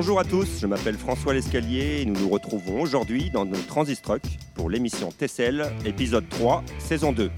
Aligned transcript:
Bonjour 0.00 0.18
à 0.18 0.24
tous, 0.24 0.60
je 0.62 0.66
m'appelle 0.66 0.96
François 0.96 1.34
Lescalier 1.34 2.00
et 2.00 2.06
nous 2.06 2.18
nous 2.18 2.30
retrouvons 2.30 2.80
aujourd'hui 2.80 3.28
dans 3.28 3.44
notre 3.44 3.66
Transistruck 3.66 4.22
pour 4.54 4.70
l'émission 4.70 5.10
Tessel, 5.12 5.66
épisode 5.84 6.26
3, 6.30 6.64
saison 6.78 7.12
2. 7.12 7.30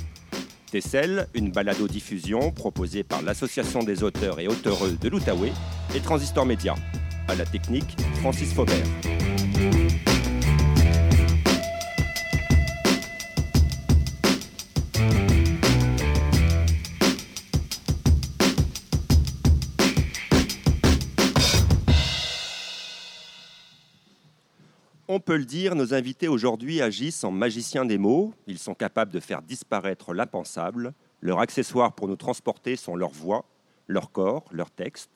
Tessel, 0.71 1.27
une 1.35 1.51
balado-diffusion 1.51 2.53
proposée 2.53 3.03
par 3.03 3.21
l'Association 3.21 3.83
des 3.83 4.05
auteurs 4.05 4.39
et 4.39 4.47
auteureux 4.47 4.97
de 5.01 5.09
l'Outaouais 5.09 5.51
et 5.97 5.99
Transistor 5.99 6.47
Média. 6.47 6.77
À 7.27 7.35
la 7.35 7.45
technique, 7.45 7.97
Francis 8.21 8.55
Faubert. 8.55 8.87
On 25.15 25.21
peut 25.21 25.37
le 25.37 25.45
dire, 25.45 25.75
nos 25.75 25.93
invités 25.93 26.27
aujourd'hui 26.27 26.81
agissent 26.81 27.23
en 27.23 27.31
magiciens 27.31 27.85
des 27.85 27.99
mots. 27.99 28.33
Ils 28.47 28.57
sont 28.57 28.73
capables 28.73 29.13
de 29.13 29.21
faire 29.21 29.43
disparaître 29.43 30.15
l'impensable. 30.15 30.95
Leurs 31.21 31.41
accessoires 31.41 31.93
pour 31.93 32.09
nous 32.09 32.17
transporter 32.17 32.77
sont 32.77 32.97
leur 32.97 33.11
voix, 33.11 33.45
leur 33.89 34.11
corps, 34.11 34.47
leur 34.53 34.71
texte. 34.71 35.11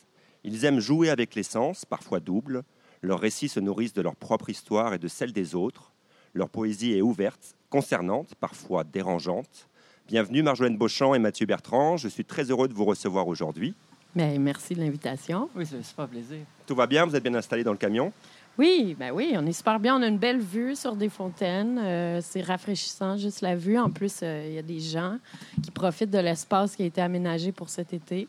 Ils 0.44 0.66
aiment 0.66 0.80
jouer 0.80 1.08
avec 1.08 1.34
les 1.34 1.42
sens, 1.42 1.86
parfois 1.86 2.20
doubles. 2.20 2.62
Leurs 3.00 3.20
récits 3.20 3.48
se 3.48 3.58
nourrissent 3.58 3.94
de 3.94 4.02
leur 4.02 4.16
propre 4.16 4.50
histoire 4.50 4.92
et 4.92 4.98
de 4.98 5.08
celle 5.08 5.32
des 5.32 5.54
autres. 5.54 5.94
Leur 6.34 6.50
poésie 6.50 6.92
est 6.92 7.00
ouverte, 7.00 7.56
concernante, 7.70 8.34
parfois 8.34 8.84
dérangeante. 8.84 9.66
Bienvenue 10.08 10.42
Marjolaine 10.42 10.76
Beauchamp 10.76 11.14
et 11.14 11.18
Mathieu 11.18 11.46
Bertrand. 11.46 11.96
Je 11.96 12.08
suis 12.08 12.26
très 12.26 12.50
heureux 12.50 12.68
de 12.68 12.74
vous 12.74 12.84
recevoir 12.84 13.28
aujourd'hui. 13.28 13.74
Ben, 14.14 14.38
merci 14.42 14.74
de 14.74 14.80
l'invitation. 14.80 15.48
Oui, 15.54 15.64
c'est 15.64 15.82
super 15.82 16.06
plaisir. 16.06 16.40
Tout 16.66 16.74
va 16.74 16.86
bien? 16.86 17.06
Vous 17.06 17.16
êtes 17.16 17.22
bien 17.22 17.34
installé 17.34 17.64
dans 17.64 17.72
le 17.72 17.78
camion? 17.78 18.12
Oui, 18.58 18.96
ben 18.98 19.12
oui, 19.12 19.34
on 19.36 19.44
est 19.44 19.52
super 19.52 19.78
bien. 19.78 19.96
On 19.98 20.02
a 20.02 20.06
une 20.06 20.18
belle 20.18 20.40
vue 20.40 20.74
sur 20.74 20.96
des 20.96 21.10
fontaines. 21.10 21.78
Euh, 21.78 22.20
c'est 22.22 22.40
rafraîchissant, 22.40 23.16
juste 23.16 23.42
la 23.42 23.54
vue. 23.54 23.78
En 23.78 23.90
plus, 23.90 24.20
euh, 24.22 24.46
il 24.48 24.54
y 24.54 24.58
a 24.58 24.62
des 24.62 24.80
gens 24.80 25.18
qui 25.62 25.70
profitent 25.70 26.10
de 26.10 26.18
l'espace 26.18 26.74
qui 26.74 26.82
a 26.82 26.86
été 26.86 27.02
aménagé 27.02 27.52
pour 27.52 27.68
cet 27.68 27.92
été. 27.92 28.28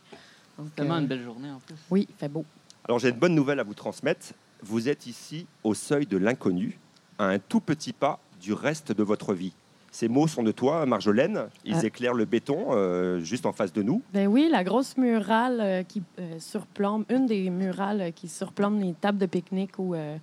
Donc, 0.57 0.67
C'est 0.69 0.75
tellement 0.75 0.95
euh, 0.95 0.99
une 0.99 1.07
belle 1.07 1.23
journée 1.23 1.49
en 1.49 1.59
plus. 1.59 1.75
Oui, 1.89 2.05
il 2.09 2.15
fait 2.15 2.27
beau. 2.27 2.43
Alors 2.85 2.99
j'ai 2.99 3.09
une 3.09 3.15
bonne 3.15 3.35
nouvelle 3.35 3.59
à 3.59 3.63
vous 3.63 3.73
transmettre. 3.73 4.27
Vous 4.61 4.89
êtes 4.89 5.07
ici 5.07 5.45
au 5.63 5.73
seuil 5.73 6.05
de 6.05 6.17
l'inconnu, 6.17 6.79
à 7.19 7.25
un 7.27 7.39
tout 7.39 7.59
petit 7.59 7.93
pas 7.93 8.19
du 8.41 8.53
reste 8.53 8.91
de 8.91 9.03
votre 9.03 9.33
vie. 9.33 9.53
Ces 9.97 10.09
mots 10.09 10.27
sont 10.27 10.43
de 10.43 10.51
toi, 10.51 10.85
Marjolaine. 10.85 11.47
Ils 11.65 11.77
Ah. 11.81 11.85
éclairent 11.87 12.13
le 12.13 12.25
béton 12.25 12.67
euh, 12.69 13.19
juste 13.21 13.47
en 13.47 13.51
face 13.51 13.73
de 13.73 13.81
nous. 13.81 14.03
Ben 14.13 14.27
oui, 14.27 14.47
la 14.51 14.63
grosse 14.63 14.95
murale 14.95 15.59
euh, 15.59 15.81
qui 15.81 16.03
euh, 16.19 16.37
surplombe, 16.37 17.03
une 17.09 17.25
des 17.25 17.49
murales 17.49 18.01
euh, 18.01 18.11
qui 18.11 18.27
surplombe 18.27 18.79
les 18.79 18.93
tables 18.93 19.17
de 19.17 19.25
pique-nique 19.25 19.79
où, 19.79 19.95
euh, 19.95 20.17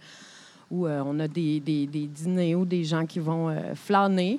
où 0.71 0.87
euh, 0.87 1.03
on 1.05 1.19
a 1.19 1.27
des, 1.27 1.59
des, 1.59 1.89
des 1.89 2.07
dîners 2.07 2.55
ou 2.55 2.65
des 2.65 2.85
gens 2.85 3.05
qui 3.05 3.19
vont 3.19 3.49
euh, 3.49 3.75
flâner. 3.75 4.39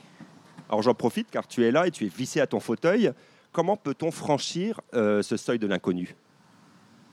Alors 0.70 0.82
j'en 0.82 0.94
profite 0.94 1.30
car 1.30 1.46
tu 1.46 1.66
es 1.66 1.72
là 1.72 1.86
et 1.86 1.92
tu 1.92 2.06
es 2.06 2.08
vissé 2.08 2.40
à 2.40 2.48
ton 2.48 2.62
fauteuil. 2.62 3.12
Comment 3.52 3.76
peut-on 3.76 4.12
franchir 4.12 4.80
euh, 4.94 5.22
ce 5.22 5.36
seuil 5.36 5.60
de 5.60 5.68
l'inconnu? 5.68 6.16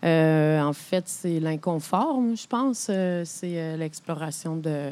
Euh, 0.05 0.61
en 0.61 0.73
fait, 0.73 1.09
c'est 1.09 1.41
l'inconfort, 1.41 2.21
je 2.37 2.47
pense. 2.47 2.87
Euh, 2.89 3.23
c'est 3.25 3.61
euh, 3.61 3.77
l'exploration 3.77 4.57
de, 4.57 4.91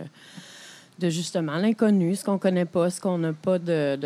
de 1.00 1.08
justement 1.08 1.56
l'inconnu, 1.56 2.14
ce 2.14 2.24
qu'on 2.24 2.38
connaît 2.38 2.66
pas, 2.66 2.90
ce 2.90 3.00
qu'on 3.00 3.18
n'a 3.18 3.32
pas 3.32 3.58
de, 3.58 3.98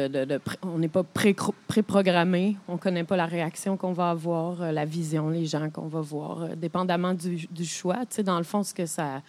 on 0.62 0.78
n'est 0.78 0.88
pas 0.88 1.02
pré- 1.02 1.36
pré-programmé, 1.66 2.56
on 2.68 2.78
connaît 2.78 3.05
pas 3.05 3.16
la 3.16 3.27
réaction 3.27 3.77
qu'on 3.77 3.92
va 3.92 4.10
avoir, 4.10 4.62
euh, 4.62 4.72
la 4.72 4.84
vision, 4.84 5.28
les 5.28 5.44
gens 5.44 5.68
qu'on 5.70 5.88
va 5.88 6.00
voir, 6.00 6.42
euh, 6.42 6.54
dépendamment 6.54 7.12
du, 7.12 7.64
choix. 7.64 8.06
Tu 8.06 8.16
sais, 8.16 8.22
dans 8.22 8.38
le 8.38 8.44
fond, 8.44 8.62
ce 8.62 8.72
que 8.72 8.86
ça, 8.86 9.22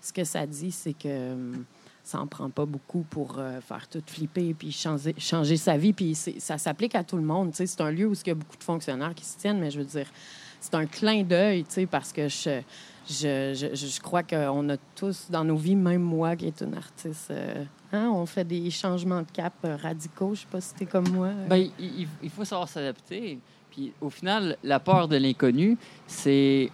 ce 0.00 0.12
que 0.12 0.24
ça 0.24 0.46
dit, 0.46 0.72
c'est 0.72 0.94
que 0.94 1.32
hum, 1.32 1.64
ça 2.02 2.18
en 2.18 2.26
prend 2.26 2.48
pas 2.48 2.64
beaucoup 2.64 3.04
pour 3.10 3.38
euh, 3.38 3.60
faire 3.60 3.86
tout 3.88 4.02
flipper 4.06 4.54
puis 4.54 4.72
changer, 4.72 5.14
changer 5.18 5.56
sa 5.58 5.76
vie. 5.76 5.92
Puis 5.92 6.14
ça 6.14 6.56
s'applique 6.56 6.94
à 6.94 7.04
tout 7.04 7.16
le 7.16 7.22
monde. 7.22 7.50
Tu 7.50 7.58
sais, 7.58 7.66
c'est 7.66 7.80
un 7.82 7.90
lieu 7.90 8.06
où 8.06 8.14
il 8.14 8.26
y 8.26 8.30
a 8.30 8.34
beaucoup 8.34 8.56
de 8.56 8.64
fonctionnaires 8.64 9.14
qui 9.14 9.24
se 9.24 9.38
tiennent, 9.38 9.60
mais 9.60 9.70
je 9.70 9.78
veux 9.78 9.84
dire, 9.84 10.06
c'est 10.62 10.74
un 10.76 10.86
clin 10.86 11.22
d'œil, 11.24 11.64
tu 11.64 11.72
sais, 11.72 11.86
parce 11.86 12.12
que 12.12 12.28
je, 12.28 12.60
je, 13.10 13.52
je, 13.54 13.74
je 13.74 14.00
crois 14.00 14.22
qu'on 14.22 14.68
a 14.70 14.76
tous 14.94 15.26
dans 15.28 15.44
nos 15.44 15.56
vies, 15.56 15.74
même 15.76 16.02
moi 16.02 16.36
qui 16.36 16.46
est 16.46 16.60
une 16.62 16.74
artiste, 16.74 17.30
euh, 17.32 17.64
hein, 17.92 18.10
on 18.14 18.24
fait 18.26 18.44
des 18.44 18.70
changements 18.70 19.22
de 19.22 19.30
cap 19.32 19.52
euh, 19.64 19.74
radicaux. 19.76 20.34
Je 20.34 20.40
sais 20.42 20.46
pas 20.50 20.60
si 20.60 20.72
t'es 20.74 20.86
comme 20.86 21.08
moi. 21.08 21.26
euh. 21.26 21.46
Ben, 21.48 21.68
il, 21.78 22.06
il- 22.22 22.30
faut 22.30 22.44
savoir 22.44 22.68
s'adapter. 22.68 23.38
Puis 23.72 23.92
au 24.00 24.08
final, 24.08 24.56
la 24.62 24.78
peur 24.78 25.08
de 25.08 25.16
l'inconnu, 25.16 25.76
c'est 26.06 26.70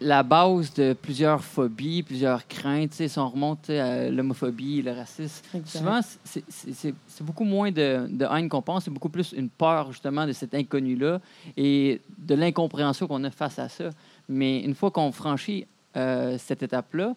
la 0.00 0.22
base 0.22 0.74
de 0.74 0.92
plusieurs 0.92 1.42
phobies, 1.42 2.02
plusieurs 2.02 2.46
craintes. 2.46 2.92
Si 2.92 3.18
on 3.18 3.28
remonte 3.30 3.70
à 3.70 4.10
l'homophobie, 4.10 4.82
le 4.82 4.92
racisme, 4.92 5.42
Exact. 5.54 5.78
souvent, 5.78 6.00
c'est- 6.24 6.94
beaucoup 7.22 7.44
moins 7.44 7.70
de, 7.72 8.06
de 8.10 8.24
haine 8.24 8.48
qu'on 8.48 8.62
pense, 8.62 8.84
c'est 8.84 8.90
beaucoup 8.90 9.08
plus 9.08 9.32
une 9.32 9.48
peur 9.48 9.92
justement 9.92 10.26
de 10.26 10.32
cet 10.32 10.54
inconnu-là 10.54 11.20
et 11.56 12.00
de 12.18 12.34
l'incompréhension 12.34 13.06
qu'on 13.06 13.24
a 13.24 13.30
face 13.30 13.58
à 13.58 13.68
ça. 13.68 13.90
Mais 14.28 14.60
une 14.60 14.74
fois 14.74 14.90
qu'on 14.90 15.12
franchit 15.12 15.66
euh, 15.96 16.36
cette 16.38 16.62
étape-là, 16.62 17.14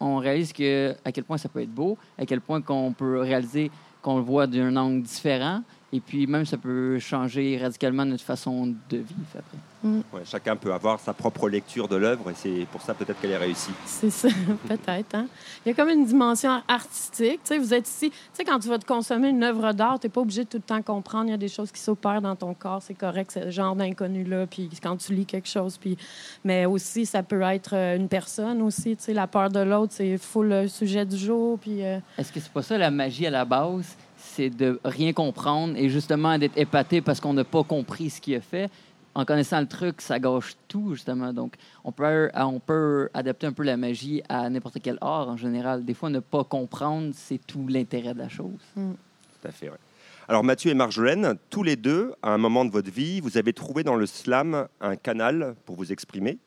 on 0.00 0.16
réalise 0.16 0.52
que, 0.52 0.94
à 1.04 1.12
quel 1.12 1.24
point 1.24 1.38
ça 1.38 1.48
peut 1.48 1.60
être 1.62 1.74
beau, 1.74 1.96
à 2.18 2.24
quel 2.26 2.40
point 2.40 2.60
qu'on 2.62 2.92
peut 2.92 3.20
réaliser 3.20 3.70
qu'on 4.02 4.16
le 4.16 4.22
voit 4.22 4.46
d'un 4.46 4.74
angle 4.76 5.02
différent, 5.02 5.62
et 5.94 6.00
puis 6.00 6.26
même 6.26 6.44
ça 6.44 6.56
peut 6.56 6.98
changer 6.98 7.56
radicalement 7.56 8.04
notre 8.04 8.24
façon 8.24 8.66
de 8.90 8.96
vivre 8.96 9.08
après. 9.38 9.58
Ouais, 9.84 10.22
Chacun 10.24 10.56
peut 10.56 10.72
avoir 10.72 10.98
sa 10.98 11.12
propre 11.12 11.46
lecture 11.48 11.86
de 11.88 11.96
l'œuvre 11.96 12.30
et 12.30 12.34
c'est 12.34 12.66
pour 12.72 12.80
ça 12.80 12.94
peut-être 12.94 13.20
qu'elle 13.20 13.32
est 13.32 13.36
réussie. 13.36 13.70
C'est 13.84 14.08
ça, 14.10 14.28
peut-être. 14.68 15.14
Hein? 15.14 15.26
Il 15.64 15.68
y 15.68 15.72
a 15.72 15.74
comme 15.74 15.90
une 15.90 16.06
dimension 16.06 16.62
artistique. 16.66 17.40
Tu 17.44 17.48
sais, 17.48 17.58
vous 17.58 17.74
êtes 17.74 17.86
ici. 17.86 18.10
Tu 18.10 18.16
sais, 18.32 18.44
quand 18.44 18.58
tu 18.58 18.68
vas 18.68 18.78
te 18.78 18.86
consommer 18.86 19.28
une 19.28 19.42
œuvre 19.42 19.72
d'art, 19.74 20.00
tu 20.00 20.06
n'es 20.06 20.10
pas 20.10 20.22
obligé 20.22 20.44
de 20.44 20.48
tout 20.48 20.56
le 20.56 20.62
temps 20.62 20.80
comprendre. 20.80 21.26
Il 21.26 21.32
y 21.32 21.34
a 21.34 21.36
des 21.38 21.48
choses 21.48 21.70
qui 21.70 21.80
s'opèrent 21.82 22.22
dans 22.22 22.34
ton 22.34 22.54
corps. 22.54 22.80
C'est 22.82 22.94
correct, 22.94 23.30
ce 23.32 23.50
genre 23.50 23.76
d'inconnu-là. 23.76 24.46
Puis 24.46 24.70
quand 24.82 24.96
tu 24.96 25.12
lis 25.14 25.26
quelque 25.26 25.48
chose. 25.48 25.76
Puis... 25.76 25.98
Mais 26.44 26.64
aussi, 26.64 27.04
ça 27.04 27.22
peut 27.22 27.42
être 27.42 27.74
euh, 27.76 27.96
une 27.96 28.08
personne 28.08 28.62
aussi. 28.62 28.96
Tu 28.96 29.02
sais, 29.04 29.12
la 29.12 29.26
peur 29.26 29.50
de 29.50 29.60
l'autre, 29.60 29.92
c'est 29.94 30.16
full 30.16 30.48
le 30.48 30.66
sujet 30.68 31.04
du 31.04 31.18
jour. 31.18 31.58
Puis. 31.58 31.84
euh, 31.84 31.98
Est-ce 32.16 32.32
que 32.32 32.40
c'est 32.40 32.50
pas 32.52 32.62
ça 32.62 32.78
la 32.78 32.90
magie 32.90 33.26
à 33.26 33.30
la 33.30 33.44
base? 33.44 33.96
C'est 34.26 34.50
de 34.50 34.80
rien 34.84 35.12
comprendre 35.12 35.74
et 35.76 35.88
justement 35.88 36.38
d'être 36.38 36.58
épaté 36.58 37.00
parce 37.00 37.20
qu'on 37.20 37.34
n'a 37.34 37.44
pas 37.44 37.62
compris 37.62 38.10
ce 38.10 38.20
qu'il 38.20 38.34
a 38.34 38.40
fait. 38.40 38.70
En 39.14 39.24
connaissant 39.24 39.60
le 39.60 39.68
truc, 39.68 40.00
ça 40.00 40.18
gâche 40.18 40.56
tout, 40.66 40.94
justement. 40.94 41.32
Donc, 41.32 41.54
on 41.84 41.92
peut, 41.92 42.30
on 42.34 42.58
peut 42.58 43.08
adapter 43.14 43.46
un 43.46 43.52
peu 43.52 43.62
la 43.62 43.76
magie 43.76 44.22
à 44.28 44.50
n'importe 44.50 44.78
quel 44.82 44.98
art 45.00 45.28
en 45.28 45.36
général. 45.36 45.84
Des 45.84 45.94
fois, 45.94 46.10
ne 46.10 46.18
pas 46.18 46.42
comprendre, 46.42 47.12
c'est 47.14 47.38
tout 47.46 47.68
l'intérêt 47.68 48.12
de 48.12 48.18
la 48.18 48.28
chose. 48.28 48.58
Tout 48.74 49.48
à 49.48 49.52
fait, 49.52 49.70
ouais. 49.70 49.76
Alors 50.26 50.42
Mathieu 50.42 50.70
et 50.70 50.74
Marjolaine, 50.74 51.34
tous 51.50 51.62
les 51.62 51.76
deux, 51.76 52.14
à 52.22 52.30
un 52.30 52.38
moment 52.38 52.64
de 52.64 52.70
votre 52.70 52.90
vie, 52.90 53.20
vous 53.20 53.36
avez 53.36 53.52
trouvé 53.52 53.84
dans 53.84 53.94
le 53.94 54.06
slam 54.06 54.68
un 54.80 54.96
canal 54.96 55.54
pour 55.66 55.76
vous 55.76 55.92
exprimer. 55.92 56.38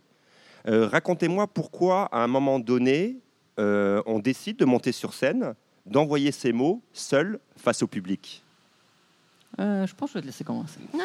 Euh, 0.68 0.88
Racontez-moi 0.88 1.46
pourquoi, 1.46 2.06
à 2.12 2.24
un 2.24 2.28
moment 2.28 2.58
donné, 2.58 3.20
euh, 3.60 4.02
on 4.08 4.18
décide 4.18 4.58
de 4.58 4.66
monter 4.66 4.92
sur 4.92 5.14
scène, 5.14 5.54
d'envoyer 5.90 6.32
ces 6.32 6.52
mots 6.54 6.82
seul 6.94 7.40
face 7.58 7.82
au 7.84 7.88
public. 7.88 8.44
Euh, 9.60 9.88
je 9.88 9.96
pense 9.96 10.10
que 10.10 10.14
je 10.14 10.18
vais 10.20 10.22
te 10.22 10.28
laisser 10.28 10.44
commencer. 10.44 10.80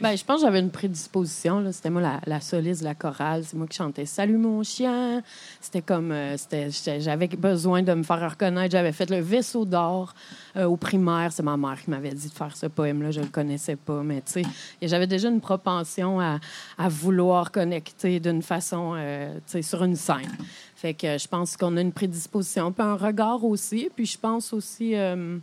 Ben, 0.00 0.16
je 0.16 0.24
pense 0.24 0.42
que 0.42 0.46
j'avais 0.46 0.60
une 0.60 0.70
prédisposition. 0.70 1.58
là. 1.58 1.72
C'était 1.72 1.90
moi 1.90 2.00
la, 2.00 2.20
la 2.24 2.40
soliste 2.40 2.82
de 2.82 2.84
la 2.84 2.94
chorale. 2.94 3.42
C'est 3.44 3.56
moi 3.56 3.66
qui 3.66 3.76
chantais 3.76 4.06
Salut 4.06 4.36
mon 4.38 4.62
chien. 4.62 5.24
C'était 5.60 5.82
comme. 5.82 6.12
euh, 6.12 6.36
c'était- 6.36 7.00
J'avais 7.00 7.26
besoin 7.26 7.82
de 7.82 7.92
me 7.94 8.04
faire 8.04 8.30
reconnaître. 8.30 8.70
J'avais 8.70 8.92
fait 8.92 9.10
le 9.10 9.18
vaisseau 9.18 9.64
d'or 9.64 10.14
euh, 10.56 10.66
au 10.66 10.76
primaire. 10.76 11.32
C'est 11.32 11.42
ma 11.42 11.56
mère 11.56 11.82
qui 11.82 11.90
m'avait 11.90 12.12
dit 12.14 12.28
de 12.28 12.32
faire 12.32 12.56
ce 12.56 12.66
poème-là. 12.66 13.10
Je 13.10 13.22
le 13.22 13.26
connaissais 13.26 13.74
pas. 13.74 14.04
Mais 14.04 14.22
tu 14.24 14.34
sais, 14.34 14.42
j'avais 14.82 15.08
déjà 15.08 15.30
une 15.30 15.40
propension 15.40 16.20
à, 16.20 16.38
à 16.78 16.88
vouloir 16.88 17.50
connecter 17.50 18.20
d'une 18.20 18.42
façon, 18.42 18.92
euh, 18.96 19.34
tu 19.38 19.40
sais, 19.46 19.62
sur 19.62 19.82
une 19.82 19.96
scène. 19.96 20.30
Fait 20.80 20.94
que 20.94 21.18
je 21.18 21.26
pense 21.26 21.56
qu'on 21.56 21.76
a 21.76 21.80
une 21.80 21.90
prédisposition. 21.92 22.70
Puis 22.70 22.84
un 22.84 22.94
regard 22.96 23.42
aussi. 23.44 23.90
Puis 23.96 24.06
je 24.06 24.16
pense 24.16 24.52
aussi. 24.52 24.94
euh, 24.94 25.38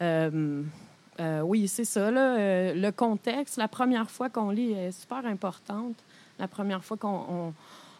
euh, 0.00 0.62
euh, 1.18 1.40
oui, 1.40 1.66
c'est 1.66 1.84
ça. 1.84 2.12
Là, 2.12 2.36
euh, 2.38 2.74
le 2.74 2.92
contexte, 2.92 3.56
la 3.56 3.66
première 3.66 4.08
fois 4.08 4.28
qu'on 4.30 4.50
lit 4.50 4.70
est 4.74 4.92
super 4.92 5.26
importante. 5.26 5.96
La 6.38 6.46
première 6.46 6.84
fois 6.84 6.96
qu'on 6.96 7.24
on, 7.28 7.54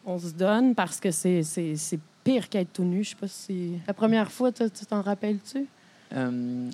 on 0.07 0.19
se 0.21 0.31
donne 0.31 0.77
parce 0.77 1.01
que 1.01 1.11
c'est 1.11 1.43
c'est- 1.43 1.75
c'est 1.75 1.99
pire 2.23 2.49
qu'être 2.49 2.73
tout 2.73 2.85
nu. 2.85 3.03
Je 3.03 3.11
sais 3.11 3.17
pas 3.17 3.27
si. 3.27 3.73
La 3.89 3.93
première 3.95 4.31
fois, 4.31 4.53
tu 4.53 4.65
t'en 4.89 5.03
rappelles-tu? 5.03 5.67
Euh, 6.15 6.71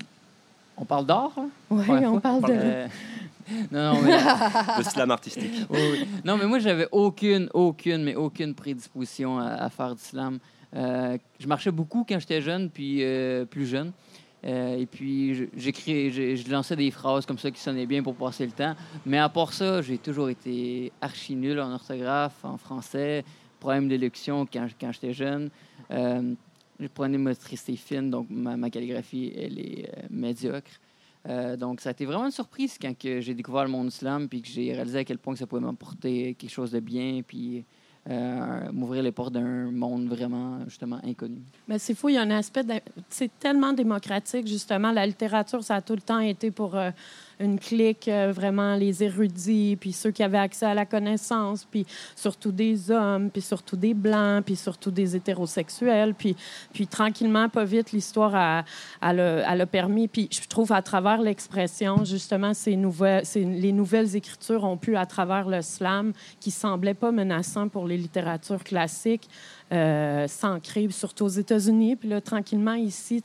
on 0.76 0.84
parle 0.84 1.06
d'art? 1.06 1.32
hein? 1.38 1.48
Oui, 1.70 2.04
on 2.04 2.20
parle 2.20 2.42
de. 2.42 2.86
Non, 3.70 3.94
non, 3.94 4.02
mais, 4.02 4.18
Le 4.78 4.84
slam 4.84 5.10
artistique. 5.10 5.66
Oui. 5.70 6.06
Non, 6.24 6.36
mais 6.36 6.46
moi, 6.46 6.58
j'avais 6.58 6.88
aucune, 6.92 7.48
aucune, 7.54 8.02
mais 8.02 8.14
aucune 8.14 8.54
prédisposition 8.54 9.38
à, 9.38 9.48
à 9.54 9.70
faire 9.70 9.94
du 9.94 10.02
slam. 10.02 10.38
Euh, 10.74 11.16
je 11.38 11.46
marchais 11.46 11.70
beaucoup 11.70 12.04
quand 12.08 12.18
j'étais 12.18 12.40
jeune, 12.40 12.70
puis 12.70 13.02
euh, 13.02 13.44
plus 13.44 13.66
jeune. 13.66 13.92
Euh, 14.44 14.76
et 14.76 14.86
puis, 14.86 15.48
j'écris, 15.56 16.36
je 16.36 16.50
lançais 16.50 16.76
des 16.76 16.90
phrases 16.90 17.24
comme 17.24 17.38
ça 17.38 17.50
qui 17.50 17.60
sonnaient 17.60 17.86
bien 17.86 18.02
pour 18.02 18.14
passer 18.14 18.44
le 18.44 18.52
temps. 18.52 18.74
Mais 19.06 19.18
à 19.18 19.28
part 19.28 19.52
ça, 19.52 19.80
j'ai 19.80 19.98
toujours 19.98 20.28
été 20.28 20.92
archi 21.00 21.34
nul 21.34 21.60
en 21.60 21.72
orthographe, 21.72 22.44
en 22.44 22.58
français, 22.58 23.24
problème 23.58 23.88
d'élection 23.88 24.46
quand, 24.52 24.66
quand 24.78 24.92
j'étais 24.92 25.14
jeune. 25.14 25.50
Je 25.90 26.88
prenais 26.92 27.16
motricité 27.16 27.76
fine, 27.76 28.10
donc 28.10 28.26
ma, 28.28 28.68
calligraphie, 28.68 29.32
elle 29.34 29.58
est 29.58 29.88
médiocre. 30.10 30.72
Euh, 31.28 31.56
donc, 31.56 31.80
ça 31.80 31.90
a 31.90 31.92
été 31.92 32.04
vraiment 32.04 32.26
une 32.26 32.30
surprise 32.30 32.76
quand 32.80 32.94
j'ai 33.00 33.34
découvert 33.34 33.64
le 33.64 33.70
monde 33.70 33.88
islam, 33.88 34.28
puis 34.28 34.42
que 34.42 34.48
j'ai 34.48 34.72
réalisé 34.72 34.98
à 34.98 35.04
quel 35.04 35.18
point 35.18 35.34
ça 35.36 35.46
pouvait 35.46 35.62
m'apporter 35.62 36.34
quelque 36.34 36.50
chose 36.50 36.70
de 36.70 36.80
bien, 36.80 37.22
puis 37.26 37.64
euh, 38.10 38.70
m'ouvrir 38.72 39.02
les 39.02 39.12
portes 39.12 39.32
d'un 39.32 39.70
monde 39.70 40.06
vraiment, 40.08 40.60
justement, 40.66 41.00
inconnu. 41.02 41.42
Mais 41.66 41.78
c'est 41.78 41.94
fou, 41.94 42.10
il 42.10 42.16
y 42.16 42.18
a 42.18 42.22
un 42.22 42.30
aspect, 42.30 42.62
c'est 43.08 43.30
tellement 43.38 43.72
démocratique, 43.72 44.46
justement. 44.46 44.92
La 44.92 45.06
littérature, 45.06 45.64
ça 45.64 45.76
a 45.76 45.80
tout 45.80 45.94
le 45.94 46.02
temps 46.02 46.20
été 46.20 46.50
pour 46.50 46.76
une 47.40 47.58
clique, 47.58 48.08
euh, 48.08 48.32
vraiment 48.34 48.76
les 48.76 49.02
érudits, 49.02 49.76
puis 49.80 49.92
ceux 49.92 50.10
qui 50.10 50.22
avaient 50.22 50.38
accès 50.38 50.66
à 50.66 50.74
la 50.74 50.86
connaissance, 50.86 51.66
puis 51.70 51.86
surtout 52.14 52.52
des 52.52 52.90
hommes, 52.90 53.30
puis 53.30 53.42
surtout 53.42 53.76
des 53.76 53.94
blancs, 53.94 54.44
puis 54.44 54.56
surtout 54.56 54.90
des 54.90 55.16
hétérosexuels. 55.16 56.14
Puis, 56.14 56.36
puis 56.72 56.86
tranquillement, 56.86 57.48
pas 57.48 57.64
vite, 57.64 57.92
l'histoire 57.92 58.34
a, 58.34 58.64
a, 59.00 59.12
le, 59.12 59.64
permis. 59.66 60.08
Puis 60.08 60.28
je 60.30 60.46
trouve 60.48 60.72
à 60.72 60.82
travers 60.82 61.20
l'expression, 61.20 62.04
justement, 62.04 62.54
ces 62.54 62.76
nouvelles, 62.76 63.24
les 63.34 63.72
nouvelles 63.72 64.16
écritures 64.16 64.64
ont 64.64 64.76
pu, 64.76 64.96
à 64.96 65.06
travers 65.06 65.48
le 65.48 65.62
slam, 65.62 66.12
qui 66.40 66.50
semblait 66.50 66.94
pas 66.94 67.12
menaçant 67.12 67.68
pour 67.68 67.86
les 67.86 67.96
littératures 67.96 68.64
classiques, 68.64 69.28
euh, 69.72 70.28
s'ancrer, 70.28 70.88
surtout 70.90 71.24
aux 71.24 71.28
États-Unis. 71.28 71.96
Puis 71.96 72.08
là, 72.08 72.20
tranquillement, 72.20 72.74
ici, 72.74 73.22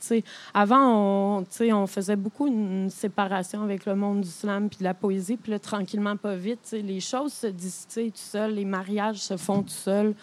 avant, 0.54 1.38
on, 1.38 1.44
on 1.60 1.86
faisait 1.86 2.16
beaucoup 2.16 2.46
une 2.46 2.88
séparation 2.88 3.62
avec 3.62 3.84
le 3.84 3.94
monde 3.94 4.22
du 4.22 4.28
slam 4.28 4.70
puis 4.70 4.78
de 4.78 4.84
la 4.84 4.94
poésie. 4.94 5.36
Puis 5.36 5.52
là, 5.52 5.58
tranquillement, 5.58 6.16
pas 6.16 6.34
vite, 6.34 6.72
les 6.72 7.00
choses 7.00 7.34
se 7.34 7.46
disent 7.46 7.86
tout 7.90 8.10
seul, 8.14 8.54
les 8.54 8.64
mariages 8.64 9.18
se 9.18 9.36
font 9.36 9.62
tout 9.62 9.68
seuls. 9.68 10.14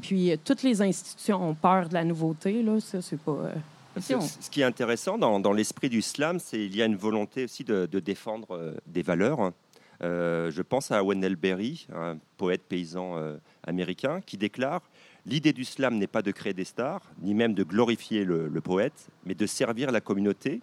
Puis 0.00 0.32
euh, 0.32 0.36
toutes 0.42 0.62
les 0.62 0.80
institutions 0.80 1.50
ont 1.50 1.54
peur 1.54 1.90
de 1.90 1.94
la 1.94 2.04
nouveauté. 2.04 2.62
Là, 2.62 2.80
ça, 2.80 3.02
c'est 3.02 3.20
pas... 3.20 3.32
Euh, 3.32 3.52
ce 4.00 4.50
qui 4.50 4.62
est 4.62 4.64
intéressant 4.64 5.18
dans, 5.18 5.40
dans 5.40 5.52
l'esprit 5.52 5.88
du 5.88 6.02
slam, 6.02 6.38
c'est 6.38 6.56
qu'il 6.56 6.76
y 6.76 6.82
a 6.82 6.86
une 6.86 6.96
volonté 6.96 7.44
aussi 7.44 7.64
de, 7.64 7.86
de 7.86 8.00
défendre 8.00 8.74
des 8.86 9.02
valeurs. 9.02 9.52
je 10.00 10.62
pense 10.62 10.90
à 10.90 11.02
Wendell 11.02 11.36
Berry, 11.36 11.86
un 11.94 12.18
poète 12.36 12.62
paysan 12.68 13.38
américain, 13.66 14.20
qui 14.24 14.36
déclare 14.36 14.82
L'idée 15.28 15.52
du 15.52 15.64
slam 15.64 15.98
n'est 15.98 16.06
pas 16.06 16.22
de 16.22 16.30
créer 16.30 16.54
des 16.54 16.64
stars, 16.64 17.02
ni 17.20 17.34
même 17.34 17.52
de 17.52 17.64
glorifier 17.64 18.24
le, 18.24 18.60
poète, 18.60 19.08
mais 19.24 19.34
de 19.34 19.44
servir 19.44 19.90
la 19.90 20.00
communauté. 20.00 20.60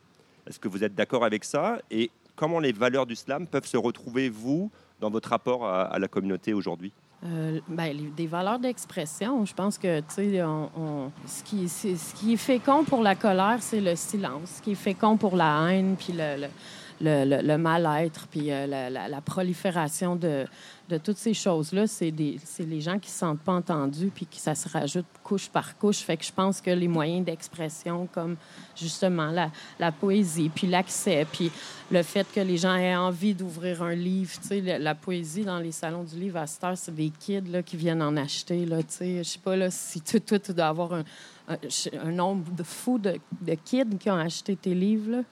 Est-ce 0.47 0.57
que 0.57 0.69
vous 0.69 0.85
êtes 0.85 0.95
d'accord 0.95 1.25
avec 1.25 1.43
ça? 1.43 1.79
Et 1.91 2.09
comment 2.37 2.59
les 2.59 2.71
valeurs 2.71 3.05
du 3.05 3.17
slam 3.17 3.45
peuvent 3.45 3.65
se 3.65 3.75
retrouver, 3.75 4.29
vous, 4.29 4.71
dans 5.01 5.09
votre 5.09 5.29
rapport 5.29 5.67
à, 5.67 5.99
la 5.99 6.07
communauté 6.07 6.53
aujourd'hui? 6.53 6.93
Euh, 7.25 7.59
ben, 7.67 8.13
des 8.15 8.27
valeurs 8.27 8.59
d'expression. 8.59 9.45
Je 9.45 9.53
pense 9.53 9.77
que 9.77 10.01
on, 10.41 11.11
ce, 11.25 11.43
qui, 11.43 11.67
ce 11.67 12.15
qui 12.15 12.33
est 12.33 12.37
fécond 12.37 12.85
pour 12.85 13.01
la 13.01 13.15
colère, 13.15 13.57
c'est 13.59 13.81
le 13.81 13.97
silence. 13.97 14.57
Ce 14.57 14.61
qui 14.61 14.71
est 14.71 14.75
fécond 14.75 15.17
pour 15.17 15.35
la 15.35 15.71
haine, 15.71 15.97
puis 15.97 16.13
le, 16.13 16.47
le, 17.01 17.57
mal-être, 17.57 18.27
puis 18.27 18.51
euh, 18.51 18.89
la, 18.89 19.21
prolifération 19.21 20.15
de, 20.15 20.45
toutes 20.97 21.17
ces 21.17 21.33
choses-là, 21.33 21.87
c'est 21.87 22.11
les 22.11 22.81
gens 22.81 22.99
qui 22.99 23.07
ne 23.07 23.13
se 23.13 23.19
sentent 23.19 23.41
pas 23.41 23.53
entendus, 23.53 24.11
puis 24.13 24.25
que 24.25 24.37
ça 24.37 24.55
se 24.55 24.67
rajoute 24.69 25.05
couche 25.23 25.49
par 25.49 25.77
couche. 25.77 25.97
Fait 25.97 26.17
que 26.17 26.25
je 26.25 26.31
pense 26.31 26.61
que 26.61 26.71
les 26.71 26.87
moyens 26.87 27.25
d'expression, 27.25 28.07
comme 28.11 28.35
justement 28.75 29.31
la, 29.31 29.91
poésie, 29.91 30.49
puis 30.49 30.67
l'accès, 30.67 31.25
puis 31.31 31.51
le 31.91 32.03
fait 32.03 32.27
que 32.33 32.39
les 32.39 32.57
gens 32.57 32.75
aient 32.75 32.95
envie 32.95 33.33
d'ouvrir 33.33 33.83
un 33.83 33.95
livre, 33.95 34.31
tu 34.47 34.61
la, 34.61 34.95
poésie 34.95 35.43
dans 35.43 35.59
les 35.59 35.71
salons 35.71 36.03
du 36.03 36.15
livre 36.15 36.37
à 36.37 36.47
cette 36.47 36.63
heure, 36.63 36.77
c'est 36.77 36.95
des 36.95 37.11
kids 37.11 37.63
qui 37.65 37.77
viennent 37.77 38.01
en 38.01 38.15
acheter, 38.17 38.65
là, 38.65 38.77
tu 38.83 38.89
sais. 38.89 39.17
Je 39.19 39.29
sais 39.29 39.39
pas 39.39 39.55
là, 39.55 39.69
si 39.71 40.01
tu, 40.01 40.19
toi, 40.21 40.39
tu 40.39 40.53
dois 40.53 40.67
avoir 40.67 40.93
un, 40.93 41.03
un, 41.47 42.11
nombre 42.11 42.51
de 42.51 42.63
fou 42.63 42.97
de, 42.97 43.19
de 43.41 43.55
kids 43.55 43.97
qui 43.99 44.09
ont 44.09 44.17
acheté 44.17 44.55
tes 44.55 44.73
livres, 44.73 45.23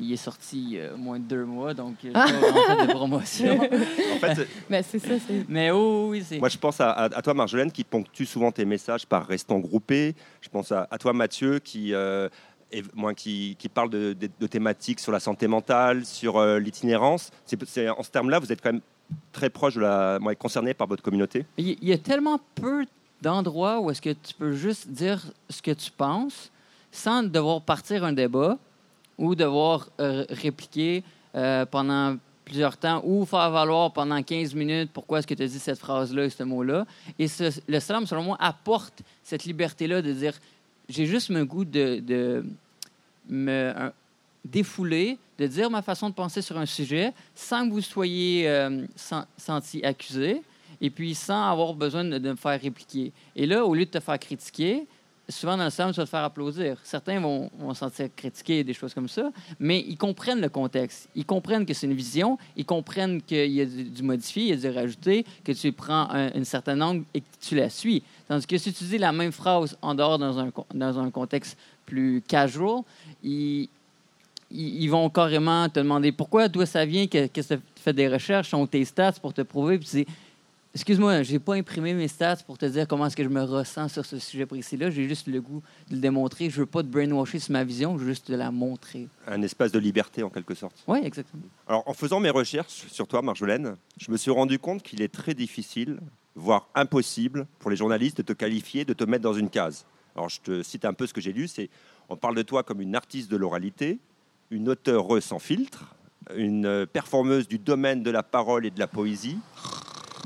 il 0.00 0.12
est 0.12 0.16
sorti 0.16 0.74
euh, 0.76 0.96
moins 0.96 1.18
de 1.18 1.24
deux 1.24 1.44
mois, 1.44 1.74
donc 1.74 1.96
il 2.02 2.12
pas 2.12 2.24
en 2.26 2.28
fait 2.28 2.86
de 2.86 2.92
promotion. 2.92 3.60
en 3.60 4.18
fait, 4.18 4.48
mais 4.68 4.82
c'est 4.82 4.98
ça, 4.98 5.14
c'est. 5.26 5.44
Mais 5.48 5.70
oui, 5.70 6.24
c'est. 6.26 6.38
Moi, 6.38 6.48
je 6.48 6.58
pense 6.58 6.80
à, 6.80 7.08
toi, 7.22 7.34
Marjolaine, 7.34 7.72
qui 7.72 7.84
ponctue 7.84 8.24
souvent 8.24 8.52
tes 8.52 8.64
messages 8.64 9.06
par 9.06 9.26
restant 9.26 9.58
groupé. 9.58 10.14
Je 10.40 10.48
pense 10.48 10.72
à, 10.72 10.86
toi, 10.98 11.12
Mathieu, 11.12 11.58
qui. 11.58 11.94
Euh, 11.94 12.28
moi, 12.94 13.14
qui, 13.14 13.56
qui, 13.58 13.68
parle 13.68 13.90
de, 13.90 14.12
thématiques 14.46 15.00
sur 15.00 15.10
la 15.10 15.18
santé 15.18 15.48
mentale, 15.48 16.04
sur 16.04 16.36
euh, 16.36 16.60
l'itinérance. 16.60 17.32
C'est, 17.44 17.88
en 17.88 18.02
ce 18.04 18.10
terme-là, 18.10 18.38
vous 18.38 18.52
êtes 18.52 18.62
quand 18.62 18.72
même 18.72 18.82
très 19.32 19.50
proche 19.50 19.74
de 19.74 19.80
la, 19.80 20.18
moi, 20.20 20.36
concerné 20.36 20.72
par 20.72 20.86
votre 20.86 21.02
communauté. 21.02 21.44
Il 21.58 21.82
y 21.82 21.92
a 21.92 21.98
tellement 21.98 22.38
peu 22.54 22.86
d'endroits 23.22 23.80
où 23.80 23.90
est-ce 23.90 24.00
que 24.00 24.10
tu 24.10 24.34
peux 24.34 24.52
juste 24.52 24.88
dire 24.88 25.20
ce 25.48 25.60
que 25.62 25.72
tu 25.72 25.90
penses 25.90 26.52
sans 26.92 27.22
devoir 27.22 27.62
partir 27.62 28.04
un 28.04 28.12
débat 28.12 28.56
ou 29.20 29.34
devoir 29.34 29.88
euh, 30.00 30.24
répliquer 30.30 31.04
euh, 31.36 31.66
pendant 31.66 32.16
plusieurs 32.44 32.76
temps 32.76 33.02
ou 33.04 33.24
faire 33.26 33.50
valoir 33.50 33.92
pendant 33.92 34.20
15 34.20 34.54
minutes 34.54 34.90
pourquoi 34.92 35.20
est-ce 35.20 35.26
que 35.26 35.34
tu 35.34 35.42
as 35.42 35.46
dit 35.46 35.58
cette 35.60 35.78
phrase-là 35.78 36.24
et 36.24 36.30
ce 36.30 36.42
mot-là. 36.42 36.86
Et 37.18 37.26
le 37.68 37.80
slam, 37.80 38.06
selon 38.06 38.24
moi, 38.24 38.36
apporte 38.40 39.02
cette 39.22 39.44
liberté-là 39.44 40.02
de 40.02 40.12
dire 40.12 40.32
j'ai 40.88 41.06
juste 41.06 41.30
mon 41.30 41.44
goût 41.44 41.64
de, 41.64 42.42
me 43.28 43.92
défouler, 44.44 45.18
de 45.38 45.46
dire 45.46 45.70
ma 45.70 45.82
façon 45.82 46.08
de 46.08 46.14
penser 46.14 46.42
sur 46.42 46.58
un 46.58 46.66
sujet 46.66 47.12
sans 47.34 47.68
que 47.68 47.72
vous 47.72 47.82
soyez 47.82 48.48
euh, 48.48 48.84
senti 49.36 49.84
accusé 49.84 50.42
et 50.80 50.90
puis 50.90 51.14
sans 51.14 51.50
avoir 51.50 51.74
besoin 51.74 52.04
de, 52.04 52.18
de, 52.18 52.30
me 52.30 52.36
faire 52.36 52.60
répliquer. 52.60 53.12
Et 53.36 53.46
là, 53.46 53.64
au 53.64 53.74
lieu 53.74 53.84
de 53.84 53.90
te 53.90 54.00
faire 54.00 54.18
critiquer, 54.18 54.86
souvent 55.30 55.56
dans 55.56 55.64
le 55.64 55.70
slam, 55.70 55.90
tu 55.90 55.96
vas 55.96 56.04
te 56.04 56.10
faire 56.10 56.24
applaudir. 56.24 56.76
Certains 56.82 57.20
vont, 57.20 57.50
vont 57.58 57.72
se 57.74 57.80
sentir 57.80 58.08
critiqués, 58.14 58.64
des 58.64 58.74
choses 58.74 58.94
comme 58.94 59.08
ça, 59.08 59.30
mais 59.58 59.80
ils 59.80 59.96
comprennent 59.96 60.40
le 60.40 60.48
contexte. 60.48 61.08
Ils 61.14 61.24
comprennent 61.24 61.66
que 61.66 61.74
c'est 61.74 61.86
une 61.86 61.94
vision, 61.94 62.38
ils 62.56 62.64
comprennent 62.64 63.22
qu'il 63.22 63.50
y 63.50 63.60
a 63.60 63.64
du, 63.64 64.02
modifié, 64.02 64.44
il 64.44 64.48
y 64.48 64.52
a 64.52 64.56
du 64.56 64.76
rajouté, 64.76 65.24
que 65.44 65.52
tu 65.52 65.72
prends 65.72 66.10
un, 66.10 66.32
une 66.32 66.44
certaine 66.44 66.82
angle 66.82 67.04
et 67.14 67.20
que 67.20 67.26
tu 67.40 67.56
la 67.56 67.70
suis. 67.70 68.02
Tandis 68.28 68.46
que 68.46 68.58
si 68.58 68.72
tu 68.72 68.84
dis 68.84 68.98
la 68.98 69.12
même 69.12 69.32
phrase 69.32 69.76
en 69.82 69.94
dehors 69.94 70.18
dans 70.18 70.38
un, 70.38 70.50
dans 70.74 70.98
un 70.98 71.10
contexte 71.10 71.56
plus 71.86 72.22
casual, 72.26 72.82
ils, 73.22 73.68
ils 74.50 74.88
vont 74.88 75.08
carrément 75.10 75.68
te 75.68 75.80
demander 75.80 76.12
pourquoi, 76.12 76.48
d'où 76.48 76.64
ça 76.66 76.84
vient, 76.84 77.06
que, 77.06 77.26
que 77.26 77.40
tu 77.40 77.58
fais 77.76 77.92
des 77.92 78.08
recherches, 78.08 78.50
sont 78.50 78.66
tes 78.66 78.84
stats 78.84 79.12
pour 79.12 79.32
te 79.32 79.42
prouver. 79.42 79.78
Puis 79.78 80.06
Excuse-moi, 80.72 81.24
je 81.24 81.32
n'ai 81.32 81.40
pas 81.40 81.54
imprimé 81.54 81.94
mes 81.94 82.06
stats 82.06 82.36
pour 82.46 82.56
te 82.56 82.64
dire 82.64 82.86
comment 82.86 83.06
est-ce 83.06 83.16
que 83.16 83.24
je 83.24 83.28
me 83.28 83.42
ressens 83.42 83.88
sur 83.88 84.06
ce 84.06 84.20
sujet 84.20 84.46
précis-là. 84.46 84.88
J'ai 84.90 85.08
juste 85.08 85.26
le 85.26 85.40
goût 85.40 85.64
de 85.88 85.96
le 85.96 86.00
démontrer. 86.00 86.48
Je 86.48 86.56
ne 86.56 86.60
veux 86.60 86.66
pas 86.66 86.84
te 86.84 86.86
brainwasher 86.86 87.40
sur 87.40 87.52
ma 87.52 87.64
vision, 87.64 87.98
je 87.98 88.04
veux 88.04 88.10
juste 88.10 88.28
te 88.28 88.32
la 88.32 88.52
montrer. 88.52 89.08
Un 89.26 89.42
espace 89.42 89.72
de 89.72 89.80
liberté, 89.80 90.22
en 90.22 90.30
quelque 90.30 90.54
sorte. 90.54 90.76
Oui, 90.86 91.00
exactement. 91.02 91.42
Alors, 91.66 91.82
en 91.88 91.92
faisant 91.92 92.20
mes 92.20 92.30
recherches 92.30 92.86
sur 92.88 93.08
toi, 93.08 93.20
Marjolaine, 93.20 93.74
je 93.98 94.12
me 94.12 94.16
suis 94.16 94.30
rendu 94.30 94.60
compte 94.60 94.84
qu'il 94.84 95.02
est 95.02 95.12
très 95.12 95.34
difficile, 95.34 95.98
voire 96.36 96.68
impossible, 96.76 97.48
pour 97.58 97.70
les 97.70 97.76
journalistes 97.76 98.18
de 98.18 98.22
te 98.22 98.32
qualifier, 98.32 98.84
de 98.84 98.92
te 98.92 99.02
mettre 99.02 99.24
dans 99.24 99.34
une 99.34 99.50
case. 99.50 99.86
Alors, 100.14 100.28
je 100.28 100.40
te 100.40 100.62
cite 100.62 100.84
un 100.84 100.92
peu 100.92 101.08
ce 101.08 101.12
que 101.12 101.20
j'ai 101.20 101.32
lu. 101.32 101.48
C'est, 101.48 101.68
on 102.08 102.16
parle 102.16 102.36
de 102.36 102.42
toi 102.42 102.62
comme 102.62 102.80
une 102.80 102.94
artiste 102.94 103.28
de 103.28 103.36
l'oralité, 103.36 103.98
une 104.52 104.68
auteure 104.68 105.20
sans 105.20 105.40
filtre, 105.40 105.96
une 106.36 106.86
performeuse 106.86 107.48
du 107.48 107.58
domaine 107.58 108.04
de 108.04 108.10
la 108.12 108.22
parole 108.22 108.66
et 108.66 108.70
de 108.70 108.78
la 108.78 108.86
poésie, 108.86 109.38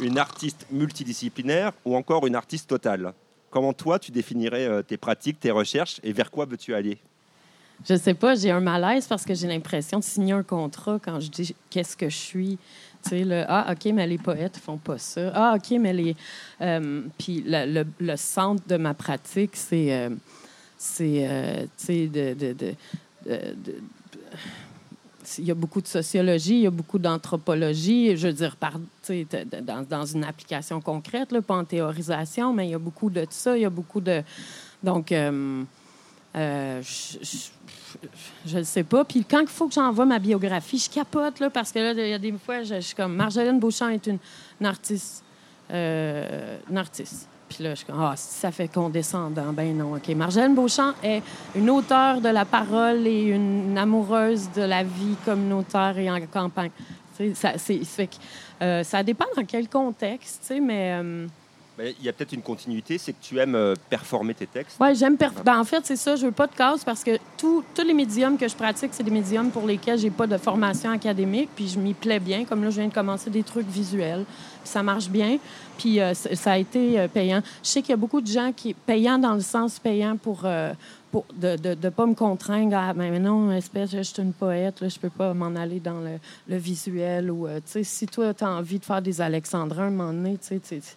une 0.00 0.18
artiste 0.18 0.66
multidisciplinaire 0.70 1.72
ou 1.84 1.96
encore 1.96 2.26
une 2.26 2.34
artiste 2.34 2.68
totale? 2.68 3.12
Comment 3.50 3.72
toi, 3.72 3.98
tu 3.98 4.10
définirais 4.10 4.66
euh, 4.66 4.82
tes 4.82 4.96
pratiques, 4.96 5.38
tes 5.38 5.50
recherches 5.50 6.00
et 6.02 6.12
vers 6.12 6.30
quoi 6.30 6.44
veux-tu 6.44 6.74
aller? 6.74 6.98
Je 7.88 7.94
sais 7.96 8.14
pas, 8.14 8.34
j'ai 8.34 8.50
un 8.50 8.60
malaise 8.60 9.06
parce 9.06 9.24
que 9.24 9.34
j'ai 9.34 9.46
l'impression 9.46 9.98
de 9.98 10.04
signer 10.04 10.32
un 10.32 10.42
contrat 10.42 10.98
quand 11.02 11.20
je 11.20 11.28
dis 11.28 11.54
qu'est-ce 11.70 11.96
que 11.96 12.08
je 12.08 12.16
suis. 12.16 12.58
Tu 13.02 13.10
sais, 13.10 13.24
le 13.24 13.44
Ah, 13.46 13.72
OK, 13.72 13.92
mais 13.92 14.06
les 14.06 14.18
poètes 14.18 14.56
font 14.56 14.78
pas 14.78 14.98
ça. 14.98 15.30
Ah, 15.34 15.54
OK, 15.56 15.76
mais 15.78 15.92
les. 15.92 16.16
Euh, 16.60 17.02
puis 17.18 17.44
le, 17.46 18.16
centre 18.16 18.62
de 18.66 18.76
ma 18.76 18.94
pratique, 18.94 19.54
c'est. 19.54 19.92
Euh, 19.92 20.10
c'est. 20.78 21.68
tu 21.78 21.84
sais, 21.84 22.06
de 22.06 22.74
il 25.38 25.44
y 25.44 25.50
a 25.50 25.54
beaucoup 25.54 25.80
de 25.80 25.86
sociologie, 25.86 26.54
il 26.54 26.62
y 26.62 26.66
a 26.66 26.70
beaucoup 26.70 26.98
d'anthropologie, 26.98 28.16
je 28.16 28.28
veux 28.28 28.32
dire, 28.32 28.56
dans, 29.88 30.04
une 30.04 30.24
application 30.24 30.80
concrète, 30.80 31.32
là, 31.32 31.42
pas 31.42 31.56
en 31.56 31.64
théorisation, 31.64 32.52
mais 32.52 32.66
il 32.68 32.70
y 32.70 32.74
a 32.74 32.78
beaucoup 32.78 33.10
de 33.10 33.26
ça, 33.30 33.56
il 33.56 33.62
y 33.62 33.64
a 33.64 33.70
beaucoup 33.70 34.00
de... 34.00 34.22
Donc, 34.82 35.12
euh, 35.12 35.62
euh, 36.36 36.82
je 38.46 38.58
ne 38.58 38.62
sais 38.62 38.84
pas. 38.84 39.04
Puis 39.04 39.24
quand 39.24 39.40
il 39.40 39.46
faut 39.46 39.68
que 39.68 39.74
j'envoie 39.74 40.04
ma 40.04 40.18
biographie, 40.18 40.78
je 40.78 40.90
capote, 40.90 41.40
là, 41.40 41.50
parce 41.50 41.72
que 41.72 41.78
là, 41.78 41.92
il 41.92 42.08
y 42.08 42.12
a 42.12 42.18
des 42.18 42.32
fois, 42.32 42.62
je, 42.62 42.80
suis 42.80 42.94
comme... 42.94 43.14
Marjolaine 43.14 43.58
Beauchamp 43.58 43.88
est 43.88 44.06
une, 44.06 44.18
artiste. 44.66 45.22
Euh, 45.70 46.58
une 46.68 46.78
artiste. 46.78 47.28
Je 47.58 47.75
suis 47.75 47.87
comme, 47.87 48.00
ah, 48.00 48.14
ça 48.16 48.50
fait 48.50 48.68
condescendant, 48.68 49.52
ben 49.52 49.76
non, 49.76 49.94
OK. 49.94 50.08
Marjane 50.11 50.54
Beauchamp 50.54 50.94
est 51.02 51.23
une 51.54 51.70
auteure 51.70 52.20
de 52.20 52.28
la 52.28 52.44
parole 52.44 53.06
et 53.06 53.23
une 53.23 53.76
amoureuse 53.78 54.50
de 54.54 54.62
la 54.62 54.82
vie 54.82 55.16
communautaire 55.25 55.99
et 55.99 56.11
en 56.11 56.20
campagne. 56.26 56.70
Euh, 57.20 58.82
ça 58.82 59.02
dépend 59.02 59.26
dans 59.37 59.44
quel 59.44 59.68
contexte, 59.68 60.52
mais... 60.61 61.00
Euh, 61.00 61.26
il 61.78 62.04
y 62.04 62.08
a 62.08 62.12
peut-être 62.12 62.32
une 62.32 62.42
continuité, 62.42 62.98
c'est 62.98 63.12
que 63.12 63.22
tu 63.22 63.38
aimes 63.38 63.54
euh, 63.54 63.74
performer 63.90 64.34
tes 64.34 64.46
textes. 64.46 64.76
Oui, 64.80 64.94
j'aime 64.94 65.16
performer. 65.16 65.44
Ben, 65.44 65.58
en 65.58 65.64
fait, 65.64 65.80
c'est 65.84 65.96
ça, 65.96 66.16
je 66.16 66.26
veux 66.26 66.32
pas 66.32 66.46
de 66.46 66.54
casse 66.54 66.84
parce 66.84 67.02
que 67.02 67.18
tous 67.36 67.64
les 67.84 67.94
médiums 67.94 68.38
que 68.38 68.46
je 68.48 68.54
pratique, 68.54 68.90
c'est 68.92 69.02
des 69.02 69.10
médiums 69.10 69.50
pour 69.50 69.66
lesquels 69.66 69.98
j'ai 69.98 70.10
pas 70.10 70.26
de 70.26 70.36
formation 70.36 70.90
académique, 70.90 71.50
puis 71.54 71.68
je 71.68 71.78
m'y 71.78 71.94
plais 71.94 72.20
bien. 72.20 72.44
Comme 72.44 72.62
là, 72.62 72.70
je 72.70 72.76
viens 72.76 72.88
de 72.88 72.94
commencer 72.94 73.30
des 73.30 73.42
trucs 73.42 73.68
visuels, 73.68 74.24
puis 74.62 74.70
ça 74.70 74.82
marche 74.82 75.08
bien, 75.08 75.38
puis 75.76 75.98
ça 76.12 76.52
a 76.52 76.58
été 76.58 77.06
payant. 77.12 77.42
Je 77.62 77.68
sais 77.68 77.82
qu'il 77.82 77.90
y 77.90 77.94
a 77.94 77.96
beaucoup 77.98 78.20
de 78.20 78.26
gens 78.26 78.52
qui 78.54 78.74
payant 78.74 79.18
dans 79.18 79.34
le 79.34 79.40
sens 79.40 79.78
payant 79.78 80.16
pour 80.16 80.46
de 81.37 81.75
de, 81.75 81.88
pas 81.88 82.06
me 82.06 82.14
contraindre 82.14 82.76
à 82.76 82.94
mais 82.94 83.18
non, 83.18 83.52
espèce, 83.52 83.90
je 83.90 84.02
suis 84.02 84.23
une 84.23 84.33
poète, 84.33 84.80
là, 84.80 84.88
je 84.88 84.99
peux 84.99 85.11
pas 85.11 85.35
m'en 85.35 85.54
aller 85.54 85.80
dans 85.80 86.00
le, 86.00 86.56
visuel. 86.56 87.30
ou 87.30 87.47
euh, 87.47 87.61
Si 87.64 88.06
toi, 88.06 88.35
tu 88.35 88.44
as 88.44 88.50
envie 88.50 88.78
de 88.78 88.85
faire 88.85 89.02
des 89.02 89.21
alexandrins 89.21 89.87
un 89.87 89.90
moment 89.90 90.12
donné. 90.12 90.38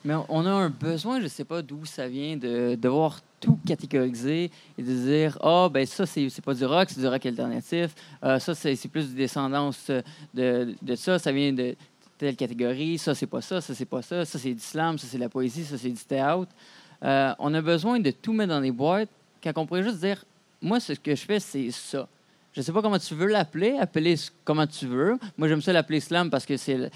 Mais 0.06 0.16
on 0.30 0.46
a 0.46 0.52
un 0.52 0.70
besoin, 0.70 1.22
je 1.22 1.28
sais 1.28 1.46
pas 1.46 1.62
d'où 1.62 1.86
ça 1.86 2.08
vient, 2.08 2.38
de 2.38 2.76
devoir 2.76 3.22
tout 3.40 3.60
catégoriser 3.68 4.50
et 4.78 4.84
de 4.84 4.94
dire 4.94 5.38
Ah, 5.42 5.66
oh, 5.66 5.70
ben 5.70 5.86
ça, 5.86 6.06
c'est 6.06 6.42
pas 6.44 6.54
du 6.54 6.66
rock, 6.66 6.90
c'est 6.90 7.02
du 7.02 7.08
rock 7.08 7.26
alternatif. 7.26 7.94
Euh, 8.24 8.40
ça, 8.40 8.56
c'est 8.56 8.88
plus 8.88 9.12
de 9.12 9.18
descendance 9.18 9.92
de, 10.34 10.76
de 10.82 10.96
ça, 10.96 11.20
ça 11.20 11.32
vient 11.32 11.54
de 11.54 11.76
telle 12.18 12.36
catégorie. 12.36 12.98
Ça, 12.98 13.14
c'est 13.16 13.28
pas 13.28 13.42
ça, 13.42 13.62
ça, 13.62 13.74
c'est 13.76 13.86
pas 13.86 14.02
ça. 14.02 14.26
Ça, 14.26 14.40
c'est 14.40 14.54
du 14.54 14.60
slam, 14.60 14.98
ça, 14.98 15.08
c'est 15.10 15.18
de 15.18 15.24
la 15.24 15.30
poésie, 15.30 15.66
ça, 15.66 15.78
c'est 15.78 15.90
du 15.90 16.04
théâtre. 16.04 16.52
Euh, 17.04 17.34
on 17.40 17.54
a 17.54 17.62
besoin 17.62 18.00
de 18.00 18.12
tout 18.12 18.34
mettre 18.34 18.50
dans 18.50 18.62
des 18.62 18.72
boîtes 18.72 19.10
quand 19.44 19.52
on 19.56 19.66
pourrait 19.66 19.84
juste 19.84 20.00
dire, 20.00 20.24
moi, 20.62 20.80
ce 20.80 20.94
que 20.94 21.16
je 21.16 21.26
fais, 21.26 21.40
c'est 21.40 21.72
ça. 21.72 22.08
Je 22.54 22.62
ne 22.62 22.66
sais 22.66 22.72
pas 22.72 22.82
comment 22.82 22.98
tu 22.98 23.14
veux 23.14 23.28
l'appeler, 23.28 23.78
appeler 23.80 24.16
comment 24.44 24.66
tu 24.66 24.88
veux. 24.88 25.20
Moi, 25.38 25.48
j'aime 25.48 25.62
ça 25.62 25.72
l'appeler 25.74 26.00
slam 26.00 26.32
parce 26.32 26.44
que 26.44 26.58
c'est 26.58 26.90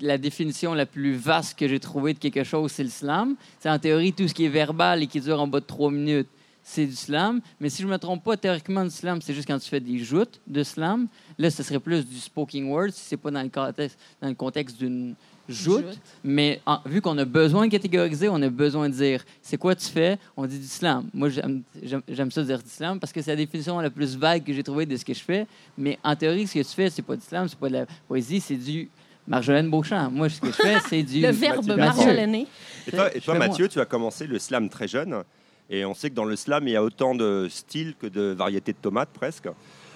la 0.00 0.16
définition 0.16 0.72
la 0.72 0.86
plus 0.86 1.14
vaste 1.16 1.58
que 1.58 1.68
j'ai 1.68 1.78
trouvée 1.78 2.14
de 2.14 2.18
quelque 2.18 2.44
chose, 2.44 2.72
c'est 2.72 2.84
le 2.84 2.88
slam. 2.88 3.36
C'est 3.60 3.68
en 3.68 3.78
théorie 3.78 4.14
tout 4.14 4.26
ce 4.26 4.32
qui 4.32 4.46
est 4.46 4.48
verbal 4.48 5.02
et 5.02 5.06
qui 5.06 5.20
dure 5.20 5.38
en 5.38 5.46
bas 5.46 5.60
de 5.60 5.66
trois 5.66 5.90
minutes, 5.90 6.28
c'est 6.62 6.86
du 6.86 6.94
slam. 6.94 7.42
Mais 7.60 7.68
si 7.68 7.82
je 7.82 7.86
ne 7.86 7.92
me 7.92 7.98
trompe 7.98 8.24
pas, 8.24 8.38
théoriquement, 8.38 8.84
du 8.84 8.90
slam, 8.90 9.20
c'est 9.20 9.34
juste 9.34 9.46
quand 9.46 9.58
tu 9.58 9.68
fais 9.68 9.80
des 9.80 9.98
joutes 9.98 10.40
de 10.46 10.62
slam. 10.62 11.08
Là, 11.36 11.50
ce 11.50 11.62
serait 11.62 11.80
plus 11.80 12.06
du 12.06 12.18
spoken 12.18 12.70
word 12.70 12.92
si 12.92 13.04
ce 13.04 13.14
n'est 13.14 13.20
pas 13.20 13.30
dans 13.30 13.42
le 13.42 13.50
contexte, 13.50 13.98
dans 14.22 14.28
le 14.28 14.34
contexte 14.34 14.78
d'une 14.78 15.14
joute, 15.48 15.98
mais 16.22 16.60
vu 16.84 17.00
qu'on 17.00 17.16
a 17.18 17.24
besoin 17.24 17.66
de 17.66 17.70
catégoriser, 17.70 18.28
on 18.28 18.40
a 18.42 18.50
besoin 18.50 18.88
de 18.88 18.94
dire 18.94 19.24
c'est 19.42 19.56
quoi 19.56 19.74
tu 19.74 19.86
fais, 19.86 20.18
on 20.36 20.46
dit 20.46 20.58
du 20.58 20.66
slam. 20.66 21.08
Moi, 21.14 21.28
j'aime 21.30 22.30
ça 22.30 22.42
dire 22.42 22.62
du 22.62 22.68
slam 22.68 23.00
parce 23.00 23.12
que 23.12 23.22
c'est 23.22 23.30
la 23.30 23.36
définition 23.36 23.80
la 23.80 23.90
plus 23.90 24.16
vague 24.16 24.44
que 24.44 24.52
j'ai 24.52 24.62
trouvée 24.62 24.86
de 24.86 24.96
ce 24.96 25.04
que 25.04 25.14
je 25.14 25.20
fais. 25.20 25.46
Mais 25.76 25.98
en 26.04 26.14
théorie, 26.14 26.46
ce 26.46 26.54
que 26.54 26.64
tu 26.64 26.74
fais, 26.74 26.90
c'est 26.90 27.02
pas 27.02 27.16
du 27.16 27.22
slam, 27.22 27.48
c'est 27.48 27.58
pas 27.58 27.68
de 27.68 27.74
la 27.74 27.86
poésie, 28.06 28.40
c'est 28.40 28.56
du 28.56 28.88
Marjolaine 29.26 29.70
Beauchamp. 29.70 30.10
Moi, 30.10 30.28
ce 30.28 30.40
que 30.40 30.48
je 30.48 30.52
fais, 30.52 30.76
c'est 30.88 31.02
du. 31.02 31.20
le 31.22 31.30
verbe 31.30 31.76
marjolainer. 31.76 32.46
Et 32.86 32.90
toi, 32.90 33.16
et 33.16 33.20
toi 33.20 33.34
Mathieu, 33.34 33.68
tu 33.68 33.80
as 33.80 33.86
commencé 33.86 34.26
le 34.26 34.38
slam 34.38 34.68
très 34.68 34.88
jeune. 34.88 35.22
Et 35.70 35.84
on 35.84 35.92
sait 35.94 36.08
que 36.08 36.14
dans 36.14 36.24
le 36.24 36.36
slam, 36.36 36.66
il 36.66 36.72
y 36.72 36.76
a 36.76 36.82
autant 36.82 37.14
de 37.14 37.46
styles 37.50 37.94
que 37.98 38.06
de 38.06 38.32
variétés 38.32 38.72
de 38.72 38.78
tomates 38.78 39.10
presque. 39.10 39.48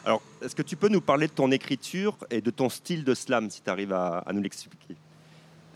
Alors, 0.05 0.21
est-ce 0.43 0.55
que 0.55 0.63
tu 0.63 0.77
peux 0.77 0.89
nous 0.89 1.01
parler 1.01 1.29
de 1.29 1.33
ton 1.33 1.51
écriture 1.51 2.17
et 2.31 2.41
de 2.41 2.51
ton 2.51 2.69
style 2.69 3.05
de 3.05 3.15
slam, 3.15 3.49
si 3.51 3.63
tu 3.63 3.71
arrives 3.71 3.93
à 3.93 4.25
nous 4.33 4.43
l'expliquer? 4.43 4.97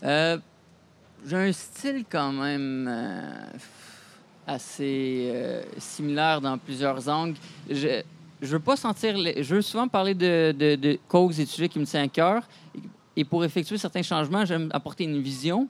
Euh, 0.03 0.37
j'ai 1.25 1.35
un 1.35 1.51
style 1.51 2.05
quand 2.09 2.31
même 2.31 2.87
euh, 2.89 3.31
assez 4.45 5.29
euh, 5.33 5.63
similaire 5.77 6.41
dans 6.41 6.57
plusieurs 6.57 7.07
angles. 7.09 7.37
Je, 7.69 8.01
je 8.41 8.47
veux 8.47 8.59
pas 8.59 8.75
sentir. 8.75 9.15
je 9.17 9.55
veux 9.55 9.61
souvent 9.61 9.87
parler 9.87 10.13
de, 10.13 10.53
de, 10.57 10.99
causes 11.07 11.39
et 11.39 11.45
de 11.45 11.49
sujets 11.49 11.69
qui 11.69 11.79
me 11.79 11.85
tiennent 11.85 12.05
à 12.05 12.09
cœur. 12.09 12.43
Et, 13.15 13.23
pour 13.23 13.43
effectuer 13.43 13.77
certains 13.77 14.03
changements, 14.03 14.45
j'aime 14.45 14.69
apporter 14.71 15.05
une 15.05 15.21
vision. 15.21 15.67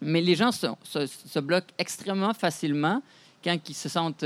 Mais 0.00 0.20
les 0.20 0.34
gens 0.34 0.52
se, 0.52 0.66
se, 0.84 1.38
bloquent 1.40 1.74
extrêmement 1.76 2.32
facilement 2.32 3.02
quand 3.42 3.56
ils 3.68 3.74
se 3.74 3.88
sentent 3.88 4.24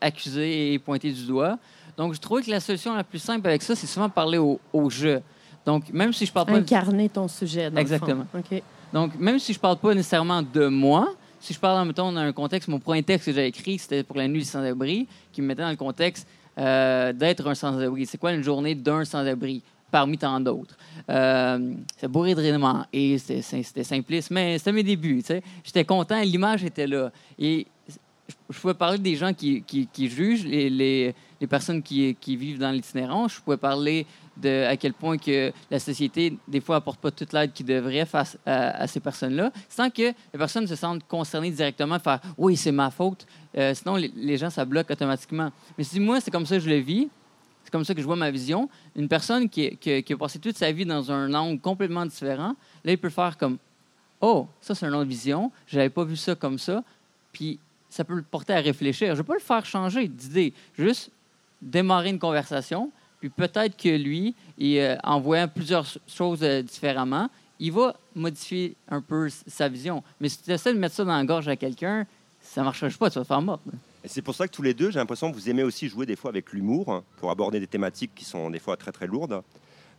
accusés 0.00 0.72
et 0.72 0.78
pointés 0.78 1.12
du 1.12 1.26
doigt. 1.26 1.58
Donc, 1.96 2.14
je 2.14 2.20
trouve 2.20 2.42
que 2.42 2.50
la 2.50 2.60
solution 2.60 2.94
la 2.94 3.02
plus 3.02 3.18
simple 3.18 3.48
avec 3.48 3.62
ça, 3.62 3.74
c'est 3.74 3.88
souvent 3.88 4.08
parler 4.08 4.38
au, 4.38 4.60
au 4.72 4.88
jeu. 4.88 5.20
Donc, 5.66 5.92
même 5.92 6.12
si 6.12 6.24
je 6.24 6.32
parle 6.32 6.46
pas... 6.46 6.54
Incarner 6.54 7.08
ton 7.08 7.28
sujet, 7.28 7.70
dans 7.70 7.80
Exactement. 7.80 8.24
Le 8.32 8.60
donc, 8.92 9.18
même 9.18 9.38
si 9.38 9.52
je 9.52 9.58
parle 9.58 9.76
pas 9.78 9.94
nécessairement 9.94 10.42
de 10.42 10.66
moi, 10.66 11.08
si 11.40 11.54
je 11.54 11.58
parle, 11.58 11.86
mettons, 11.86 12.12
dans 12.12 12.20
un 12.20 12.32
contexte, 12.32 12.68
mon 12.68 12.80
premier 12.80 13.02
texte 13.02 13.26
que 13.26 13.32
j'ai 13.32 13.46
écrit, 13.46 13.78
c'était 13.78 14.02
pour 14.02 14.16
la 14.16 14.26
nuit 14.26 14.40
du 14.40 14.44
sans-abri, 14.44 15.06
qui 15.32 15.40
me 15.40 15.46
mettait 15.46 15.62
dans 15.62 15.70
le 15.70 15.76
contexte 15.76 16.26
euh, 16.58 17.12
d'être 17.12 17.46
un 17.46 17.54
sans-abri. 17.54 18.06
C'est 18.06 18.18
quoi 18.18 18.32
une 18.32 18.42
journée 18.42 18.74
d'un 18.74 19.04
sans-abri? 19.04 19.62
parmi 19.90 20.18
tant 20.18 20.38
d'autres? 20.40 20.76
Euh, 21.08 21.72
c'est 21.96 22.08
bourré 22.08 22.34
de 22.34 22.40
rayonnement 22.40 22.84
et 22.92 23.18
c'était 23.18 23.84
simpliste, 23.84 24.30
mais 24.30 24.58
c'était 24.58 24.72
mes 24.72 24.82
débuts. 24.82 25.22
J'étais 25.64 25.84
content, 25.84 26.20
l'image 26.20 26.64
était 26.64 26.86
là. 26.86 27.10
Et 27.38 27.66
je 28.50 28.58
pouvais 28.58 28.74
parler 28.74 28.98
des 28.98 29.16
gens 29.16 29.32
qui, 29.32 29.64
jugent, 29.96 30.44
les, 30.44 31.14
les, 31.40 31.46
personnes 31.46 31.82
qui, 31.82 32.14
vivent 32.36 32.58
dans 32.58 32.70
l'itinérance. 32.70 33.34
Je 33.34 33.40
pouvais 33.40 33.56
parler 33.56 34.06
de 34.36 34.66
à 34.66 34.76
quel 34.76 34.92
point 34.92 35.18
que 35.18 35.52
la 35.70 35.78
société, 35.78 36.36
des 36.46 36.60
fois, 36.60 36.76
apporte 36.76 37.00
pas 37.00 37.10
toute 37.10 37.32
l'aide 37.32 37.52
qu'il 37.52 37.66
devrait 37.66 38.06
face 38.06 38.38
à, 38.46 38.86
ces 38.86 39.00
personnes-là, 39.00 39.52
sans 39.68 39.90
que 39.90 40.02
les 40.02 40.38
personnes 40.38 40.66
se 40.66 40.76
sentent 40.76 41.06
concernées 41.06 41.50
directement, 41.50 41.98
faire 41.98 42.20
«oui, 42.38 42.56
c'est 42.56 42.72
ma 42.72 42.90
faute 42.90 43.26
euh, 43.56 43.74
Sinon, 43.74 43.96
les, 43.96 44.36
gens, 44.36 44.50
ça 44.50 44.64
bloque 44.64 44.90
automatiquement. 44.90 45.50
Mais 45.76 45.84
si 45.84 46.00
moi, 46.00 46.20
c'est 46.20 46.30
comme 46.30 46.46
ça 46.46 46.56
que 46.56 46.62
je 46.62 46.70
le 46.70 46.78
vis, 46.78 47.08
c'est 47.64 47.70
comme 47.70 47.84
ça 47.84 47.94
que 47.94 48.00
je 48.00 48.06
vois 48.06 48.16
ma 48.16 48.30
vision, 48.30 48.68
une 48.96 49.08
personne 49.08 49.48
qui, 49.48 49.76
qui, 49.76 50.02
qui, 50.02 50.12
a 50.12 50.16
passé 50.16 50.38
toute 50.38 50.56
sa 50.56 50.72
vie 50.72 50.86
dans 50.86 51.10
un 51.10 51.34
angle 51.34 51.60
complètement 51.60 52.06
différent, 52.06 52.54
là, 52.84 52.92
il 52.92 52.98
peut 52.98 53.10
faire 53.10 53.36
comme 53.36 53.58
«oh, 54.20 54.48
ça, 54.60 54.74
c'est 54.74 54.86
une 54.86 54.94
autre 54.94 55.08
vision, 55.08 55.50
j'avais 55.66 55.90
pas 55.90 56.04
vu 56.04 56.16
ça 56.16 56.34
comme 56.34 56.58
ça», 56.58 56.82
puis 57.32 57.58
ça 57.88 58.04
peut 58.04 58.14
le 58.14 58.22
porter 58.22 58.52
à 58.52 58.60
réfléchir. 58.60 59.08
Je 59.08 59.12
ne 59.12 59.16
vais 59.18 59.24
pas 59.24 59.34
le 59.34 59.40
faire 59.40 59.64
changer 59.64 60.08
d'idée, 60.08 60.52
juste 60.76 61.10
démarrer 61.60 62.10
une 62.10 62.18
conversation, 62.18 62.90
puis 63.20 63.30
peut-être 63.30 63.76
que 63.76 63.88
lui, 63.88 64.34
euh, 64.60 64.96
en 65.02 65.20
voyant 65.20 65.48
plusieurs 65.48 65.86
choses 66.06 66.42
euh, 66.42 66.62
différemment, 66.62 67.28
il 67.58 67.72
va 67.72 67.96
modifier 68.14 68.76
un 68.88 69.00
peu 69.00 69.28
sa 69.46 69.68
vision. 69.68 70.02
Mais 70.20 70.28
si 70.28 70.42
tu 70.42 70.50
essaies 70.52 70.72
de 70.72 70.78
mettre 70.78 70.94
ça 70.94 71.04
dans 71.04 71.16
la 71.16 71.24
gorge 71.24 71.48
à 71.48 71.56
quelqu'un, 71.56 72.06
ça 72.40 72.60
ne 72.60 72.66
marchera 72.66 72.88
pas, 72.90 73.10
tu 73.10 73.18
vas 73.18 73.24
te 73.24 73.26
faire 73.28 73.42
mort. 73.42 73.60
C'est 74.04 74.22
pour 74.22 74.34
ça 74.34 74.46
que 74.46 74.52
tous 74.52 74.62
les 74.62 74.74
deux, 74.74 74.90
j'ai 74.90 74.98
l'impression 74.98 75.30
que 75.30 75.36
vous 75.36 75.50
aimez 75.50 75.64
aussi 75.64 75.88
jouer 75.88 76.06
des 76.06 76.16
fois 76.16 76.30
avec 76.30 76.52
l'humour 76.52 76.92
hein, 76.92 77.02
pour 77.16 77.30
aborder 77.30 77.58
des 77.58 77.66
thématiques 77.66 78.12
qui 78.14 78.24
sont 78.24 78.50
des 78.50 78.60
fois 78.60 78.76
très 78.76 78.92
très 78.92 79.06
lourdes. 79.06 79.42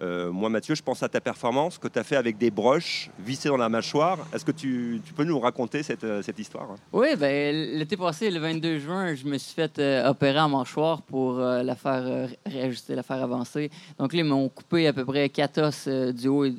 Euh, 0.01 0.31
moi, 0.31 0.49
Mathieu, 0.49 0.75
je 0.75 0.83
pense 0.83 1.03
à 1.03 1.09
ta 1.09 1.19
performance 1.19 1.77
que 1.77 1.87
tu 1.87 1.99
as 1.99 2.03
fait 2.03 2.15
avec 2.15 2.37
des 2.37 2.51
broches 2.51 3.09
vissées 3.19 3.49
dans 3.49 3.57
la 3.57 3.67
mâchoire. 3.67 4.19
Est-ce 4.33 4.45
que 4.45 4.51
tu, 4.51 5.01
peux 5.15 5.25
nous 5.25 5.39
raconter 5.39 5.83
cette, 5.83 6.03
euh, 6.05 6.21
cette 6.21 6.39
histoire? 6.39 6.69
Oui, 6.93 7.15
ben, 7.17 7.53
l'été 7.77 7.97
passé, 7.97 8.31
le 8.31 8.39
22 8.39 8.79
juin, 8.79 9.15
je 9.15 9.25
me 9.25 9.37
suis 9.37 9.53
fait 9.53 9.77
euh, 9.79 10.09
opérer 10.09 10.39
en 10.39 10.49
mâchoire 10.49 11.01
pour 11.01 11.39
la 11.39 11.75
faire 11.75 12.29
réajuster, 12.45 12.95
la 12.95 13.03
faire 13.03 13.21
avancer. 13.21 13.69
Donc 13.97 14.13
là, 14.13 14.19
ils 14.19 14.25
m'ont 14.25 14.47
coupé 14.47 14.87
à 14.87 14.93
peu 14.93 15.03
près 15.03 15.27
4 15.27 15.61
os 15.61 15.87
du 16.13 16.27
haut 16.27 16.45
et, 16.45 16.53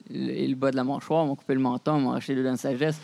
le 0.46 0.54
bas 0.54 0.70
de 0.70 0.76
la 0.76 0.84
mâchoire. 0.84 1.24
Ils 1.24 1.28
m'ont 1.28 1.36
coupé 1.36 1.54
le 1.54 1.60
menton, 1.60 1.98
ils 1.98 2.02
m'ont 2.02 2.10
arraché 2.10 2.34
le 2.34 2.42
dents 2.44 2.52
de 2.52 2.58
sagesse. 2.58 3.00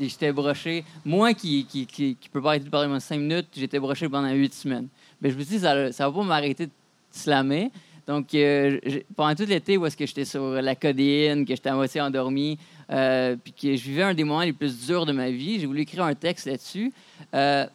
J'étais 0.00 0.32
broché. 0.32 0.84
Moi 1.04 1.32
qui, 1.32 1.64
qui, 1.64 1.86
qui, 1.86 2.16
peut 2.30 2.42
pas 2.42 2.50
arrêter 2.50 2.66
de 2.66 2.70
parler 2.70 2.88
pendant 2.88 3.00
5 3.00 3.16
minutes, 3.18 3.48
j'étais 3.56 3.78
broché 3.78 4.08
pendant 4.08 4.30
8 4.30 4.54
semaines. 4.54 4.88
Mais 5.22 5.30
je 5.30 5.36
me 5.36 5.42
suis 5.42 5.56
dit, 5.56 5.60
ça 5.60 5.74
ne 5.74 5.90
va 5.90 6.12
pas 6.12 6.22
m'arrêter 6.22 6.66
de 6.66 6.72
slammer. 7.10 7.70
Donc, 8.08 8.34
euh, 8.34 8.80
pendant 9.14 9.34
tout 9.34 9.44
l'été 9.44 9.76
où 9.76 9.84
est-ce 9.84 9.96
que 9.96 10.06
j'étais 10.06 10.24
sur 10.24 10.42
la 10.62 10.74
codéine, 10.74 11.44
que 11.44 11.54
j'étais 11.54 11.68
à 11.68 11.74
moitié 11.74 12.00
endormi, 12.00 12.58
euh, 12.90 13.36
puis 13.36 13.52
que 13.52 13.76
je 13.76 13.84
vivais 13.84 14.02
un 14.02 14.14
des 14.14 14.24
moments 14.24 14.40
les 14.40 14.54
plus 14.54 14.86
durs 14.86 15.04
de 15.04 15.12
ma 15.12 15.30
vie, 15.30 15.60
j'ai 15.60 15.66
voulu 15.66 15.82
écrire 15.82 16.04
un 16.04 16.14
texte 16.14 16.46
là-dessus. 16.46 16.90
Euh, 17.34 17.66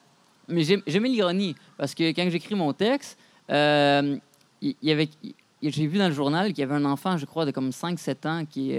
mais 0.47 0.63
j'aimais 0.87 1.09
l'ironie, 1.09 1.55
parce 1.77 1.93
que 1.93 2.03
quand 2.13 2.27
j'écris 2.31 2.55
mon 2.55 2.73
texte, 2.73 3.15
il 3.47 4.75
y, 4.81 4.91
avait, 4.91 5.07
j'ai 5.61 5.85
vu 5.85 5.99
dans 5.99 6.07
le 6.07 6.13
journal 6.15 6.47
qu'il 6.47 6.61
y 6.61 6.63
avait 6.63 6.75
un 6.75 6.85
enfant, 6.85 7.15
je 7.15 7.27
crois, 7.27 7.45
de 7.45 7.51
comme 7.51 7.69
5-7 7.69 8.27
ans 8.27 8.43
qui, 8.43 8.73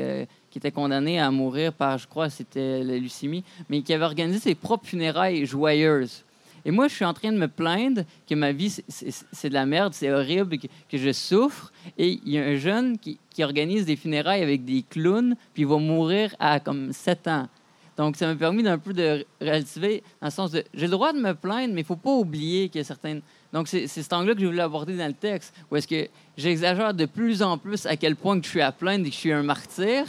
qui 0.50 0.58
était 0.58 0.72
condamné 0.72 1.20
à 1.20 1.30
mourir 1.30 1.72
par, 1.72 1.98
je 1.98 2.08
crois, 2.08 2.30
c'était 2.30 2.82
la 2.82 2.98
leucémie, 2.98 3.44
mais 3.68 3.80
qui 3.82 3.94
avait 3.94 4.04
organisé 4.04 4.40
ses 4.40 4.56
propres 4.56 4.86
funérailles 4.86 5.46
joyeuses. 5.46 6.24
Et 6.64 6.70
moi, 6.70 6.88
je 6.88 6.94
suis 6.94 7.04
en 7.04 7.12
train 7.12 7.32
de 7.32 7.38
me 7.38 7.48
plaindre 7.48 8.02
que 8.28 8.34
ma 8.34 8.52
vie, 8.52 8.74
c'est 8.88 9.48
de 9.48 9.54
la 9.54 9.66
merde, 9.66 9.92
c'est 9.94 10.10
horrible, 10.10 10.56
que, 10.58 10.98
je 10.98 11.12
souffre. 11.12 11.72
Et 11.98 12.20
il 12.24 12.32
y 12.32 12.38
a 12.38 12.44
un 12.44 12.56
jeune 12.56 12.98
qui, 12.98 13.18
organise 13.40 13.84
des 13.84 13.96
funérailles 13.96 14.42
avec 14.42 14.64
des 14.64 14.84
clowns, 14.88 15.34
puis 15.52 15.64
il 15.64 15.68
va 15.68 15.78
mourir 15.78 16.34
à 16.38 16.60
comme 16.60 16.92
7 16.92 17.28
ans. 17.28 17.48
Donc, 17.96 18.16
ça 18.16 18.26
m'a 18.26 18.34
permis 18.34 18.62
d'un 18.62 18.78
peu 18.78 18.92
de 18.92 19.24
relativer, 19.40 20.02
dans 20.20 20.28
le 20.28 20.32
sens 20.32 20.50
de 20.50 20.64
j'ai 20.72 20.86
le 20.86 20.92
droit 20.92 21.12
de 21.12 21.18
me 21.18 21.32
plaindre, 21.32 21.74
mais 21.74 21.80
il 21.80 21.84
ne 21.84 21.86
faut 21.86 21.96
pas 21.96 22.10
oublier 22.10 22.68
qu'il 22.68 22.80
y 22.80 22.82
a 22.82 22.84
certaines. 22.84 23.22
Donc, 23.52 23.68
c'est 23.68 23.86
cet 23.86 24.12
angle-là 24.12 24.34
que 24.34 24.40
je 24.40 24.46
voulais 24.46 24.62
aborder 24.62 24.96
dans 24.96 25.06
le 25.06 25.12
texte, 25.12 25.54
où 25.70 25.76
est-ce 25.76 25.86
que 25.86 26.08
j'exagère 26.36 26.94
de 26.94 27.06
plus 27.06 27.42
en 27.42 27.58
plus 27.58 27.86
à 27.86 27.96
quel 27.96 28.16
point 28.16 28.40
je 28.42 28.48
suis 28.48 28.60
à 28.62 28.72
plaindre 28.72 29.06
et 29.06 29.10
que 29.10 29.14
je 29.14 29.20
suis 29.20 29.32
un 29.32 29.42
martyr 29.42 30.06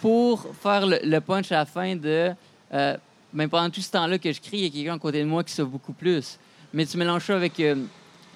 pour 0.00 0.46
faire 0.62 0.86
le, 0.86 1.18
punch 1.20 1.50
à 1.50 1.56
la 1.56 1.66
fin 1.66 1.96
de 1.96 2.30
euh, 2.72 2.96
ben, 3.32 3.48
pendant 3.48 3.70
tout 3.70 3.80
ce 3.80 3.90
temps-là 3.90 4.18
que 4.18 4.32
je 4.32 4.40
crie, 4.40 4.58
il 4.58 4.64
y 4.64 4.66
a 4.66 4.70
quelqu'un 4.70 4.94
à 4.94 4.98
côté 4.98 5.20
de 5.20 5.26
moi 5.28 5.42
qui 5.44 5.52
souffre 5.52 5.68
beaucoup 5.70 5.92
plus. 5.92 6.38
Mais 6.72 6.84
tu 6.86 6.96
mélanges 6.96 7.24
ça 7.24 7.34
avec 7.36 7.58
euh, 7.60 7.74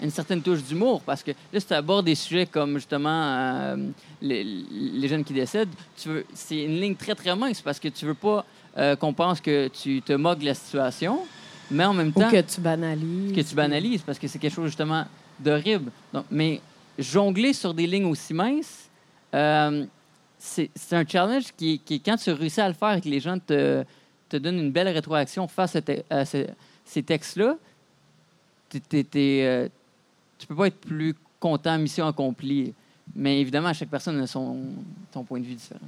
une 0.02 0.10
certaine 0.10 0.40
touche 0.42 0.62
d'humour, 0.62 1.02
parce 1.02 1.22
que 1.22 1.30
là, 1.52 1.60
si 1.60 1.66
tu 1.66 1.74
abordes 1.74 2.06
des 2.06 2.14
sujets 2.14 2.46
comme 2.46 2.74
justement 2.74 3.08
euh, 3.10 3.76
les, 4.22 4.44
les 4.44 5.08
jeunes 5.08 5.24
qui 5.24 5.32
décèdent, 5.32 5.68
tu 5.96 6.08
veux- 6.08 6.26
c'est 6.32 6.62
une 6.64 6.80
ligne 6.80 6.94
très, 6.96 7.14
très 7.14 7.34
mince, 7.36 7.60
parce 7.60 7.78
que 7.78 7.88
tu 7.88 8.06
veux 8.06 8.14
pas 8.14 8.44
euh, 8.78 8.96
qu'on 8.96 9.12
pense 9.12 9.40
que 9.40 9.68
tu 9.68 10.00
te 10.02 10.12
moques 10.12 10.38
de 10.38 10.46
la 10.46 10.54
situation, 10.54 11.20
mais 11.70 11.84
en 11.84 11.92
même 11.94 12.12
Ou 12.14 12.20
temps 12.20 12.30
que 12.30 12.40
tu 12.40 12.60
banalises. 12.60 13.34
que 13.34 13.40
tu 13.40 13.54
banalises 13.54 14.02
parce 14.02 14.18
que 14.18 14.26
c'est 14.28 14.38
quelque 14.38 14.54
chose 14.54 14.66
justement 14.66 15.04
d'horrible. 15.38 15.90
Donc, 16.12 16.24
mais 16.30 16.60
jongler 16.98 17.52
sur 17.52 17.74
des 17.74 17.86
lignes 17.86 18.06
aussi 18.06 18.32
minces, 18.34 18.88
c'est 20.38 20.70
c'est 20.74 20.96
un 20.96 21.04
challenge 21.06 21.44
qui, 21.56 21.78
qui, 21.80 22.00
quand 22.00 22.16
tu 22.16 22.30
réussis 22.30 22.60
à 22.60 22.68
le 22.68 22.74
faire 22.74 22.94
et 22.94 23.00
que 23.00 23.08
les 23.08 23.20
gens 23.20 23.38
te, 23.38 23.84
te 24.30 24.36
donnent 24.36 24.58
une 24.58 24.70
belle 24.72 24.88
rétroaction 24.88 25.46
face 25.48 25.76
à, 25.76 26.24
ces 26.24 27.02
textes-là, 27.02 27.56
t'es- 28.68 28.80
t'es- 28.80 29.04
t'es, 29.04 29.40
euh, 29.44 29.68
tu 30.38 30.46
peux 30.46 30.54
pas 30.56 30.68
être 30.68 30.80
plus 30.80 31.14
content, 31.38 31.76
mission 31.78 32.06
accomplie. 32.06 32.72
Mais 33.14 33.40
évidemment, 33.40 33.72
chaque 33.72 33.88
personne 33.90 34.20
a 34.20 34.26
son, 34.26 34.56
son 35.12 35.24
point 35.24 35.40
de 35.40 35.44
vue 35.44 35.54
différent. 35.54 35.80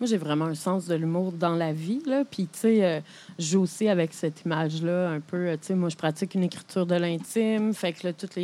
Moi, 0.00 0.06
j'ai 0.06 0.16
vraiment 0.16 0.44
un 0.44 0.54
sens 0.54 0.86
de 0.86 0.94
l'humour 0.94 1.32
dans 1.32 1.56
la 1.56 1.72
vie. 1.72 2.00
Là. 2.06 2.24
Puis, 2.24 2.44
tu 2.46 2.58
sais, 2.60 2.84
euh, 2.84 3.58
aussi 3.58 3.88
avec 3.88 4.14
cette 4.14 4.42
image-là 4.44 5.10
un 5.10 5.18
peu. 5.18 5.48
euh, 5.48 5.56
Tu 5.56 5.66
sais, 5.66 5.74
moi, 5.74 5.88
je 5.88 5.96
pratique 5.96 6.36
une 6.36 6.44
écriture 6.44 6.86
de 6.86 6.94
l'intime. 6.94 7.74
Fait 7.74 7.92
que 7.92 8.12
toutes 8.12 8.36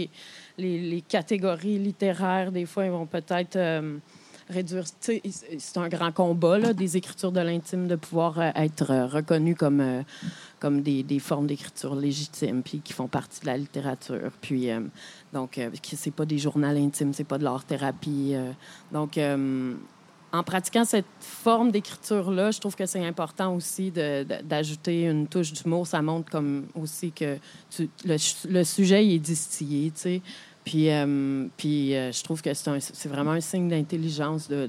les 0.58 1.04
catégories 1.08 1.78
littéraires, 1.78 2.50
des 2.50 2.66
fois, 2.66 2.86
ils 2.86 2.90
vont 2.90 3.06
peut-être 3.06 3.54
euh, 3.54 3.98
c'est 4.50 5.78
un 5.78 5.88
grand 5.88 6.12
combat, 6.12 6.58
là, 6.58 6.72
des 6.72 6.96
écritures 6.96 7.32
de 7.32 7.40
l'intime, 7.40 7.88
de 7.88 7.96
pouvoir 7.96 8.38
euh, 8.38 8.50
être 8.54 8.90
euh, 8.90 9.06
reconnues 9.06 9.54
comme, 9.54 9.80
euh, 9.80 10.02
comme 10.60 10.82
des, 10.82 11.02
des 11.02 11.18
formes 11.18 11.46
d'écriture 11.46 11.94
légitimes, 11.94 12.62
puis 12.62 12.80
qui 12.80 12.92
font 12.92 13.08
partie 13.08 13.40
de 13.40 13.46
la 13.46 13.56
littérature. 13.56 14.30
Puis, 14.40 14.68
donc, 15.32 15.60
c'est 15.82 16.10
pas 16.10 16.26
des 16.26 16.38
journaux 16.38 16.66
intimes, 16.66 17.12
c'est 17.12 17.24
pas 17.24 17.38
de 17.38 17.44
l'art-thérapie. 17.44 18.32
euh. 18.34 18.52
donc, 18.92 19.18
en 20.34 20.42
pratiquant 20.42 20.84
cette 20.84 21.06
forme 21.20 21.70
d'écriture-là, 21.70 22.50
je 22.50 22.58
trouve 22.58 22.74
que 22.74 22.86
c'est 22.86 23.04
important 23.06 23.54
aussi 23.54 23.92
d'ajouter 23.92 25.04
une 25.04 25.28
touche 25.28 25.52
d'humour. 25.52 25.86
Ça 25.86 26.02
montre 26.02 26.28
comme 26.28 26.66
aussi 26.74 27.12
que 27.12 27.38
le, 28.04 28.64
sujet 28.64 29.06
est 29.06 29.20
distillé, 29.20 29.92
tu 29.92 30.00
sais. 30.00 30.22
Puis, 30.64 30.90
euh, 30.90 31.46
puis 31.58 31.94
euh, 31.94 32.10
je 32.10 32.22
trouve 32.24 32.40
que 32.40 32.54
c'est 32.54 33.08
vraiment 33.08 33.32
un 33.32 33.40
signe 33.40 33.68
d'intelligence 33.68 34.48
de, 34.48 34.68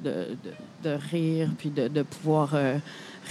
rire, 0.84 1.50
puis 1.58 1.70
de, 1.70 2.04
pouvoir 2.04 2.54
euh, 2.54 2.78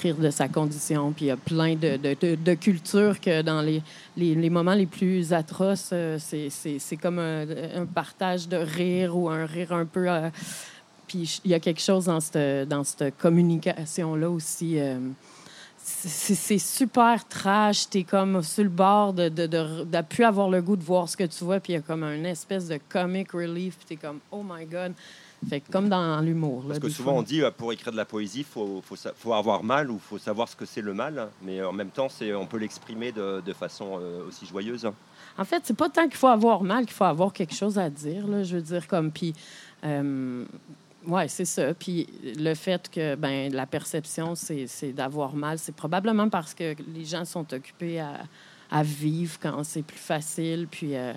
rire 0.03 0.17
de 0.17 0.31
sa 0.31 0.49
condition. 0.49 1.13
Puis 1.13 1.27
il 1.27 1.29
y 1.29 1.31
a 1.31 1.37
plein 1.37 1.77
de, 1.77 2.55
cultures 2.55 3.21
que 3.21 3.43
dans 3.43 3.61
les, 3.61 4.51
moments 4.51 4.75
les 4.75 4.87
plus 4.87 5.35
atroces, 5.35 5.93
c'est- 6.19 6.97
comme 7.01 7.19
un, 7.19 7.85
partage 7.95 8.49
de 8.49 8.57
rire 8.57 9.17
ou 9.17 9.29
un 9.29 9.45
rire 9.45 9.73
un 9.73 9.85
peu... 9.85 10.09
puis 11.07 11.41
il 11.45 11.51
y 11.51 11.55
a 11.55 11.61
quelque 11.61 11.83
chose 11.83 12.07
dans 12.07 12.85
cette 12.85 13.19
communication-là 13.19 14.31
aussi. 14.31 14.79
Euh, 15.85 16.09
c'est 16.09 16.59
super 16.59 17.27
trash. 17.29 17.89
T'es 17.89 18.05
comme 18.05 18.43
sur 18.43 18.65
le 18.65 18.71
bord 18.71 19.13
de 19.13 19.29
de, 19.29 19.47
de, 19.47 19.85
de 19.85 20.03
plus 20.03 20.25
avoir 20.25 20.49
le 20.49 20.63
goût 20.63 20.77
de 20.77 20.83
voir 20.85 21.09
ce 21.09 21.17
que 21.17 21.25
tu 21.25 21.45
vois. 21.45 21.61
Puis 21.61 21.73
il 21.73 21.77
y 21.77 21.79
a 21.79 21.83
comme 21.83 22.05
une 22.05 22.27
espèce 22.27 22.69
de 22.69 22.79
comic 22.89 23.33
relief. 23.33 23.77
Puis 23.77 23.87
t'es 23.87 23.97
comme, 23.97 24.21
oh 24.31 24.43
my 24.43 24.65
God. 24.65 24.93
Fait 25.49 25.61
que 25.61 25.71
comme 25.71 25.91
dans 25.91 26.21
l'humour. 26.21 26.65
Parce 26.67 26.79
que 26.79 26.89
souvent 26.89 27.13
fois. 27.13 27.21
on 27.21 27.23
dit 27.23 27.43
euh, 27.43 27.51
pour 27.51 27.71
écrire 27.73 27.93
de 27.93 27.99
la 27.99 28.07
poésie, 28.07 28.41
il 28.41 28.45
faut, 28.45 28.83
faut, 28.83 29.33
avoir 29.35 29.63
mal 29.63 29.91
ou 29.91 29.99
faut 29.99 30.17
savoir 30.17 30.49
ce 30.49 30.57
que 30.57 30.65
c'est 30.65 30.81
le 30.81 30.95
mal, 30.95 31.29
mais 31.43 31.63
en 31.63 31.73
même 31.73 31.91
temps 31.91 32.09
on 32.35 32.47
peut 32.47 32.57
l'exprimer 32.57 33.13
de, 33.13 33.43
de 33.45 33.53
façon 33.53 33.99
euh, 34.01 34.27
aussi 34.27 34.47
joyeuse. 34.47 34.89
En 35.37 35.45
fait, 35.45 35.61
c'est 35.65 35.77
pas 35.77 35.91
tant 35.91 36.05
qu'il 36.05 36.17
faut 36.17 36.29
avoir 36.29 36.63
mal 36.63 36.87
qu'il 36.87 36.95
faut 36.95 37.05
avoir 37.05 37.31
quelque 37.33 37.55
chose 37.55 37.79
à 37.79 37.91
dire. 37.91 38.27
Là, 38.27 38.43
je 38.43 38.57
veux 38.57 38.63
dire, 38.63 38.87
comme. 38.87 39.11
Puis. 39.11 39.35
euh, 39.85 40.45
Ouais, 41.07 41.29
c'est 41.29 41.45
ça. 41.45 41.75
Puis 41.75 42.07
le 42.39 42.55
fait 42.55 42.91
que 42.91 43.15
ben, 43.15 43.53
la 43.53 43.67
perception, 43.67 44.35
c'est 44.35 44.93
d'avoir 44.93 45.35
mal, 45.35 45.59
c'est 45.59 45.75
probablement 45.75 46.29
parce 46.29 46.55
que 46.55 46.75
les 46.95 47.05
gens 47.05 47.25
sont 47.25 47.53
occupés 47.53 48.01
à, 48.01 48.21
à 48.71 48.83
vivre 48.83 49.39
quand 49.41 49.63
c'est 49.65 49.83
plus 49.83 49.99
facile. 49.99 50.67
Puis 50.71 50.97
euh, 50.97 51.13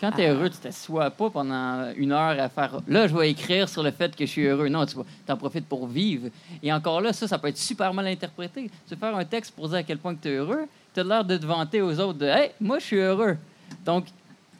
Quand 0.00 0.12
tu 0.12 0.20
es 0.20 0.28
heureux, 0.28 0.48
tu 0.48 0.58
t'assois 0.58 1.10
pas 1.10 1.30
pendant 1.30 1.92
une 1.96 2.12
heure 2.12 2.40
à 2.40 2.48
faire 2.48 2.80
là, 2.86 3.06
je 3.06 3.16
vais 3.16 3.30
écrire 3.30 3.68
sur 3.68 3.82
le 3.82 3.90
fait 3.90 4.14
que 4.14 4.24
je 4.24 4.30
suis 4.30 4.46
heureux. 4.46 4.68
Non, 4.68 4.86
tu 4.86 4.96
en 5.28 5.36
profites 5.36 5.66
pour 5.66 5.86
vivre. 5.86 6.28
Et 6.62 6.72
encore 6.72 7.00
là, 7.00 7.12
ça, 7.12 7.26
ça 7.26 7.38
peut 7.38 7.48
être 7.48 7.58
super 7.58 7.92
mal 7.92 8.06
interprété. 8.06 8.70
Tu 8.88 8.96
faire 8.96 9.16
un 9.16 9.24
texte 9.24 9.54
pour 9.54 9.68
dire 9.68 9.78
à 9.78 9.82
quel 9.82 9.98
point 9.98 10.14
tu 10.14 10.28
es 10.28 10.36
heureux, 10.36 10.66
tu 10.94 11.00
as 11.00 11.04
l'air 11.04 11.24
de 11.24 11.36
te 11.36 11.46
vanter 11.46 11.82
aux 11.82 11.98
autres 11.98 12.18
de 12.18 12.26
Hey, 12.26 12.50
moi, 12.60 12.78
je 12.78 12.84
suis 12.84 12.96
heureux. 12.98 13.36
Donc, 13.84 14.06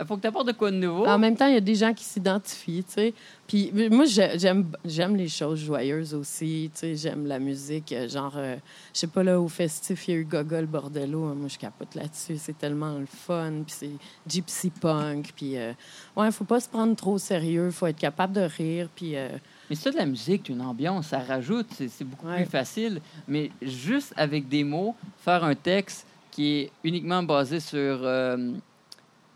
faut 0.05 0.17
que 0.17 0.23
tu 0.23 0.27
apportes 0.29 0.47
de 0.47 0.53
quoi 0.53 0.71
de 0.71 0.77
nouveau. 0.77 1.07
en 1.07 1.19
même 1.19 1.37
temps, 1.37 1.47
il 1.47 1.55
y 1.55 1.57
a 1.57 1.61
des 1.61 1.75
gens 1.75 1.93
qui 1.95 2.05
s'identifient, 2.05 2.85
tu 2.85 2.93
sais. 2.93 3.15
Puis 3.47 3.71
moi, 3.91 4.05
j'ai- 4.07 4.39
j'aime 4.39 4.67
j'aime 4.85 5.15
les 5.17 5.29
choses 5.29 5.59
joyeuses 5.61 6.15
aussi, 6.15 6.71
tu 6.75 6.81
sais. 6.81 6.97
J'aime 6.97 7.27
la 7.27 7.39
musique, 7.39 7.93
euh, 7.93 8.09
genre, 8.09 8.33
euh, 8.37 8.57
je 8.95 9.01
sais 9.01 9.07
pas, 9.07 9.23
là, 9.23 9.41
au 9.41 9.49
festif, 9.49 10.09
il 10.09 10.11
y 10.11 10.17
a 10.17 10.21
eu 10.21 10.25
Gogol 10.25 10.67
Bordello. 10.67 11.25
hein, 11.25 11.35
moi, 11.37 11.49
je 11.49 11.59
capote 11.59 11.95
là-dessus. 11.95 12.37
C'est 12.39 12.57
tellement 12.57 12.99
le 12.99 13.07
fun. 13.07 13.53
Puis 13.67 13.75
c'est 13.79 13.91
gypsy 14.27 14.71
punk. 14.71 15.33
Puis, 15.37 15.57
euh, 15.59 15.73
ouais, 16.17 16.31
faut 16.33 16.45
pas 16.45 16.61
se 16.61 16.69
prendre 16.69 16.95
trop 16.97 17.13
au 17.15 17.19
sérieux. 17.19 17.71
faut 17.71 17.87
être 17.87 17.99
capable 17.99 18.33
de 18.33 18.41
rire. 18.43 18.89
Puis, 18.95 19.17
euh, 19.17 19.29
Mais 19.71 19.77
c'est 19.77 19.91
de 19.93 19.97
la 19.97 20.07
musique, 20.07 20.49
une 20.49 20.61
ambiance, 20.61 21.09
ça 21.09 21.19
rajoute, 21.21 21.67
c'est 21.77 21.89
c'est 21.89 22.05
beaucoup 22.05 22.27
Ouais. 22.27 22.43
plus 22.43 22.51
facile. 22.51 23.01
Mais 23.29 23.51
juste 23.63 24.13
avec 24.17 24.49
des 24.49 24.65
mots, 24.65 24.95
faire 25.25 25.45
un 25.45 25.55
texte 25.55 26.07
qui 26.31 26.57
est 26.61 26.71
uniquement 26.85 27.23
basé 27.23 27.61
sur 27.61 27.79
euh, 28.03 28.53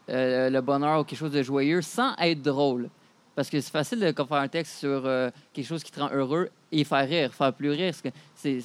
euh, 0.08 0.50
le 0.50 0.60
bonheur 0.60 1.00
ou 1.00 1.04
quelque 1.04 1.18
chose 1.18 1.32
de 1.32 1.42
joyeux 1.42 1.82
sans 1.82 2.14
être 2.18 2.42
drôle. 2.42 2.88
Parce 3.34 3.50
que 3.50 3.60
c'est 3.60 3.70
facile 3.70 4.00
de 4.00 4.06
faire 4.12 4.32
un 4.32 4.48
texte 4.48 4.78
sur 4.78 5.02
euh, 5.04 5.30
quelque 5.52 5.66
chose 5.66 5.82
qui 5.84 5.92
te 5.92 6.00
rend 6.00 6.08
heureux 6.10 6.48
et 6.72 6.84
faire 6.84 7.06
rire, 7.06 7.34
faire 7.34 7.52
plus 7.52 7.70
rire. 7.70 7.92
parce 7.92 8.00
que 8.00 8.08
c'est- 8.34 8.60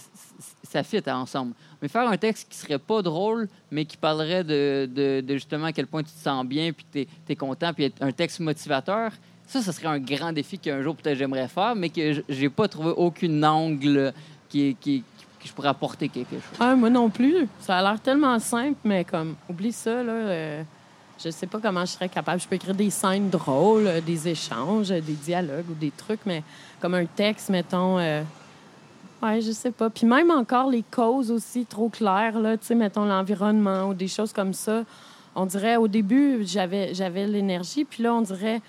ça 0.64 0.82
fit 0.84 1.02
ensemble. 1.08 1.54
Mais 1.82 1.90
faire 1.90 2.08
un 2.08 2.16
texte 2.16 2.48
qui 2.50 2.58
serait 2.58 2.80
pas 2.80 3.02
drôle, 3.02 3.50
mais 3.70 3.84
qui 3.84 3.98
parlerait 3.98 4.46
de, 4.46 4.88
de- 4.94 5.34
justement 5.34 5.66
à 5.66 5.74
quel 5.74 5.88
point 5.88 6.04
tu 6.04 6.12
te 6.14 6.20
sens 6.20 6.46
bien, 6.46 6.72
puis 6.72 6.86
tu 6.92 7.08
es, 7.28 7.36
content, 7.36 7.74
puis 7.74 7.92
un 8.00 8.12
texte 8.14 8.40
motivateur, 8.40 9.12
ça, 9.46 9.62
ce 9.62 9.72
serait 9.74 9.88
un 9.88 10.00
grand 10.00 10.32
défi 10.32 10.58
qu'un 10.58 10.82
jour 10.82 10.96
peut-être 10.96 11.18
j'aimerais 11.18 11.50
faire, 11.50 11.76
mais 11.76 11.90
que 11.90 12.24
j'ai 12.30 12.50
pas 12.50 12.70
trouvé 12.70 12.92
aucun 12.96 13.44
angle 13.44 14.14
qui, 14.48 14.78
qui, 14.80 15.02
que 15.38 15.48
je 15.48 15.52
pourrais 15.52 15.68
apporter 15.70 16.08
quelque 16.08 16.36
chose. 16.36 16.60
ouais, 16.62 16.76
moi 16.78 16.90
non 16.90 17.10
plus. 17.10 17.46
Ça 17.60 17.78
a 17.80 17.82
l'air 17.82 18.00
tellement 18.00 18.40
simple, 18.40 18.78
mais 18.86 19.04
comme, 19.04 19.36
oublie 19.50 19.74
ça, 19.74 20.02
là. 20.02 20.14
euh, 20.14 20.64
je 21.24 21.30
sais 21.30 21.48
pas 21.48 21.60
comment 21.60 21.82
je 21.82 21.92
serais 21.92 22.10
capable. 22.10 22.40
Je 22.42 22.48
peux 22.48 22.56
écrire 22.56 22.76
des 22.76 22.90
scènes 22.90 23.30
drôles, 23.30 23.88
euh, 23.88 24.02
des 24.02 24.28
échanges, 24.28 24.92
euh, 24.92 25.02
des 25.02 25.14
dialogues 25.14 25.70
ou 25.70 25.74
des 25.74 25.92
trucs, 25.92 26.22
mais 26.26 26.44
comme 26.80 26.94
un 26.96 27.06
texte, 27.06 27.50
mettons. 27.50 27.98
euh, 28.00 28.24
Ouais, 29.22 29.40
je 29.40 29.52
sais 29.52 29.70
pas. 29.70 29.92
Puis 29.92 30.08
même 30.08 30.32
encore 30.32 30.68
les 30.70 30.84
causes 30.90 31.30
aussi 31.30 31.66
trop 31.68 31.90
claires, 31.90 32.40
là, 32.40 32.58
tu 32.58 32.66
sais, 32.66 32.76
mettons 32.76 33.06
l'environnement 33.06 33.90
ou 33.90 33.94
des 33.94 34.08
choses 34.08 34.34
comme 34.34 34.54
ça. 34.54 34.84
On 35.36 35.46
dirait, 35.46 35.76
au 35.78 35.88
début, 35.88 36.40
j'avais, 36.44 36.96
j'avais 36.96 37.28
l'énergie, 37.28 37.86
puis 37.86 38.02
là, 38.02 38.16
on 38.16 38.22
dirait, 38.22 38.62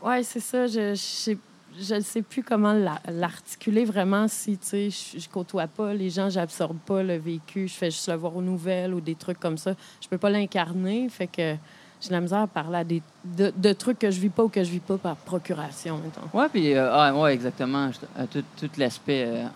ouais, 0.00 0.22
c'est 0.22 0.38
ça, 0.40 0.68
je 0.68 0.90
je 0.94 1.00
sais, 1.00 1.38
je 1.80 1.94
ne 1.94 2.00
sais 2.00 2.22
plus 2.22 2.42
comment 2.42 2.72
la- 2.72 3.00
l'articuler 3.10 3.84
vraiment 3.84 4.28
si, 4.28 4.56
tu 4.58 4.66
sais, 4.66 4.90
je, 4.90 5.28
côtoie 5.28 5.66
pas 5.66 5.92
les 5.92 6.10
gens, 6.10 6.30
j'absorbe 6.30 6.78
pas 6.86 7.02
le 7.02 7.16
vécu, 7.16 7.68
je 7.68 7.74
fais 7.74 7.90
juste 7.90 8.08
le 8.08 8.14
voir 8.14 8.36
aux 8.36 8.42
nouvelles 8.42 8.94
ou 8.94 9.00
des 9.00 9.14
trucs 9.14 9.40
comme 9.40 9.58
ça. 9.58 9.74
Je 10.00 10.08
peux 10.08 10.18
pas 10.18 10.30
l'incarner, 10.30 11.08
fait 11.08 11.26
que 11.26 11.56
j'ai 12.00 12.10
la 12.10 12.20
misère 12.20 12.40
à 12.40 12.46
parler 12.46 12.78
à 12.78 12.84
des, 12.84 13.02
de, 13.24 13.72
trucs 13.72 13.98
que 13.98 14.10
je 14.10 14.20
vis 14.20 14.28
pas 14.28 14.44
ou 14.44 14.48
que 14.48 14.62
je 14.62 14.70
vis 14.70 14.80
pas 14.80 14.98
par 14.98 15.16
procuration. 15.16 16.00
Oui, 16.32 16.44
puis, 16.52 16.74
euh, 16.74 16.90
ah, 16.92 17.14
ouais, 17.14 17.34
exactement. 17.34 17.90
Euh, 18.18 18.26
Tout, 18.30 18.70
l'aspect 18.76 19.24
euh, 19.26 19.46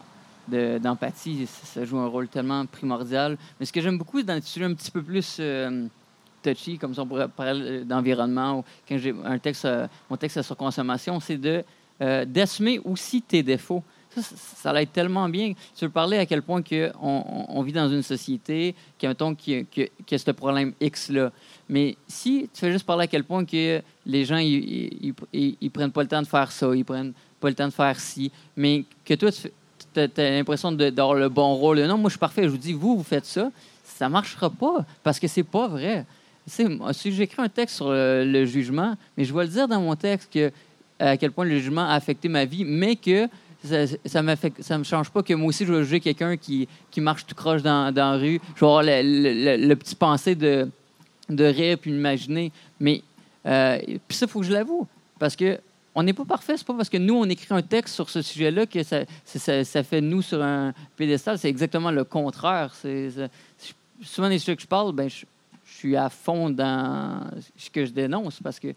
de- 0.48 0.78
d'empathie, 0.78 1.46
ça, 1.46 1.84
joue 1.84 1.98
un 1.98 2.06
rôle 2.06 2.28
tellement 2.28 2.66
primordial. 2.66 3.36
Mais 3.60 3.66
ce 3.66 3.72
que 3.72 3.80
j'aime 3.80 3.98
beaucoup 3.98 4.22
dans 4.22 4.40
sujets 4.42 4.64
un 4.66 4.74
petit 4.74 4.90
peu 4.90 5.02
plus 5.02 5.36
euh, 5.40 5.86
touchy, 6.42 6.78
comme 6.78 6.94
ça 6.94 7.02
on 7.02 7.06
pourrait 7.06 7.28
parler 7.28 7.80
euh, 7.80 7.84
d'environnement, 7.84 8.58
ou 8.58 8.64
quand 8.88 8.98
j'ai 8.98 9.14
un 9.24 9.38
texte, 9.38 9.68
mon 10.10 10.16
texte 10.16 10.42
sur 10.42 10.56
consommation, 10.56 11.20
c'est 11.20 11.36
de 11.36 11.62
euh, 12.00 12.24
d'assumer 12.24 12.80
aussi 12.84 13.22
tes 13.22 13.42
défauts. 13.42 13.82
Ça, 14.14 14.22
ça, 14.22 14.72
ça 14.72 14.86
tellement 14.86 15.28
bien. 15.28 15.52
Tu 15.76 15.84
veux 15.84 15.90
parler 15.90 16.18
à 16.18 16.26
quel 16.26 16.42
point 16.42 16.62
que 16.62 16.90
on, 17.00 17.62
vit 17.62 17.72
dans 17.72 17.88
une 17.88 18.02
société 18.02 18.74
qui, 18.96 19.06
mettons, 19.06 19.34
qui, 19.34 19.66
qui, 19.66 20.14
a 20.14 20.18
ce 20.18 20.30
problème 20.30 20.72
X-là. 20.80 21.30
Mais 21.68 21.96
si 22.06 22.48
tu 22.52 22.60
fais 22.60 22.72
juste 22.72 22.86
parler 22.86 23.04
à 23.04 23.06
quel 23.06 23.24
point 23.24 23.44
que 23.44 23.82
les 24.06 24.24
gens, 24.24 24.38
ils, 24.38 25.14
ils 25.32 25.70
prennent 25.70 25.92
pas 25.92 26.02
le 26.02 26.08
temps 26.08 26.22
de 26.22 26.26
faire 26.26 26.50
ça, 26.50 26.74
ils 26.74 26.84
prennent 26.84 27.12
pas 27.38 27.48
le 27.48 27.54
temps 27.54 27.68
de 27.68 27.72
faire 27.72 27.98
ci, 28.00 28.30
mais 28.56 28.84
que 29.04 29.14
toi, 29.14 29.30
tu 29.32 30.00
as, 30.00 30.30
l'impression 30.30 30.72
d'avoir 30.72 31.14
le 31.14 31.28
bon 31.28 31.54
rôle. 31.54 31.80
Non, 31.80 31.98
moi, 31.98 32.08
je 32.08 32.12
suis 32.12 32.18
parfait. 32.18 32.44
Je 32.44 32.48
vous 32.48 32.56
dis, 32.56 32.72
vous, 32.72 32.96
vous 32.96 33.02
faites 33.02 33.26
ça. 33.26 33.50
Ça 33.84 34.08
marchera 34.08 34.50
pas 34.50 34.84
parce 35.02 35.18
que 35.18 35.26
c'est 35.26 35.42
pas 35.42 35.66
vrai. 35.66 36.04
Tu 36.44 36.54
sais, 36.54 36.78
si 36.92 37.12
j'écris 37.12 37.42
un 37.42 37.48
texte 37.48 37.76
sur 37.76 37.90
le, 37.90 38.24
le 38.24 38.44
jugement, 38.44 38.96
mais 39.16 39.24
je 39.24 39.34
vais 39.34 39.42
le 39.42 39.48
dire 39.48 39.68
dans 39.68 39.80
mon 39.80 39.96
texte 39.96 40.32
que 40.32 40.50
à 40.98 41.16
quel 41.16 41.32
point 41.32 41.44
le 41.44 41.58
jugement 41.58 41.88
a 41.88 41.94
affecté 41.94 42.28
ma 42.28 42.44
vie, 42.44 42.64
mais 42.64 42.96
que 42.96 43.28
ça, 43.64 43.86
ça 44.06 44.78
me 44.78 44.84
change 44.84 45.10
pas 45.10 45.22
que 45.22 45.34
moi 45.34 45.48
aussi 45.48 45.66
je 45.66 45.72
vais 45.72 45.82
juger 45.82 46.00
quelqu'un 46.00 46.36
qui, 46.36 46.68
qui 46.90 47.00
marche 47.00 47.26
tout 47.26 47.34
croche 47.34 47.62
dans, 47.62 47.92
dans 47.92 48.12
la 48.12 48.18
rue. 48.18 48.40
Je 48.54 48.60
vais 48.60 48.66
avoir 48.66 48.82
le, 48.82 49.66
le- 49.66 49.76
petit 49.76 49.96
pensée 49.96 50.34
de, 50.34 50.68
de 51.28 51.44
rire 51.44 51.78
puis 51.78 51.90
imaginer. 51.90 52.52
Mais 52.78 53.02
euh, 53.46 53.78
puis 54.06 54.16
ça, 54.16 54.26
il 54.26 54.28
faut 54.28 54.40
que 54.40 54.46
je 54.46 54.52
l'avoue. 54.52 54.86
Parce 55.18 55.34
que 55.34 55.58
on 55.94 56.04
n'est 56.04 56.12
pas 56.12 56.24
parfait. 56.24 56.56
C'est 56.56 56.66
pas 56.66 56.74
parce 56.74 56.88
que 56.88 56.98
nous, 56.98 57.14
on 57.14 57.24
écrit 57.24 57.52
un 57.52 57.62
texte 57.62 57.94
sur 57.94 58.08
ce 58.08 58.22
sujet-là 58.22 58.66
que 58.66 58.84
ça, 58.84 59.00
ça, 59.24 59.82
fait 59.82 60.00
nous 60.00 60.22
sur 60.22 60.40
un 60.40 60.72
pédestal. 60.96 61.38
C'est 61.38 61.48
exactement 61.48 61.90
le 61.90 62.04
contraire. 62.04 62.72
Souvent, 64.02 64.28
des 64.28 64.38
sujets 64.38 64.54
que 64.54 64.62
je 64.62 64.68
parle, 64.68 64.92
ben, 64.92 65.10
je, 65.10 65.24
je 65.64 65.74
suis 65.74 65.96
à 65.96 66.08
fond 66.08 66.50
dans 66.50 67.22
ce 67.56 67.68
que 67.70 67.84
je 67.84 67.90
dénonce 67.90 68.38
parce 68.40 68.60
que 68.60 68.68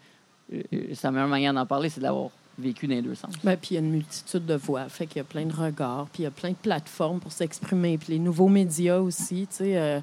euh, 0.54 0.62
la 1.04 1.12
meilleure 1.12 1.28
manière 1.28 1.54
d'en 1.54 1.66
parler, 1.66 1.90
c'est 1.90 2.00
de 2.00 2.06
l'avoir 2.06 2.30
vécu 2.60 2.86
dans 2.88 2.94
les 2.96 3.02
deux 3.02 3.16
sens. 3.16 3.34
Ben, 3.44 3.58
puis 3.58 3.70
il 3.72 3.74
y 3.76 3.78
a 3.78 3.80
une 3.80 3.92
multitude 3.92 4.46
de 4.46 4.56
voix, 4.56 4.88
fait 4.90 5.08
qu'il 5.08 5.18
y 5.18 5.22
a 5.22 5.24
plein 5.24 5.46
de 5.46 5.54
regards, 5.54 6.08
puis 6.12 6.22
il 6.22 6.26
y 6.26 6.28
a 6.28 6.32
plein 6.32 6.50
de 6.52 6.56
plateformes 6.56 7.20
pour 7.20 7.32
s'exprimer, 7.32 7.98
puis 7.98 8.14
les 8.14 8.20
nouveaux 8.20 8.50
médias 8.50 9.00
aussi, 9.00 9.48
tu 9.50 9.56
sais, 9.58 9.78
euh, 9.78 10.00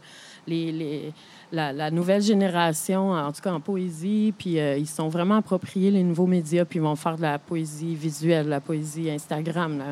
les, 0.46 0.72
les- 0.72 1.12
la, 1.50 1.90
nouvelle 1.90 2.20
génération, 2.20 3.12
en 3.12 3.32
tout 3.32 3.40
cas 3.40 3.52
en 3.52 3.60
poésie, 3.60 4.34
puis 4.36 4.58
euh, 4.58 4.76
ils 4.76 4.86
sont 4.86 5.08
vraiment 5.08 5.36
appropriés 5.36 5.90
les 5.90 6.02
nouveaux 6.02 6.26
médias, 6.26 6.64
puis 6.66 6.78
ils 6.78 6.82
vont 6.82 6.96
faire 6.96 7.16
de 7.16 7.22
la 7.22 7.38
poésie 7.38 7.94
visuelle, 7.94 8.48
la 8.48 8.60
poésie 8.60 9.10
Instagram, 9.10 9.82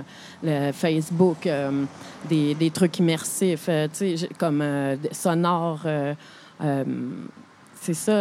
le 0.42 0.72
Facebook, 0.72 1.46
euh, 1.46 1.84
des, 2.28 2.54
des 2.54 2.70
trucs 2.70 2.98
immersifs, 2.98 3.70
tu 3.98 4.16
sais, 4.18 4.28
comme 4.38 4.60
euh, 4.62 4.96
c'est 7.80 7.94
ça. 7.94 8.12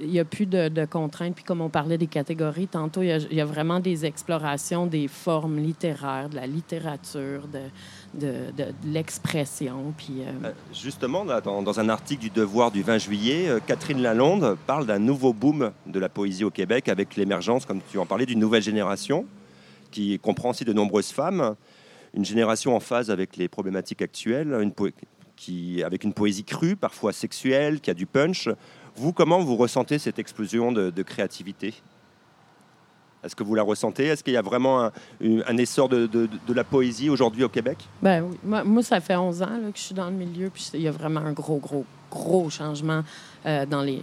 Il 0.00 0.08
n'y 0.08 0.20
a 0.20 0.24
plus 0.24 0.46
de, 0.46 0.84
contraintes. 0.86 1.34
Puis 1.34 1.44
comme 1.44 1.60
on 1.60 1.68
parlait 1.68 1.98
des 1.98 2.06
catégories, 2.06 2.68
tantôt, 2.68 3.02
il 3.02 3.08
y, 3.08 3.40
a, 3.40 3.44
vraiment 3.44 3.80
des 3.80 4.06
explorations 4.06 4.86
des 4.86 5.08
formes 5.08 5.58
littéraires, 5.58 6.28
de 6.28 6.36
la 6.36 6.46
littérature, 6.46 7.42
de, 7.48 8.64
l'expression. 8.84 9.92
Puis 9.96 10.20
euh, 10.20 10.46
Euh, 10.46 10.52
Justement, 10.72 11.24
dans, 11.24 11.80
un 11.80 11.88
article 11.88 12.22
du 12.22 12.30
Devoir 12.30 12.70
du 12.70 12.82
20 12.82 12.98
juillet, 12.98 13.48
euh, 13.48 13.60
Catherine 13.64 14.00
Lalonde 14.00 14.56
parle 14.66 14.86
d'un 14.86 14.98
nouveau 14.98 15.32
boom 15.32 15.72
de 15.86 15.98
la 15.98 16.08
poésie 16.08 16.44
au 16.44 16.50
Québec 16.50 16.88
avec 16.88 17.16
l'émergence, 17.16 17.66
comme 17.66 17.80
tu 17.90 17.98
en 17.98 18.06
parlais, 18.06 18.26
d'une 18.26 18.40
nouvelle 18.40 18.62
génération 18.62 19.26
qui 19.90 20.18
comprend 20.20 20.50
aussi 20.50 20.64
de 20.64 20.72
nombreuses 20.72 21.10
femmes, 21.10 21.56
une 22.14 22.24
génération 22.24 22.76
en 22.76 22.80
phase 22.80 23.10
avec 23.10 23.36
les 23.36 23.48
problématiques 23.48 24.02
actuelles, 24.02 24.54
avec 25.84 26.04
une 26.04 26.12
poésie 26.12 26.44
crue, 26.44 26.76
parfois 26.76 27.12
sexuelle, 27.12 27.80
qui 27.80 27.90
a 27.90 27.94
du 27.94 28.06
punch. 28.06 28.48
Vous, 28.96 29.12
comment 29.12 29.40
vous 29.40 29.56
ressentez 29.56 29.98
cette 29.98 30.18
explosion 30.18 30.72
de, 30.72 31.02
créativité? 31.02 31.74
Est-ce 33.22 33.36
que 33.36 33.42
vous 33.42 33.54
la 33.54 33.62
ressentez? 33.62 34.06
Est-ce 34.06 34.24
qu'il 34.24 34.32
y 34.32 34.38
a 34.38 34.42
vraiment 34.42 34.90
un, 35.22 35.56
essor 35.56 35.88
de, 35.88 36.28
la 36.48 36.64
poésie 36.64 37.10
aujourd'hui 37.10 37.44
au 37.44 37.48
Québec? 37.48 37.78
Ben 38.02 38.24
oui. 38.24 38.62
Moi, 38.64 38.82
ça 38.82 39.00
fait 39.00 39.16
11 39.16 39.42
ans 39.42 39.58
que 39.72 39.78
je 39.78 39.82
suis 39.82 39.94
dans 39.94 40.08
le 40.08 40.16
milieu, 40.16 40.50
puis 40.50 40.70
il 40.74 40.82
y 40.82 40.88
a 40.88 40.92
vraiment 40.92 41.20
un 41.20 41.32
gros, 41.32 41.58
gros, 41.58 41.84
gros 42.10 42.50
changement 42.50 43.02
euh, 43.46 43.64
dans 43.64 43.82
les, 43.82 44.02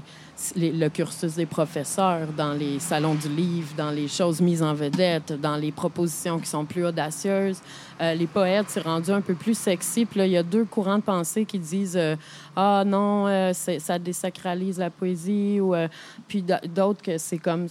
le 0.55 0.87
cursus 0.89 1.35
des 1.35 1.45
professeurs, 1.45 2.27
dans 2.35 2.53
les 2.53 2.79
salons 2.79 3.15
du 3.15 3.29
livre, 3.29 3.69
dans 3.77 3.91
les 3.91 4.07
choses 4.07 4.41
mises 4.41 4.63
en 4.63 4.73
vedette, 4.73 5.39
dans 5.39 5.55
les 5.57 5.71
propositions 5.71 6.39
qui 6.39 6.47
sont 6.47 6.65
plus 6.65 6.85
audacieuses. 6.85 7.59
Euh, 8.01 8.13
les 8.13 8.27
poètes, 8.27 8.65
c'est 8.69 8.81
rendu 8.81 9.11
un 9.11 9.21
peu 9.21 9.33
plus 9.35 9.57
sexy. 9.57 10.05
Puis 10.05 10.19
là, 10.19 10.25
il 10.25 10.31
y 10.31 10.37
a 10.37 10.43
deux 10.43 10.65
courants 10.65 10.97
de 10.97 11.03
pensée 11.03 11.45
qui 11.45 11.59
disent 11.59 11.97
euh, 11.97 12.15
Ah 12.55 12.83
non, 12.85 13.51
ça 13.53 13.99
désacralise 13.99 14.79
la 14.79 14.89
poésie, 14.89 15.59
ou 15.59 15.75
puis 16.27 16.43
d'autres 16.75 17.01
que 17.01 17.17
c'est 17.17 17.37
comme 17.37 17.67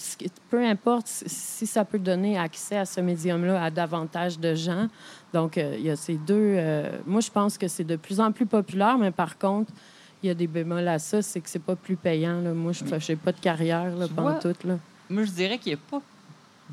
peu 0.50 0.64
importe 0.64 1.06
si- 1.08 1.66
ça 1.66 1.84
peut 1.84 1.98
donner 1.98 2.38
accès 2.38 2.76
à 2.76 2.84
ce 2.84 3.00
médium-là 3.00 3.62
à 3.62 3.70
davantage 3.70 4.38
de 4.38 4.54
gens. 4.54 4.86
Donc, 5.32 5.56
il 5.56 5.80
y 5.82 5.90
a 5.90 5.96
ces 5.96 6.14
deux. 6.14 6.56
moi, 7.06 7.20
je 7.20 7.30
pense 7.30 7.58
que 7.58 7.66
c'est 7.68 7.84
de 7.84 7.96
plus 7.96 8.20
en 8.20 8.30
plus 8.32 8.46
populaire, 8.46 8.96
mais 8.98 9.10
par 9.10 9.38
contre, 9.38 9.72
il 10.22 10.26
y 10.26 10.30
a 10.30 10.34
des 10.34 10.46
bémols 10.46 10.88
à 10.88 10.98
ça, 10.98 11.22
c'est 11.22 11.40
que 11.40 11.48
c'est 11.48 11.58
pas 11.62 11.76
plus 11.76 11.96
payant. 11.96 12.40
Là. 12.40 12.52
Moi, 12.52 12.72
je 12.72 12.84
n'ai 12.84 13.16
pas 13.16 13.32
de 13.32 13.40
carrière 13.40 13.94
là, 13.94 14.06
pendant 14.08 14.30
vois, 14.38 14.40
tout. 14.40 14.66
Là. 14.66 14.78
Moi, 15.10 15.24
je 15.24 15.30
dirais 15.30 15.58
qu'il 15.58 15.72
n'y 15.72 15.78
a 15.78 15.82
pas 15.90 16.02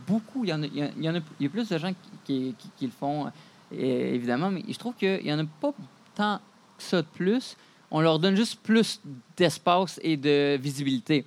beaucoup. 0.07 0.43
Il 0.43 0.49
y 0.49 0.53
en 0.53 0.63
a, 0.63 0.65
il 0.65 0.75
y 0.77 0.81
a- 0.81 0.89
il 0.97 1.03
y 1.03 1.09
en 1.09 1.15
a, 1.15 1.19
il 1.39 1.43
y 1.43 1.45
a 1.45 1.49
plus 1.49 1.67
de 1.69 1.77
gens 1.77 1.93
qui, 2.25 2.55
qui- 2.57 2.69
qui 2.77 2.85
le 2.85 2.91
font, 2.91 3.27
euh, 3.27 4.13
évidemment, 4.13 4.49
mais 4.49 4.63
je 4.67 4.77
trouve 4.77 4.95
qu'il 4.95 5.23
n'y 5.23 5.33
en 5.33 5.39
a 5.39 5.45
pas 5.61 5.73
tant 6.15 6.39
que 6.77 6.83
ça 6.83 7.01
de 7.01 7.07
plus. 7.07 7.55
On 7.91 8.01
leur 8.01 8.17
donne 8.17 8.35
juste 8.35 8.59
plus 8.61 8.99
d'espace 9.37 9.99
et 10.03 10.17
de 10.17 10.57
visibilité. 10.57 11.25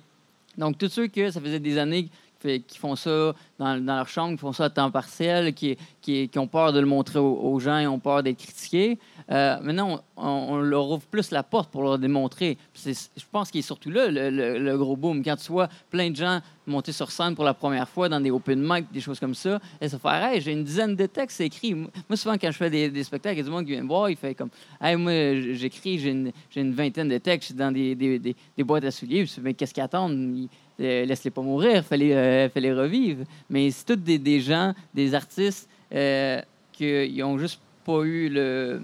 Donc, 0.57 0.77
tous 0.77 0.89
ceux 0.89 1.07
que 1.07 1.29
ça 1.31 1.39
faisait 1.39 1.59
des 1.59 1.77
années 1.77 2.09
qui 2.41 2.77
font 2.77 2.95
ça 2.95 3.33
dans, 3.59 3.75
leur 3.75 4.07
chambre, 4.07 4.33
qui 4.35 4.41
font 4.41 4.53
ça 4.53 4.65
à 4.65 4.69
temps 4.69 4.91
partiel, 4.91 5.53
qui, 5.53 5.77
qui, 6.01 6.29
ont 6.37 6.47
peur 6.47 6.73
de 6.73 6.79
le 6.79 6.85
montrer 6.85 7.19
aux, 7.19 7.59
gens 7.59 7.77
et 7.77 7.87
ont 7.87 7.99
peur 7.99 8.23
d'être 8.23 8.37
critiqués. 8.37 8.99
Euh, 9.31 9.59
maintenant, 9.61 10.01
on, 10.15 10.57
leur 10.57 10.89
ouvre 10.89 11.05
plus 11.07 11.31
la 11.31 11.43
porte 11.43 11.71
pour 11.71 11.83
leur 11.83 11.99
démontrer. 11.99 12.57
Je 12.85 12.93
pense 13.31 13.51
qu'il 13.51 13.59
est 13.59 13.63
surtout 13.63 13.89
là 13.89 14.07
le- 14.09 14.57
le 14.57 14.77
gros 14.77 14.95
boom. 14.95 15.23
Quand 15.23 15.35
tu 15.35 15.51
vois 15.51 15.67
plein 15.89 16.09
de 16.11 16.15
gens 16.15 16.41
monter 16.67 16.91
sur 16.91 17.11
scène 17.11 17.33
pour 17.35 17.45
la 17.45 17.53
première 17.53 17.87
fois 17.87 18.09
dans 18.09 18.19
des 18.19 18.29
open 18.29 18.59
mic, 18.61 18.85
des 18.91 19.01
choses 19.01 19.19
comme 19.19 19.33
ça, 19.35 19.59
et 19.81 19.89
se 19.89 19.97
faire 19.97 20.23
Hey, 20.25 20.41
j'ai 20.41 20.51
une 20.51 20.63
dizaine 20.63 20.95
de 20.95 21.05
textes 21.05 21.41
écrits. 21.41 21.73
Moi, 21.73 21.89
souvent, 22.15 22.35
quand 22.37 22.51
je 22.51 22.57
fais 22.57 22.69
des, 22.69 23.03
spectacles, 23.03 23.35
il 23.35 23.39
y 23.39 23.41
a 23.41 23.43
du 23.45 23.49
monde 23.49 23.65
qui 23.65 23.71
vient 23.71 23.83
me 23.83 23.87
voir, 23.87 24.09
il 24.09 24.17
fait 24.17 24.35
comme 24.35 24.49
Hey, 24.81 24.95
moi, 24.95 25.11
j'écris, 25.53 25.99
j'ai 25.99 26.09
une, 26.09 26.31
une 26.55 26.73
vingtaine 26.73 27.09
de 27.09 27.17
textes 27.17 27.55
dans 27.55 27.71
des, 27.71 27.95
des, 27.95 28.19
des- 28.19 28.63
boîtes 28.63 28.83
à 28.83 28.91
souliers. 28.91 29.25
Mais 29.41 29.53
qu'est-ce 29.53 29.73
qu'ils 29.73 29.83
attendent? 29.83 30.47
Euh, 30.79 31.05
Laisse-les 31.05 31.31
pas 31.31 31.41
mourir, 31.41 31.83
euh, 31.91 32.49
fais-les 32.49 32.73
revivre. 32.73 33.23
Mais 33.49 33.71
c'est 33.71 33.85
tous 33.85 33.95
des, 33.95 34.19
des 34.19 34.39
gens, 34.41 34.73
des 34.93 35.15
artistes 35.15 35.67
euh, 35.93 36.41
qui 36.73 37.13
n'ont 37.17 37.39
juste 37.39 37.59
pas 37.85 38.03
eu 38.03 38.29
le, 38.29 38.81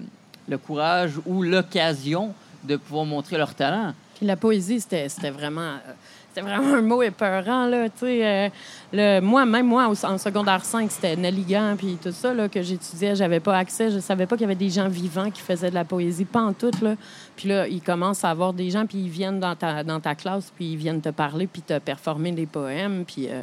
le 0.48 0.58
courage 0.58 1.12
ou 1.26 1.42
l'occasion 1.42 2.34
de 2.64 2.76
pouvoir 2.76 3.04
montrer 3.04 3.36
leur 3.36 3.54
talent. 3.54 3.92
La 4.22 4.36
poésie, 4.36 4.80
c'était 4.80 5.08
c'était 5.08 5.30
vraiment, 5.30 5.60
euh, 5.60 5.92
c'était 6.34 6.48
vraiment 6.48 6.74
un 6.74 6.82
mot 6.82 7.00
épeurant. 7.02 7.66
Là, 7.66 7.88
tu 7.88 8.00
sais, 8.00 8.50
euh, 8.94 9.20
moi, 9.20 9.46
même 9.46 9.66
moi, 9.66 9.88
en 10.02 10.18
secondaire 10.18 10.64
5, 10.64 10.90
c'était 10.90 11.14
Nelligan, 11.14 11.76
puis 11.76 11.96
tout 12.02 12.10
ça 12.10 12.34
là, 12.34 12.48
que 12.48 12.60
j'étudiais. 12.60 13.14
J'avais 13.14 13.38
pas 13.38 13.56
accès. 13.56 13.90
Je 13.90 14.00
savais 14.00 14.26
pas 14.26 14.36
qu'il 14.36 14.42
y 14.42 14.46
avait 14.46 14.56
des 14.56 14.70
gens 14.70 14.88
vivants 14.88 15.30
qui 15.30 15.40
faisaient 15.40 15.70
de 15.70 15.74
la 15.74 15.84
poésie, 15.84 16.24
pas 16.24 16.42
en 16.42 16.52
tout. 16.52 16.72
Là. 16.82 16.96
Puis 17.36 17.48
là, 17.48 17.68
ils 17.68 17.80
commencent 17.80 18.24
à 18.24 18.30
avoir 18.30 18.52
des 18.52 18.68
gens, 18.70 18.84
puis 18.84 18.98
ils 18.98 19.08
viennent 19.08 19.38
dans 19.38 19.54
ta, 19.54 19.84
dans 19.84 20.00
ta 20.00 20.16
classe, 20.16 20.52
puis 20.56 20.72
ils 20.72 20.76
viennent 20.76 21.00
te 21.00 21.10
parler, 21.10 21.46
puis 21.46 21.62
te 21.62 21.78
performer 21.78 22.32
des 22.32 22.46
poèmes. 22.46 23.04
Puis, 23.04 23.28
euh, 23.28 23.42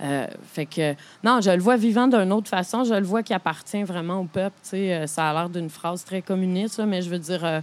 euh, 0.00 0.26
fait 0.44 0.64
que, 0.64 0.94
non, 1.22 1.40
je 1.42 1.50
le 1.50 1.60
vois 1.60 1.76
vivant 1.76 2.08
d'une 2.08 2.32
autre 2.32 2.48
façon. 2.48 2.84
Je 2.84 2.94
le 2.94 3.04
vois 3.04 3.22
qui 3.22 3.34
appartient 3.34 3.82
vraiment 3.82 4.20
au 4.20 4.24
peuple. 4.24 4.56
Tu 4.62 4.70
sais, 4.70 4.94
euh, 4.94 5.06
ça 5.06 5.28
a 5.28 5.34
l'air 5.34 5.50
d'une 5.50 5.68
phrase 5.68 6.04
très 6.04 6.22
communiste, 6.22 6.80
mais 6.86 7.02
je 7.02 7.10
veux 7.10 7.18
dire. 7.18 7.62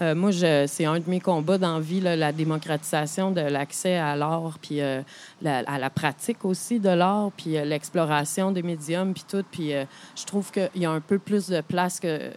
Euh, 0.00 0.14
moi, 0.14 0.30
c'est 0.32 0.84
un 0.84 1.00
de 1.00 1.08
mes 1.08 1.20
combats 1.20 1.58
dans 1.58 1.74
la 1.74 1.80
vie, 1.80 2.00
là, 2.00 2.14
la 2.14 2.32
démocratisation 2.32 3.32
de 3.32 3.40
l'accès 3.40 3.96
à 3.96 4.14
l'art, 4.14 4.58
puis 4.62 4.80
euh, 4.80 5.02
à 5.44 5.78
la 5.78 5.90
pratique 5.90 6.44
aussi 6.44 6.80
de 6.80 6.88
l'art, 6.88 7.30
puis 7.36 7.56
euh, 7.56 7.64
l'exploration 7.64 8.50
des 8.50 8.62
médiums, 8.62 9.14
puis 9.14 9.24
tout. 9.28 9.44
Puis 9.50 9.72
euh, 9.72 9.84
je 10.16 10.24
trouve 10.24 10.50
qu'il 10.50 10.70
y 10.76 10.84
a 10.84 10.90
un 10.90 11.00
peu 11.00 11.18
plus 11.18 11.48
de 11.48 11.60
place, 11.60 12.00
que, 12.00 12.30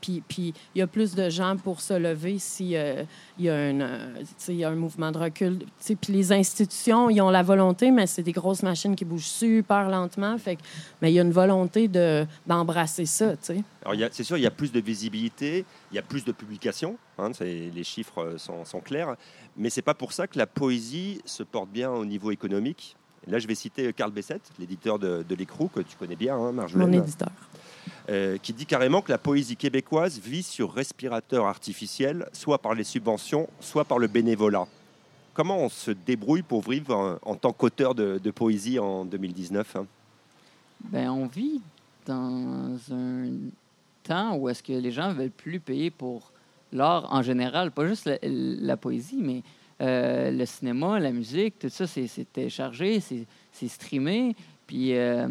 puis, 0.00 0.22
puis 0.28 0.54
il 0.74 0.78
y 0.78 0.82
a 0.82 0.86
plus 0.86 1.14
de 1.14 1.28
gens 1.30 1.56
pour 1.56 1.80
se 1.80 1.94
lever 1.94 2.38
si 2.38 2.76
euh, 2.76 3.02
y 3.38 3.48
a 3.48 3.52
euh, 3.52 4.22
y 4.48 4.64
a 4.64 4.68
un 4.68 4.74
mouvement 4.74 5.10
de 5.10 5.18
recul. 5.18 5.58
Tu 5.58 5.66
sais, 5.78 5.96
Puis 5.96 6.12
les 6.12 6.32
institutions, 6.32 7.10
ils 7.10 7.20
ont 7.20 7.30
la 7.30 7.42
volonté, 7.42 7.90
mais 7.90 8.06
c'est 8.06 8.22
des 8.22 8.32
grosses 8.32 8.62
machines 8.62 8.94
qui 8.94 9.04
bougent 9.04 9.24
super 9.24 9.88
lentement. 9.88 10.38
Fait 10.38 10.58
mais 11.02 11.10
il 11.10 11.14
y 11.14 11.18
a 11.18 11.22
une 11.22 11.32
volonté 11.32 11.88
de, 11.88 12.26
d'embrasser 12.46 13.06
ça, 13.06 13.34
c'est 14.12 14.24
sûr, 14.24 14.36
il 14.38 14.42
y 14.42 14.46
a 14.46 14.50
plus 14.50 14.72
de 14.72 14.80
visibilité, 14.80 15.64
il 15.92 15.96
y 15.96 15.98
a 15.98 16.02
plus 16.02 16.24
de 16.24 16.32
publications, 16.32 16.96
hein, 17.18 17.30
les 17.40 17.84
chiffres 17.84 18.22
euh, 18.22 18.38
sont, 18.38 18.64
sont 18.64 18.80
clairs, 18.80 19.16
mais 19.56 19.70
c'est 19.70 19.82
pas 19.82 19.94
pour 19.94 20.12
ça 20.12 20.26
que 20.26 20.38
la 20.38 20.46
poésie 20.46 21.20
se 21.24 21.42
porte 21.42 21.68
bien 21.70 21.90
au 21.90 22.04
niveau 22.04 22.30
économique. 22.30 22.96
Et 23.26 23.30
là, 23.30 23.38
je 23.38 23.46
vais 23.48 23.54
citer 23.54 23.92
Carl 23.94 24.12
Bessette, 24.12 24.50
l'éditeur 24.58 24.98
de, 24.98 25.24
de 25.26 25.34
l'écrou, 25.34 25.68
que 25.68 25.80
tu 25.80 25.96
connais 25.96 26.16
bien, 26.16 26.36
hein, 26.36 26.52
Marjolaine, 26.52 26.90
Mon 26.90 27.02
éditeur. 27.02 27.30
euh, 28.10 28.36
qui 28.38 28.52
dit 28.52 28.66
carrément 28.66 29.00
que 29.00 29.10
la 29.10 29.16
poésie 29.18 29.56
québécoise 29.56 30.18
vit 30.20 30.42
sur 30.42 30.72
respirateur 30.74 31.46
artificiel, 31.46 32.28
soit 32.34 32.58
par 32.58 32.74
les 32.74 32.84
subventions, 32.84 33.48
soit 33.60 33.84
par 33.86 33.98
le 33.98 34.08
bénévolat. 34.08 34.66
Comment 35.32 35.58
on 35.58 35.68
se 35.70 35.90
débrouille 35.90 36.42
pour 36.42 36.62
vivre 36.68 36.94
en, 36.94 37.16
en 37.22 37.34
tant 37.34 37.52
qu'auteur 37.52 37.94
de, 37.94 38.20
de 38.22 38.30
poésie 38.30 38.78
en 38.78 39.04
2019 39.06 39.76
hein? 39.76 39.86
Ben, 40.80 41.08
on 41.10 41.26
vit 41.26 41.62
dans 42.06 42.76
un 42.92 43.28
temps 44.02 44.36
où 44.36 44.50
est-ce 44.50 44.62
que 44.62 44.74
les 44.74 44.90
gens 44.92 45.14
veulent 45.14 45.30
plus 45.30 45.60
payer 45.60 45.90
pour 45.90 46.30
l'art 46.74 47.08
en 47.10 47.22
général, 47.22 47.70
pas 47.70 47.86
juste 47.86 48.10
la, 48.22 48.76
poésie, 48.76 49.20
mais 49.22 49.42
euh, 49.80 50.30
le 50.30 50.44
cinéma, 50.44 51.00
la 51.00 51.12
musique, 51.12 51.58
tout 51.58 51.70
ça, 51.70 51.86
c'est 51.86 52.08
téléchargé, 52.32 53.00
c'est 53.00 53.26
c'est 53.54 53.68
streamé. 53.68 54.34
Puis, 54.66 54.96
euh, 54.96 55.28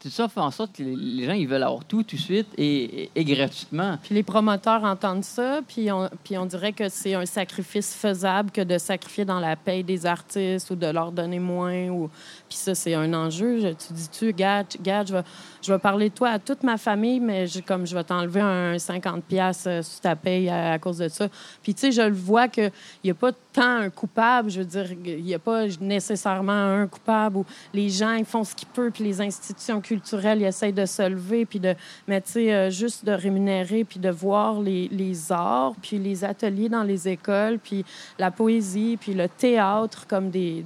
tout 0.00 0.10
ça 0.10 0.28
fait 0.28 0.40
en 0.40 0.52
sorte 0.52 0.76
que 0.76 0.82
les, 0.84 1.26
gens, 1.26 1.32
ils 1.32 1.48
veulent 1.48 1.64
avoir 1.64 1.84
tout 1.84 2.04
tout 2.04 2.14
de 2.14 2.20
suite 2.20 2.46
et, 2.56 3.10
gratuitement. 3.16 3.98
Puis 4.02 4.14
les 4.14 4.22
promoteurs 4.22 4.84
entendent 4.84 5.24
ça, 5.24 5.60
puis 5.66 5.90
on, 5.90 6.08
puis 6.22 6.38
on 6.38 6.46
dirait 6.46 6.72
que 6.72 6.88
c'est 6.88 7.14
un 7.14 7.26
sacrifice 7.26 7.94
faisable 7.94 8.52
que 8.52 8.60
de 8.60 8.78
sacrifier 8.78 9.24
dans 9.24 9.40
la 9.40 9.56
paye 9.56 9.82
des 9.82 10.06
artistes 10.06 10.70
ou 10.70 10.76
de 10.76 10.86
leur 10.86 11.10
donner 11.10 11.40
moins. 11.40 11.88
Ou... 11.88 12.08
Puis 12.48 12.58
ça, 12.58 12.76
c'est 12.76 12.94
un 12.94 13.12
enjeu. 13.12 13.58
Je- 13.58 13.68
tu 13.68 13.92
dis-tu, 13.92 14.32
gars, 14.32 14.64
je 14.72 15.12
vais, 15.12 15.22
je 15.62 15.72
vais 15.72 15.78
parler 15.80 16.10
de 16.10 16.14
toi 16.14 16.30
à 16.30 16.38
toute 16.38 16.62
ma 16.62 16.76
famille, 16.76 17.18
mais 17.18 17.46
comme 17.66 17.84
je 17.84 17.94
vais 17.94 18.04
t'enlever 18.04 18.40
un 18.40 18.76
50$ 18.76 19.20
piastres 19.22 19.84
sur 19.84 20.00
ta 20.00 20.14
paye 20.14 20.48
à, 20.48 20.72
à 20.72 20.78
cause 20.78 20.98
de 20.98 21.08
ça. 21.08 21.28
Puis 21.62 21.74
tu 21.74 21.80
sais, 21.80 21.92
je 21.92 22.02
le 22.02 22.14
vois 22.14 22.46
qu'il 22.46 22.70
n'y 23.02 23.10
a 23.10 23.14
pas 23.14 23.32
tant 23.52 23.78
un 23.78 23.90
coupable. 23.90 24.48
Je 24.50 24.60
veux 24.60 24.66
dire, 24.66 24.86
il 25.04 25.24
n'y 25.24 25.34
a 25.34 25.40
pas 25.40 25.66
nécessairement 25.80 26.52
un 26.52 26.86
coupable 26.86 27.38
où 27.38 27.46
les 27.74 27.90
gens, 27.90 28.14
ils 28.14 28.24
font 28.24 28.44
ce 28.44 28.54
qu'ils 28.54 28.68
peuvent, 28.68 28.92
puis 28.92 29.02
les 29.02 29.20
institutions 29.20 29.80
culturelles, 29.88 30.42
ils 30.42 30.46
essayent 30.46 30.74
de 30.74 30.84
se 30.84 31.08
lever, 31.08 31.46
puis 31.46 31.60
de, 31.60 31.74
mais 32.06 32.22
euh, 32.36 32.68
juste 32.68 33.06
de 33.06 33.12
rémunérer, 33.12 33.84
puis 33.84 33.98
de 33.98 34.10
voir 34.10 34.60
les, 34.60 35.18
arts, 35.30 35.74
puis 35.80 35.98
les 35.98 36.24
ateliers 36.24 36.68
dans 36.68 36.82
les 36.82 37.08
écoles, 37.08 37.58
puis 37.58 37.84
la 38.18 38.30
poésie, 38.30 38.98
puis 39.00 39.14
le 39.14 39.28
théâtre 39.28 40.06
comme 40.06 40.28
des, 40.28 40.62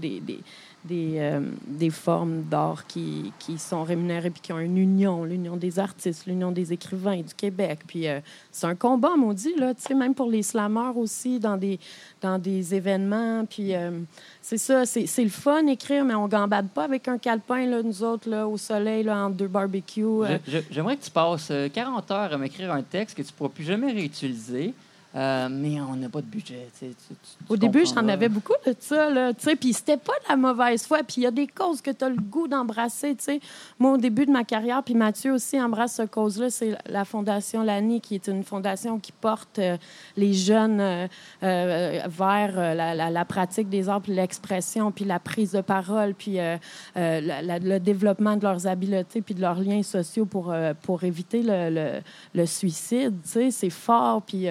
des, 0.85 1.15
euh, 1.19 1.41
des 1.67 1.91
formes 1.91 2.43
d'art 2.43 2.87
qui, 2.87 3.33
qui 3.39 3.59
sont 3.59 3.85
rémunérées, 3.85 4.31
puis 4.31 4.41
qui 4.41 4.53
ont 4.53 4.59
une 4.59 4.79
union, 4.79 5.25
l'Union 5.25 5.57
des 5.57 5.79
artistes, 5.79 6.27
l'Union 6.27 6.51
des 6.51 6.73
écrivains 6.73 7.21
du 7.21 7.35
Québec. 7.35 7.81
Puis 7.87 8.09
euh, 8.09 8.21
c'est 8.51 8.67
un 8.67 8.75
combat, 8.75 9.17
maudit, 9.17 9.55
là, 9.57 9.75
tu 9.75 9.83
sais, 9.83 9.95
même 9.95 10.15
pour 10.15 10.31
les 10.31 10.43
slammeurs 10.43 10.97
aussi, 10.97 11.39
dans 11.39 11.57
des, 11.57 11.79
dans 12.21 12.39
des 12.39 12.75
événements. 12.75 13.45
Puis 13.45 13.75
euh, 13.75 13.91
c'est 14.41 14.59
ça, 14.59 14.85
c'est 14.85 15.07
c'est 15.07 15.25
le 15.25 15.31
fun 15.31 15.67
écrire, 15.67 16.05
mais 16.05 16.15
on 16.15 16.29
gambade 16.29 16.69
pas 16.69 16.85
avec 16.85 17.07
un 17.09 17.19
calepin, 17.19 17.67
là, 17.67 17.83
nous 17.83 18.03
autres, 18.03 18.29
là, 18.29 18.49
au 18.49 18.57
soleil, 18.57 19.05
là, 19.05 19.25
entre 19.25 19.37
deux 19.37 19.49
barbecues. 19.49 20.23
J'aimerais 20.71 20.97
que 20.97 21.05
tu 21.05 21.11
passes 21.11 21.49
euh, 21.51 21.69
40 21.69 22.11
heures 22.11 22.33
à 22.33 22.39
m'écrire 22.39 22.73
un 22.73 22.83
texte 22.83 23.17
que 23.17 23.23
tu 23.23 23.29
ne 23.29 23.37
pourras 23.37 23.51
plus 23.51 23.65
jamais 23.65 23.93
réutiliser, 23.93 24.75
euh, 25.15 25.49
mais 25.51 25.79
on 25.81 25.95
n'a 25.97 26.09
pas 26.09 26.23
de 26.23 26.27
budget. 26.27 26.69
tu 26.79 26.87
tu- 26.89 26.95
Au 27.49 27.57
début, 27.57 27.85
j'en 27.85 28.09
avais 28.09 28.29
beaucoup 28.31 28.55
de 28.67 28.75
ça, 28.81 29.09
puis 29.61 29.73
c'était 29.75 29.99
pas 29.99 30.15
de 30.25 30.29
la 30.31 30.37
mauvaise 30.37 30.87
foi, 30.87 30.99
puis 31.03 31.17
il 31.19 31.23
y 31.25 31.27
a 31.27 31.31
des 31.31 31.47
causes 31.47 31.83
que 31.83 31.91
tu 31.91 32.03
as 32.05 32.09
le 32.09 32.17
goût 32.17 32.49
d'embrasser. 32.49 33.15
Moi, 33.79 33.93
au 33.93 33.97
début 33.99 34.25
de 34.25 34.31
ma 34.31 34.45
carrière, 34.45 34.83
puis 34.83 34.95
Mathieu 34.95 35.33
aussi 35.35 35.61
embrasse 35.61 35.93
cette 35.97 36.11
cause-là, 36.11 36.49
c'est 36.51 36.77
la 36.89 37.05
Fondation 37.05 37.63
Lani, 37.63 38.01
qui 38.01 38.15
est 38.15 38.27
une 38.27 38.43
fondation 38.43 38.99
qui 38.99 39.13
porte 39.13 39.59
euh, 39.59 39.77
les 40.17 40.33
jeunes 40.33 40.81
euh, 40.81 41.07
vers 41.43 42.57
la, 42.75 42.95
la- 42.95 43.11
la 43.11 43.25
pratique 43.27 43.69
des 43.69 43.89
arts, 43.89 44.01
puis 44.01 44.15
l'expression, 44.15 44.91
puis 44.93 45.05
la 45.05 45.19
prise 45.19 45.53
de 45.53 45.61
parole, 45.61 46.15
puis 46.15 46.37
la- 46.37 46.59
le 46.97 47.79
développement 47.79 48.37
de 48.37 48.43
leurs 48.45 48.67
habiletés, 48.67 49.21
puis 49.21 49.35
de 49.35 49.41
leurs 49.43 49.61
liens 49.61 49.83
sociaux 49.83 50.25
pour, 50.25 50.55
pour 50.83 51.05
éviter 51.05 51.43
le, 51.43 51.69
le- 51.71 52.01
le 52.35 52.47
suicide, 52.47 53.15
c'est 53.25 53.71
fort, 53.71 54.23
puis... 54.23 54.47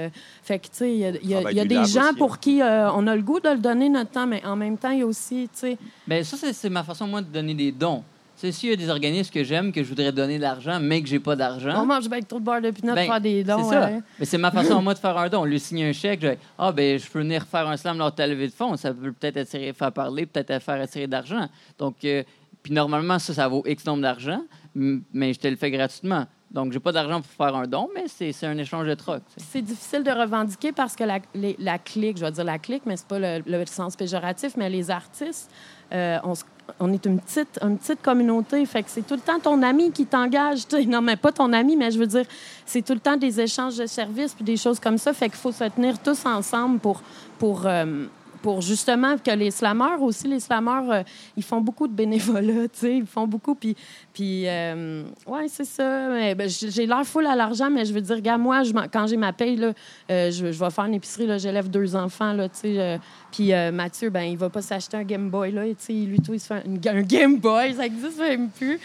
fait 0.51 0.59
que, 0.59 0.65
tu 0.65 0.71
sais, 0.73 0.91
il 0.93 0.99
y 0.99 1.05
a, 1.05 1.09
il 1.09 1.29
y 1.29 1.33
a- 1.33 1.37
Travail 1.37 1.53
il 1.53 1.57
y 1.57 1.59
a 1.59 1.63
du 1.63 1.67
des 1.69 1.85
gens 1.85 2.07
aussi, 2.09 2.15
pour 2.17 2.33
hein. 2.33 2.37
qui 2.41 2.61
euh, 2.61 2.91
on 2.91 3.07
a 3.07 3.15
le 3.15 3.21
goût 3.21 3.39
de 3.39 3.49
le 3.49 3.57
donner 3.57 3.87
notre 3.89 4.11
temps, 4.11 4.27
mais 4.27 4.43
en 4.45 4.55
même 4.55 4.77
temps, 4.77 4.89
il 4.91 4.99
y 4.99 5.01
a 5.01 5.05
aussi, 5.05 5.49
tu 5.53 5.59
sais, 5.59 5.77
Ben, 6.07 6.23
ça, 6.23 6.35
c'est- 6.37 6.53
c'est 6.53 6.69
ma 6.69 6.83
façon, 6.83 7.07
moi, 7.07 7.21
de 7.21 7.27
donner 7.27 7.53
des 7.53 7.71
dons. 7.71 8.03
Tu 8.39 8.47
sais, 8.47 8.51
s'il 8.51 8.69
y 8.71 8.73
a 8.73 8.75
des 8.75 8.89
organismes 8.89 9.31
que 9.31 9.43
j'aime, 9.43 9.71
que 9.71 9.83
je 9.83 9.87
voudrais 9.89 10.11
donner 10.11 10.37
de 10.37 10.41
l'argent, 10.41 10.79
mais 10.81 11.01
que 11.01 11.07
j'ai 11.07 11.19
pas 11.19 11.35
d'argent. 11.35 11.73
on 11.81 11.85
mange 11.85 12.07
avec 12.07 12.27
trop 12.27 12.39
de 12.39 12.43
beurre 12.45 12.61
de 12.61 12.71
pinot 12.71 12.95
Ben, 12.95 13.05
faire 13.05 13.21
des 13.21 13.43
dons. 13.43 13.63
c'est 13.63 13.69
ça. 13.75 13.85
ouais. 13.85 13.99
Mais 14.19 14.25
c'est 14.25 14.37
ma 14.39 14.49
façon 14.51 14.77
à 14.77 14.81
moi 14.87 14.93
de 14.95 14.99
faire 14.99 15.15
un 15.17 15.29
don. 15.29 15.45
Lui 15.45 15.59
signer 15.59 15.87
un 15.89 15.93
chèque, 15.93 16.21
je 16.23 16.29
ah 16.57 16.71
ben 16.71 16.97
je 16.97 17.07
peux 17.07 17.19
venir 17.19 17.43
faire 17.45 17.67
un 17.67 17.77
slam 17.77 17.97
lors 17.99 18.09
de 18.11 18.15
ta 18.15 18.25
levée 18.27 18.47
de 18.47 18.51
fonds. 18.53 18.75
Ça 18.77 18.93
peut 18.93 19.11
peut-être 19.11 19.37
attirer, 19.37 19.73
faire 19.73 19.91
parler, 19.91 20.25
peut-être 20.25 20.59
faire 20.61 20.81
attirer 20.81 21.05
d'argent. 21.07 21.47
Donc, 21.77 21.95
euh, 22.03 22.23
puis 22.63 22.73
normalement, 22.73 23.19
ça, 23.19 23.33
ça 23.33 23.47
vaut 23.47 23.63
X 23.67 23.85
nombre 23.85 24.01
d'argent, 24.01 24.41
mais 24.75 25.33
je 25.33 25.39
te 25.39 25.47
le 25.47 25.55
fais 25.55 25.69
gratuitement. 25.71 26.25
Donc, 26.51 26.73
j'ai 26.73 26.79
pas 26.79 26.91
d'argent 26.91 27.21
pour 27.21 27.31
faire 27.31 27.55
un 27.55 27.65
don, 27.65 27.89
mais 27.95 28.05
c'est 28.07 28.45
un 28.45 28.57
échange 28.57 28.85
de 28.85 28.93
troc. 28.93 29.21
C'est 29.37 29.61
difficile 29.61 30.03
de 30.03 30.11
revendiquer 30.11 30.73
parce 30.73 30.95
que 30.95 31.05
la, 31.05 31.77
clique, 31.79 32.17
je 32.17 32.25
vais 32.25 32.31
dire 32.31 32.43
la 32.43 32.59
clique, 32.59 32.83
mais 32.85 32.97
c'est 32.97 33.07
pas 33.07 33.19
le, 33.19 33.65
sens 33.65 33.95
péjoratif, 33.95 34.57
mais 34.57 34.69
les 34.69 34.91
artistes, 34.91 35.49
euh, 35.93 36.17
on, 36.23 36.33
on 36.79 36.91
est 36.91 37.05
une 37.05 37.19
petite, 37.19 37.57
une 37.61 37.77
petite 37.77 38.01
communauté. 38.01 38.65
Fait 38.65 38.83
que 38.83 38.89
c'est 38.89 39.05
tout 39.05 39.15
le 39.15 39.21
temps 39.21 39.39
ton 39.39 39.61
ami 39.63 39.91
qui 39.91 40.05
t'engage. 40.05 40.63
Non, 40.87 41.01
mais 41.01 41.15
pas 41.15 41.31
ton 41.31 41.53
ami, 41.53 41.77
mais 41.77 41.91
je 41.91 41.99
veux 41.99 42.07
dire, 42.07 42.25
c'est 42.65 42.81
tout 42.81 42.93
le 42.93 42.99
temps 42.99 43.17
des 43.17 43.39
échanges 43.39 43.77
de 43.77 43.85
services 43.85 44.33
puis 44.33 44.43
des 44.43 44.57
choses 44.57 44.79
comme 44.79 44.97
ça. 44.97 45.13
Fait 45.13 45.29
qu'il 45.29 45.37
faut 45.37 45.51
se 45.51 45.63
tenir 45.69 45.99
tous 45.99 46.25
ensemble 46.25 46.79
pour, 46.79 47.01
pour, 47.39 47.65
euh, 47.65 48.05
pour 48.41 48.61
justement 48.61 49.17
que 49.17 49.31
les 49.31 49.51
slammeurs 49.51 50.01
aussi, 50.01 50.27
les 50.27 50.39
slammeurs, 50.39 50.89
euh, 50.91 51.01
ils 51.37 51.43
font 51.43 51.61
beaucoup 51.61 51.87
de 51.87 51.93
bénévolat, 51.93 52.67
tu 52.73 52.79
sais, 52.79 52.97
ils 52.97 53.05
font 53.05 53.27
beaucoup. 53.27 53.55
Puis, 53.55 53.75
puis 54.13 54.47
euh, 54.47 55.03
ouais, 55.27 55.47
c'est 55.47 55.65
ça. 55.65 56.09
Mais, 56.09 56.35
ben, 56.35 56.49
j'ai 56.49 56.85
l'air 56.85 57.05
full 57.05 57.25
à 57.27 57.35
l'argent, 57.35 57.69
mais 57.69 57.85
je 57.85 57.93
veux 57.93 58.01
dire, 58.01 58.21
gars, 58.21 58.37
moi, 58.37 58.63
je 58.63 58.71
quand 58.91 59.07
j'ai 59.07 59.17
ma 59.17 59.33
paye, 59.33 59.55
là, 59.55 59.73
euh, 60.09 60.31
je, 60.31 60.51
je 60.51 60.59
vais 60.59 60.69
faire 60.69 60.85
une 60.85 60.95
épicerie, 60.95 61.27
là, 61.27 61.37
j'élève 61.37 61.69
deux 61.69 61.95
enfants, 61.95 62.33
là, 62.33 62.49
tu 62.49 62.59
sais. 62.75 62.99
puis 63.31 63.51
Mathieu, 63.71 64.09
ben, 64.09 64.23
il 64.23 64.37
va 64.37 64.49
pas 64.49 64.61
s'acheter 64.61 64.97
un 64.97 65.03
Game 65.03 65.29
Boy, 65.29 65.51
là, 65.51 65.65
tu 65.67 65.75
sais, 65.77 65.93
lui, 65.93 66.19
tout, 66.19 66.33
il 66.33 66.39
se 66.39 66.47
fait 66.47 66.63
un, 66.65 66.97
un 66.97 67.01
Game 67.01 67.37
Boy, 67.37 67.73
ça 67.75 67.85
existe 67.85 68.19
même 68.19 68.49
plus. 68.49 68.79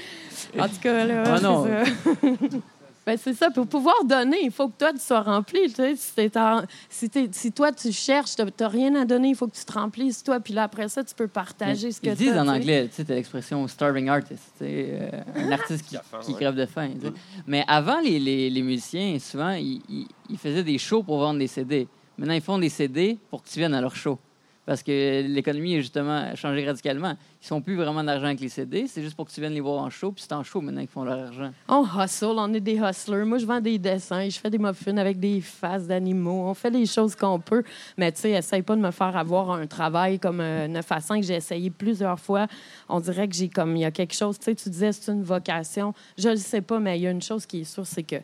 En 0.59 0.69
tout 0.69 0.81
cas, 0.83 1.05
là, 1.05 1.23
Ah 1.27 1.41
non. 1.41 1.67
Ben, 3.07 3.17
c'est 3.17 3.35
ça. 3.35 3.51
Pour 3.53 3.69
pouvoir 3.69 3.95
donner, 4.05 4.39
il 4.43 4.51
faut 4.51 4.67
que 4.69 4.77
toi, 4.77 4.93
tu 4.93 4.99
sois 4.99 5.21
rempli. 5.21 5.61
Tu 5.69 5.75
sais. 5.77 5.95
si, 5.95 6.13
t'es 6.15 6.37
en- 6.39 6.63
si, 6.91 7.09
t'es- 7.09 7.29
si 7.31 7.53
toi, 7.53 7.71
tu 7.71 7.93
cherches, 7.93 8.35
tu 8.35 8.43
n'as 8.43 8.69
rien 8.69 8.95
à 8.97 9.05
donner, 9.05 9.29
il 9.29 9.37
faut 9.37 9.47
que 9.47 9.55
tu 9.57 9.65
te 9.65 9.73
remplisses, 9.73 10.25
toi. 10.25 10.41
Puis 10.41 10.53
là, 10.55 10.65
après 10.65 10.89
ça, 10.89 11.05
tu 11.05 11.15
peux 11.15 11.29
partager 11.29 11.93
ce 11.93 12.01
que 12.01 12.09
Ils 12.09 12.17
tu 12.17 12.25
disent 12.25 12.37
en 12.37 12.49
anglais, 12.49 12.89
tu 12.89 12.95
sais, 12.97 13.05
t'as 13.05 13.15
l'expression 13.15 13.67
starving 13.69 14.09
artist, 14.09 14.43
euh, 14.61 15.09
un 15.37 15.53
artiste 15.53 15.87
qui, 15.87 15.97
Qui 16.27 16.35
crève 16.35 16.57
de 16.57 16.67
faim. 16.67 16.91
sais. 17.01 17.13
Mais 17.47 17.65
avant, 17.69 18.01
les, 18.01 18.19
les- 18.19 18.51
les 18.51 18.63
musiciens, 18.63 19.17
souvent, 19.21 19.53
ils, 19.53 19.81
ils- 19.89 20.09
ils 20.29 20.39
faisaient 20.39 20.65
des 20.65 20.79
shows 20.79 21.05
pour 21.05 21.19
vendre 21.21 21.39
des 21.39 21.47
CD. 21.47 21.87
Maintenant, 22.19 22.35
ils 22.35 22.41
font 22.43 22.59
des 22.59 22.71
CD 22.71 23.19
pour 23.31 23.43
que 23.45 23.49
tu 23.49 23.61
viennes 23.61 23.75
à 23.75 23.81
leur 23.81 23.95
show. 23.95 24.19
Parce 24.67 24.83
que 24.83 25.23
l'économie 25.23 25.77
a 25.77 25.79
justement 25.79 26.35
changé 26.35 26.67
radicalement. 26.67 27.15
Ils 27.41 27.47
font 27.47 27.63
plus 27.63 27.77
vraiment 27.77 28.03
d'argent 28.03 28.27
avec 28.27 28.41
les 28.41 28.49
CD, 28.49 28.87
c'est 28.89 29.01
juste 29.01 29.15
pour 29.15 29.27
que 29.27 29.31
tu 29.33 29.41
viennes 29.41 29.55
les 29.55 29.61
voir 29.61 29.81
en 29.81 29.91
show, 29.91 30.11
puis 30.11 30.25
c'est 30.27 30.35
en 30.35 30.43
show 30.43 30.61
maintenant 30.61 30.81
qu'ils 30.81 30.91
font 30.91 31.05
leur 31.05 31.29
argent. 31.29 31.53
On 31.69 31.85
hustle, 31.85 32.35
on 32.37 32.53
est 32.53 32.61
des 32.61 32.75
hustlers. 32.75 33.25
Moi, 33.25 33.39
je 33.39 33.47
vends 33.47 33.61
des 33.61 33.79
dessins, 33.79 34.29
je 34.29 34.39
fais 34.39 34.51
des 34.51 34.59
muffins 34.59 34.97
avec 34.97 35.21
des 35.21 35.41
faces 35.41 35.87
d'animaux. 35.87 36.49
On 36.49 36.55
fait 36.55 36.71
les 36.71 36.87
choses 36.87 37.15
qu'on 37.15 37.39
peut. 37.39 37.63
Mais 37.97 38.11
tu 38.11 38.23
sais, 38.23 38.33
essaye 38.33 38.63
pas 38.63 38.75
de 38.75 38.81
me 38.81 38.91
faire 38.91 39.17
avoir 39.17 39.53
un 39.53 39.69
travail 39.69 40.19
comme 40.19 40.41
euh, 40.41 40.67
9 40.67 40.93
à 40.93 41.01
5. 41.01 41.23
J'ai 41.23 41.35
essayé 41.35 41.71
plusieurs 41.71 42.19
fois. 42.19 42.49
On 42.89 42.99
dirait 42.99 43.29
que 43.29 43.37
j'ai 43.37 43.49
comme, 43.49 43.77
il 43.77 43.83
y 43.83 43.85
a 43.85 43.93
quelque 43.93 44.15
chose. 44.15 44.37
Tu 44.39 44.47
sais, 44.47 44.55
tu 44.57 44.69
disais, 44.69 44.91
c'est 44.91 45.13
une 45.13 45.23
vocation. 45.23 45.95
Je 46.19 46.31
le 46.31 46.37
sais 46.37 46.61
pas, 46.61 46.81
mais 46.81 46.99
il 46.99 47.03
y 47.03 47.07
a 47.07 47.11
une 47.13 47.23
chose 47.23 47.47
qui 47.47 47.61
est 47.61 47.65
sûre, 47.65 47.87
c'est 47.87 48.03
que 48.03 48.17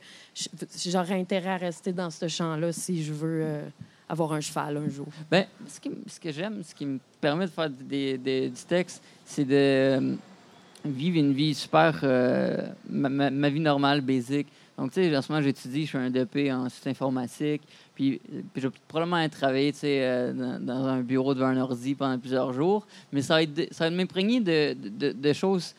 j'aurais 0.86 1.20
intérêt 1.20 1.50
à 1.50 1.56
rester 1.56 1.92
dans 1.92 2.10
ce 2.10 2.26
champ-là 2.26 2.72
si 2.72 3.04
je 3.04 3.12
veux 3.12 3.42
euh, 3.44 3.68
avoir 4.08 4.32
un 4.32 4.40
cheval 4.40 4.76
un 4.76 4.88
jour. 4.88 5.06
Ben, 5.30 5.46
ce, 5.66 5.80
qui 5.80 5.90
ce 6.06 6.20
que 6.20 6.30
j'aime, 6.32 6.62
ce 6.62 6.74
qui 6.74 6.84
me 6.86 6.98
permet 7.20 7.46
de 7.46 7.50
faire 7.50 7.70
des, 7.70 8.18
des- 8.18 8.48
du 8.48 8.62
texte, 8.68 9.02
c'est 9.24 9.44
de 9.44 9.54
euh, 9.54 10.14
vivre 10.84 11.18
une 11.18 11.32
vie 11.32 11.54
super. 11.54 12.00
euh, 12.02 12.66
ma, 12.88 13.08
ma- 13.08 13.30
vie 13.48 13.60
normale, 13.60 14.00
basique. 14.00 14.48
Donc, 14.76 14.90
tu 14.92 15.02
sais, 15.02 15.16
en 15.16 15.22
ce 15.22 15.30
moment, 15.30 15.44
j'étudie, 15.44 15.82
je 15.82 15.88
suis 15.88 15.98
un 15.98 16.10
DP 16.10 16.50
en 16.50 16.68
site 16.68 16.86
informatique. 16.86 17.62
Puis, 17.94 18.20
puis 18.52 18.62
je 18.62 18.68
vais 18.68 18.74
probablement 18.88 19.28
travailler 19.28 19.72
euh, 19.84 20.58
dans, 20.58 20.86
un 20.86 21.00
bureau 21.00 21.34
devant 21.34 21.46
un 21.48 21.58
ordi 21.60 21.94
pendant 21.94 22.18
plusieurs 22.18 22.52
jours. 22.52 22.86
Mais 23.12 23.22
ça 23.22 23.34
va 23.34 23.42
être, 23.42 23.68
ça 23.72 23.88
va 23.88 23.94
m'imprégner 23.94 24.40
de, 24.40 24.74
de- 24.74 25.12
choses 25.32 25.74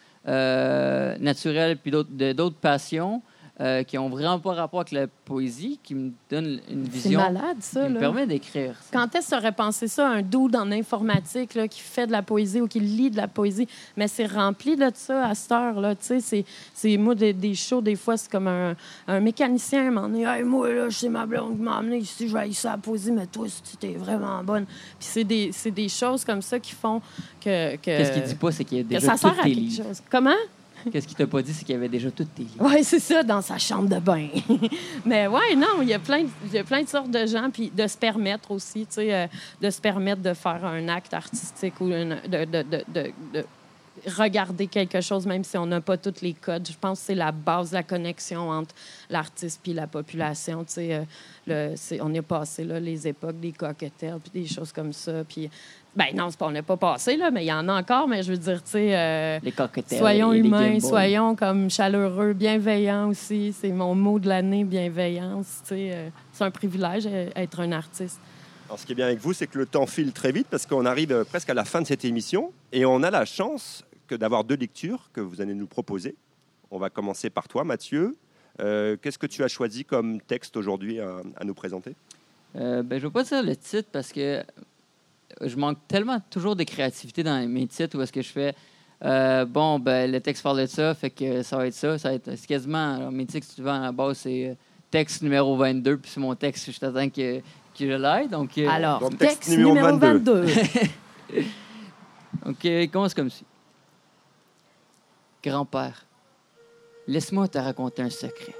naturelles 1.19 1.77
puis 1.77 1.91
d'autres 1.91 2.55
passions 2.61 3.21
euh, 3.61 3.83
qui 3.83 3.99
ont 3.99 4.09
vraiment 4.09 4.39
pas 4.39 4.53
rapport 4.53 4.79
avec 4.79 4.91
la 4.93 5.05
poésie, 5.25 5.79
qui 5.83 5.93
me 5.93 6.11
donnent 6.29 6.59
une 6.71 6.85
C'est 6.85 6.91
vision 6.91 7.19
malade, 7.21 7.57
ça. 7.59 7.83
qui 7.83 7.89
me 7.89 7.93
là. 7.93 7.99
permet 7.99 8.25
d'écrire. 8.25 8.75
Quand 8.91 9.13
est-ce 9.15 9.27
que 9.29 9.35
tu 9.35 9.37
aurais 9.39 9.51
pensé 9.51 9.87
ça, 9.87 10.07
un 10.09 10.23
dude 10.23 10.55
en 10.55 10.71
informatique 10.71 11.53
là, 11.53 11.67
qui 11.67 11.79
fait 11.81 12.07
de 12.07 12.11
la 12.11 12.23
poésie 12.23 12.61
ou 12.61 12.67
qui 12.67 12.79
lit 12.79 13.11
de 13.11 13.17
la 13.17 13.27
poésie? 13.27 13.67
Mais 13.95 14.07
c'est 14.07 14.25
rempli 14.25 14.75
de 14.75 14.89
ça 14.95 15.27
à 15.27 15.35
cette 15.35 15.51
heure-là. 15.51 15.93
Tu 15.95 16.05
sais, 16.05 16.19
c'est, 16.19 16.45
c'est 16.73 16.97
moi, 16.97 17.13
des, 17.13 17.31
des 17.31 17.53
shows, 17.53 17.81
des 17.81 17.95
fois, 17.95 18.17
c'est 18.17 18.31
comme 18.31 18.47
un, 18.47 18.75
un 19.07 19.19
mécanicien 19.19 19.91
m'en 19.91 20.09
dit 20.09 20.23
Hey, 20.23 20.41
moi, 20.43 20.73
là, 20.73 20.87
c'est 20.89 21.09
ma 21.09 21.27
blonde 21.27 21.55
qui 21.57 21.61
m'a 21.61 21.77
amené 21.77 21.97
ici, 21.97 22.27
je 22.27 22.33
vais 22.33 22.39
aller 22.39 22.53
ça 22.53 22.71
la 22.71 22.77
poésie, 22.77 23.11
mais 23.11 23.27
toi, 23.27 23.45
si 23.47 23.77
tu 23.77 23.85
es 23.87 23.93
vraiment 23.93 24.43
bonne. 24.43 24.65
Puis 24.65 24.75
c'est 24.99 25.23
des, 25.23 25.51
c'est 25.51 25.69
des 25.71 25.89
choses 25.89 26.25
comme 26.25 26.41
ça 26.41 26.57
qui 26.59 26.71
font 26.71 27.01
que. 27.39 27.75
que 27.75 27.81
Qu'est-ce 27.83 28.13
qu'il 28.13 28.23
dit 28.23 28.35
pas, 28.35 28.51
c'est 28.51 28.63
qu'il 28.63 28.79
y 28.79 28.81
a 28.81 28.83
déjà 28.83 29.15
tous 29.15 29.29
tes 29.43 29.53
livres. 29.53 29.83
chose. 29.83 30.01
Comment? 30.09 30.31
Qu'est-ce 30.91 31.07
qu'il 31.07 31.15
t'a 31.17 31.27
pas 31.27 31.41
dit, 31.41 31.53
c'est 31.53 31.63
qu'il 31.65 31.73
y 31.75 31.77
avait 31.77 31.89
déjà 31.89 32.11
tous 32.11 32.25
tes 32.25 32.43
livres. 32.43 32.55
Oui, 32.59 32.83
c'est 32.83 32.99
ça, 32.99 33.23
dans 33.23 33.41
sa 33.41 33.57
chambre 33.57 33.89
de 33.89 33.99
bain. 33.99 34.27
Mais 35.05 35.27
ouais, 35.27 35.55
non, 35.55 35.81
il 35.81 35.89
y 35.89 35.93
a 35.93 35.99
plein, 35.99 36.23
de- 36.23 36.29
il 36.47 36.53
y 36.53 36.57
a 36.59 36.63
plein 36.63 36.83
de 36.83 36.87
sortes 36.89 37.11
de 37.11 37.25
gens, 37.25 37.49
puis 37.51 37.69
de 37.75 37.87
se 37.87 37.97
permettre 37.97 38.51
aussi, 38.51 38.81
tu 38.85 38.93
sais, 38.95 39.13
euh, 39.13 39.27
de 39.61 39.69
se 39.69 39.79
permettre 39.81 40.21
de 40.21 40.33
faire 40.33 40.63
un 40.65 40.87
acte 40.89 41.13
artistique 41.13 41.79
ou 41.81 41.87
une- 41.87 42.19
de, 42.27 42.45
de, 42.45 42.61
de, 42.63 42.83
de- 42.93 43.11
de- 43.33 43.45
regarder 44.17 44.67
quelque 44.67 44.99
chose, 45.01 45.25
même 45.25 45.43
si 45.43 45.57
on 45.57 45.65
n'a 45.65 45.79
pas 45.79 45.95
tous 45.97 46.21
les 46.21 46.33
codes. 46.33 46.67
Je 46.67 46.75
pense 46.79 46.99
que 46.99 47.05
c'est 47.05 47.15
la 47.15 47.31
base 47.31 47.69
de 47.69 47.75
la 47.75 47.83
connexion 47.83 48.49
entre 48.49 48.73
l'artiste 49.09 49.59
puis 49.63 49.73
la 49.73 49.87
population. 49.87 50.63
Tu 50.65 50.73
sais, 50.73 50.93
euh, 50.95 51.03
le- 51.47 51.75
c'est- 51.77 52.01
on 52.01 52.13
est 52.13 52.21
passé 52.23 52.63
là, 52.65 52.79
les 52.79 53.07
époques 53.07 53.39
des 53.39 53.51
cocktails 53.53 54.17
puis 54.21 54.41
des 54.41 54.47
choses 54.47 54.71
comme 54.73 54.91
ça. 54.93 55.23
Puis, 55.23 55.49
ben 55.95 56.07
non, 56.15 56.29
c'est 56.29 56.39
pas, 56.39 56.47
on 56.47 56.51
n'est 56.51 56.61
pas 56.63 56.77
passé, 56.77 57.17
là, 57.17 57.29
mais 57.31 57.43
il 57.43 57.47
y 57.47 57.53
en 57.53 57.67
a 57.69 57.79
encore. 57.79 58.07
Mais 58.07 58.23
je 58.23 58.31
veux 58.31 58.37
dire, 58.37 58.63
tu 58.63 58.71
sais, 58.71 58.95
euh, 58.97 59.39
Les 59.43 59.51
cocktails. 59.51 59.99
soyons 59.99 60.33
et 60.33 60.39
humains, 60.39 60.79
soyons 60.79 61.35
comme 61.35 61.69
chaleureux, 61.69 62.33
bienveillants 62.33 63.09
aussi. 63.09 63.53
C'est 63.53 63.71
mon 63.71 63.93
mot 63.93 64.19
de 64.19 64.27
l'année, 64.27 64.63
bienveillance. 64.63 65.61
Tu 65.63 65.69
sais, 65.69 65.91
euh, 65.93 66.09
c'est 66.31 66.43
un 66.43 66.51
privilège 66.51 67.03
euh, 67.05 67.29
être 67.35 67.59
un 67.59 67.71
artiste. 67.71 68.19
Alors, 68.67 68.79
ce 68.79 68.85
qui 68.85 68.93
est 68.93 68.95
bien 68.95 69.05
avec 69.05 69.19
vous, 69.19 69.33
c'est 69.33 69.45
que 69.45 69.59
le 69.59 69.65
temps 69.67 69.85
file 69.85 70.13
très 70.13 70.31
vite 70.31 70.47
parce 70.49 70.65
qu'on 70.65 70.85
arrive 70.85 71.11
euh, 71.11 71.23
presque 71.23 71.49
à 71.49 71.53
la 71.53 71.65
fin 71.65 71.81
de 71.81 71.85
cette 71.87 72.05
émission 72.05 72.51
et 72.71 72.85
on 72.85 73.03
a 73.03 73.11
la 73.11 73.25
chance 73.25 73.83
que 74.07 74.15
d'avoir 74.15 74.43
deux 74.45 74.55
lectures 74.55 75.09
que 75.13 75.21
vous 75.21 75.41
allez 75.41 75.53
nous 75.53 75.67
proposer. 75.67 76.15
On 76.71 76.79
va 76.79 76.89
commencer 76.89 77.29
par 77.29 77.47
toi, 77.47 77.63
Mathieu. 77.63 78.15
Euh, 78.61 78.97
Qu'est-ce 79.01 79.17
que 79.19 79.27
tu 79.27 79.43
as 79.43 79.47
choisi 79.47 79.85
comme 79.85 80.21
texte 80.21 80.57
aujourd'hui 80.57 80.99
à, 80.99 81.17
à 81.37 81.43
nous 81.43 81.53
présenter? 81.53 81.93
Euh, 82.55 82.81
ben, 82.83 82.97
je 82.99 83.03
ne 83.03 83.07
veux 83.07 83.11
pas 83.13 83.23
dire 83.23 83.43
le 83.43 83.55
titre 83.55 83.89
parce 83.91 84.11
que 84.11 84.43
je 85.41 85.55
manque 85.55 85.77
tellement 85.87 86.19
toujours 86.29 86.55
de 86.55 86.63
créativité 86.63 87.23
dans 87.23 87.47
mes 87.47 87.67
titres 87.67 87.97
où 87.97 88.01
est-ce 88.01 88.13
que 88.13 88.21
je 88.21 88.29
fais 88.29 88.55
euh, 89.03 89.45
bon, 89.45 89.79
ben, 89.79 90.09
le 90.09 90.21
texte 90.21 90.43
parle 90.43 90.61
de 90.61 90.65
ça, 90.65 90.93
fait 90.93 91.09
que 91.09 91.43
ça 91.43 91.57
va 91.57 91.67
être 91.67 91.73
ça. 91.73 91.97
ça 91.97 92.09
va 92.09 92.15
être, 92.15 92.35
c'est 92.35 92.47
quasiment. 92.47 92.95
Alors, 92.95 93.11
mes 93.11 93.25
titres, 93.25 93.47
souvent, 93.47 93.81
à 93.81 93.85
la 93.85 93.91
base, 93.91 94.19
c'est 94.19 94.49
euh, 94.49 94.53
texte 94.89 95.21
numéro 95.21 95.57
22, 95.57 95.97
puis 95.97 96.09
c'est 96.09 96.19
mon 96.21 96.35
texte, 96.35 96.71
je 96.71 96.79
t'attends 96.79 97.09
que, 97.09 97.39
que 97.39 97.41
je 97.79 97.85
l'aille. 97.85 98.29
Donc, 98.29 98.57
euh, 98.57 98.67
Alors, 98.69 98.99
donc, 98.99 99.17
texte, 99.17 99.39
texte 99.39 99.57
numéro 99.57 99.73
numéro 99.73 99.97
22. 99.97 100.45
donc 102.45 102.63
il 102.63 102.89
commence 102.89 103.13
comme 103.13 103.29
ci. 103.29 103.43
Grand-père, 105.43 106.05
laisse-moi 107.05 107.49
te 107.49 107.57
raconter 107.57 108.03
un 108.03 108.09
secret. 108.09 108.55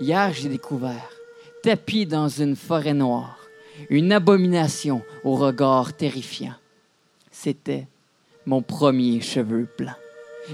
Hier, 0.00 0.32
j'ai 0.32 0.48
découvert, 0.48 1.08
tapis 1.62 2.06
dans 2.06 2.28
une 2.28 2.56
forêt 2.56 2.94
noire, 2.94 3.38
une 3.88 4.12
abomination 4.12 5.02
au 5.24 5.36
regard 5.36 5.94
terrifiant. 5.94 6.54
C'était 7.30 7.86
mon 8.46 8.62
premier 8.62 9.20
cheveu 9.20 9.68
blanc. 9.78 9.94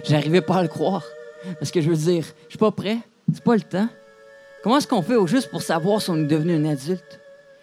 J'arrivais 0.05 0.41
pas 0.41 0.57
à 0.57 0.63
le 0.63 0.69
croire. 0.69 1.05
Parce 1.59 1.71
que 1.71 1.81
je 1.81 1.91
veux 1.91 1.97
dire, 1.97 2.25
je 2.45 2.51
suis 2.51 2.59
pas 2.59 2.73
prêt. 2.73 2.99
C'est 3.33 3.43
pas 3.43 3.55
le 3.55 3.63
temps. 3.63 3.89
Comment 4.63 4.79
est-ce 4.79 4.89
qu'on 4.89 5.03
fait 5.03 5.17
au 5.17 5.27
juste 5.27 5.51
pour 5.51 5.63
savoir 5.63 6.03
si 6.03 6.11
on 6.11 6.17
est 6.17 6.27
devenu 6.27 6.55
un 6.55 6.65
adulte? 6.65 7.21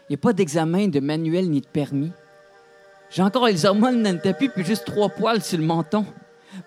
Il 0.09 0.13
n'y 0.13 0.15
a 0.15 0.17
pas 0.17 0.33
d'examen, 0.33 0.87
de 0.87 0.99
manuel 0.99 1.49
ni 1.49 1.61
de 1.61 1.67
permis. 1.67 2.11
J'ai 3.09 3.21
encore 3.21 3.47
les 3.47 3.65
hormones 3.65 4.01
dans 4.01 4.13
le 4.13 4.19
tapis 4.19 4.49
puis 4.49 4.65
juste 4.65 4.85
trois 4.85 5.09
poils 5.09 5.43
sur 5.43 5.57
le 5.57 5.65
menton. 5.65 6.05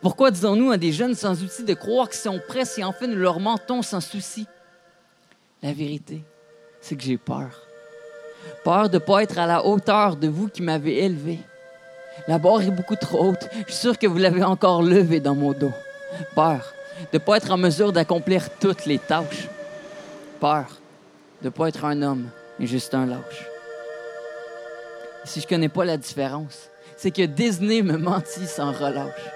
Pourquoi 0.01 0.31
disons-nous 0.31 0.71
à 0.71 0.77
des 0.77 0.93
jeunes 0.93 1.15
sans 1.15 1.43
outils 1.43 1.65
de 1.65 1.75
croire 1.75 2.09
qu'ils 2.09 2.21
sont 2.21 2.41
prêts 2.47 2.65
si 2.65 2.83
enfin 2.85 3.07
nous 3.07 3.17
leur 3.17 3.41
mentons 3.41 3.83
sans 3.83 4.01
souci? 4.01 4.47
La 5.63 5.73
vérité, 5.73 6.23
c'est 6.81 6.97
que 6.97 7.03
j'ai 7.03 7.19
peur. 7.19 7.66
Peur 8.65 8.89
de 8.89 8.95
ne 8.95 8.99
pas 8.99 9.23
être 9.23 9.39
à 9.39 9.47
la 9.47 9.65
hauteur 9.65 10.17
de 10.17 10.29
vous 10.29 10.49
qui 10.49 10.63
m'avez 10.63 11.05
élevé. 11.05 11.39
La 12.29 12.39
barre 12.39 12.63
est 12.63 12.71
beaucoup 12.71 12.97
trop 12.97 13.31
haute. 13.31 13.49
Je 13.67 13.73
suis 13.73 13.81
sûr 13.81 13.99
que 13.99 14.07
vous 14.07 14.19
l'avez 14.19 14.43
encore 14.43 14.83
levée 14.83 15.21
dans 15.21 15.35
mon 15.35 15.53
dos. 15.53 15.73
Peur 16.35 16.73
de 17.13 17.19
ne 17.19 17.23
pas 17.23 17.37
être 17.37 17.51
en 17.51 17.59
mesure 17.59 17.93
d'accomplir 17.93 18.49
toutes 18.59 18.87
les 18.87 18.99
tâches. 18.99 19.49
Peur 20.41 20.67
de 21.43 21.47
ne 21.47 21.51
pas 21.51 21.69
être 21.69 21.85
un 21.85 22.01
homme, 22.03 22.29
mais 22.59 22.67
juste 22.67 22.95
un 22.95 23.07
lâche. 23.07 23.47
Si 25.25 25.41
je 25.41 25.47
connais 25.47 25.69
pas 25.69 25.85
la 25.85 25.97
différence, 25.97 26.71
c'est 26.97 27.11
que 27.11 27.23
Disney 27.23 27.83
me 27.83 27.99
mentit 27.99 28.47
sans 28.47 28.73
relâche. 28.73 29.31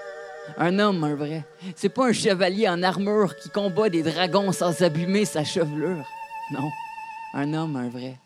Un 0.57 0.79
homme, 0.79 1.03
un 1.03 1.15
vrai. 1.15 1.43
C'est 1.75 1.89
pas 1.89 2.07
un 2.07 2.13
chevalier 2.13 2.67
en 2.67 2.81
armure 2.81 3.35
qui 3.37 3.49
combat 3.49 3.89
des 3.89 4.03
dragons 4.03 4.51
sans 4.51 4.81
abîmer 4.81 5.25
sa 5.25 5.43
chevelure. 5.43 6.05
Non, 6.51 6.69
un 7.33 7.53
homme, 7.53 7.75
un 7.75 7.89
vrai. 7.89 8.17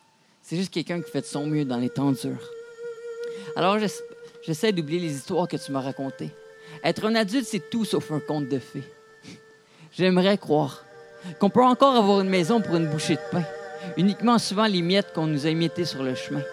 C'est 0.47 0.58
juste 0.58 0.71
quelqu'un 0.71 1.01
qui 1.01 1.10
fait 1.10 1.21
de 1.21 1.25
son 1.25 1.47
mieux 1.47 1.65
dans 1.65 1.77
les 1.77 1.89
temps 1.89 2.12
durs. 2.12 2.51
Alors, 3.55 3.79
j'ess- 3.79 4.03
j'essaie 4.43 4.71
d'oublier 4.71 4.99
les 4.99 5.15
histoires 5.15 5.47
que 5.47 5.58
tu 5.58 5.71
m'as 5.71 5.81
racontées. 5.81 6.29
Être 6.84 7.05
un 7.05 7.15
adulte, 7.15 7.47
c'est 7.47 7.67
tout 7.71 7.84
sauf 7.84 8.12
un 8.12 8.19
conte 8.19 8.47
de 8.47 8.60
fées. 8.60 8.84
J'aimerais 9.91 10.38
croire 10.38 10.86
qu'on 11.39 11.49
peut 11.49 11.63
encore 11.63 11.95
avoir 11.95 12.21
une 12.21 12.29
maison 12.29 12.62
pour 12.62 12.75
une 12.75 12.86
bouchée 12.88 13.15
de 13.15 13.21
pain, 13.31 13.43
uniquement 13.97 14.38
suivant 14.38 14.67
les 14.67 14.84
miettes 14.84 15.13
qu'on 15.15 15.25
nous 15.25 15.47
a 15.47 15.49
émiettées 15.49 15.86
sur 15.86 16.03
le 16.03 16.13
chemin. 16.13 16.43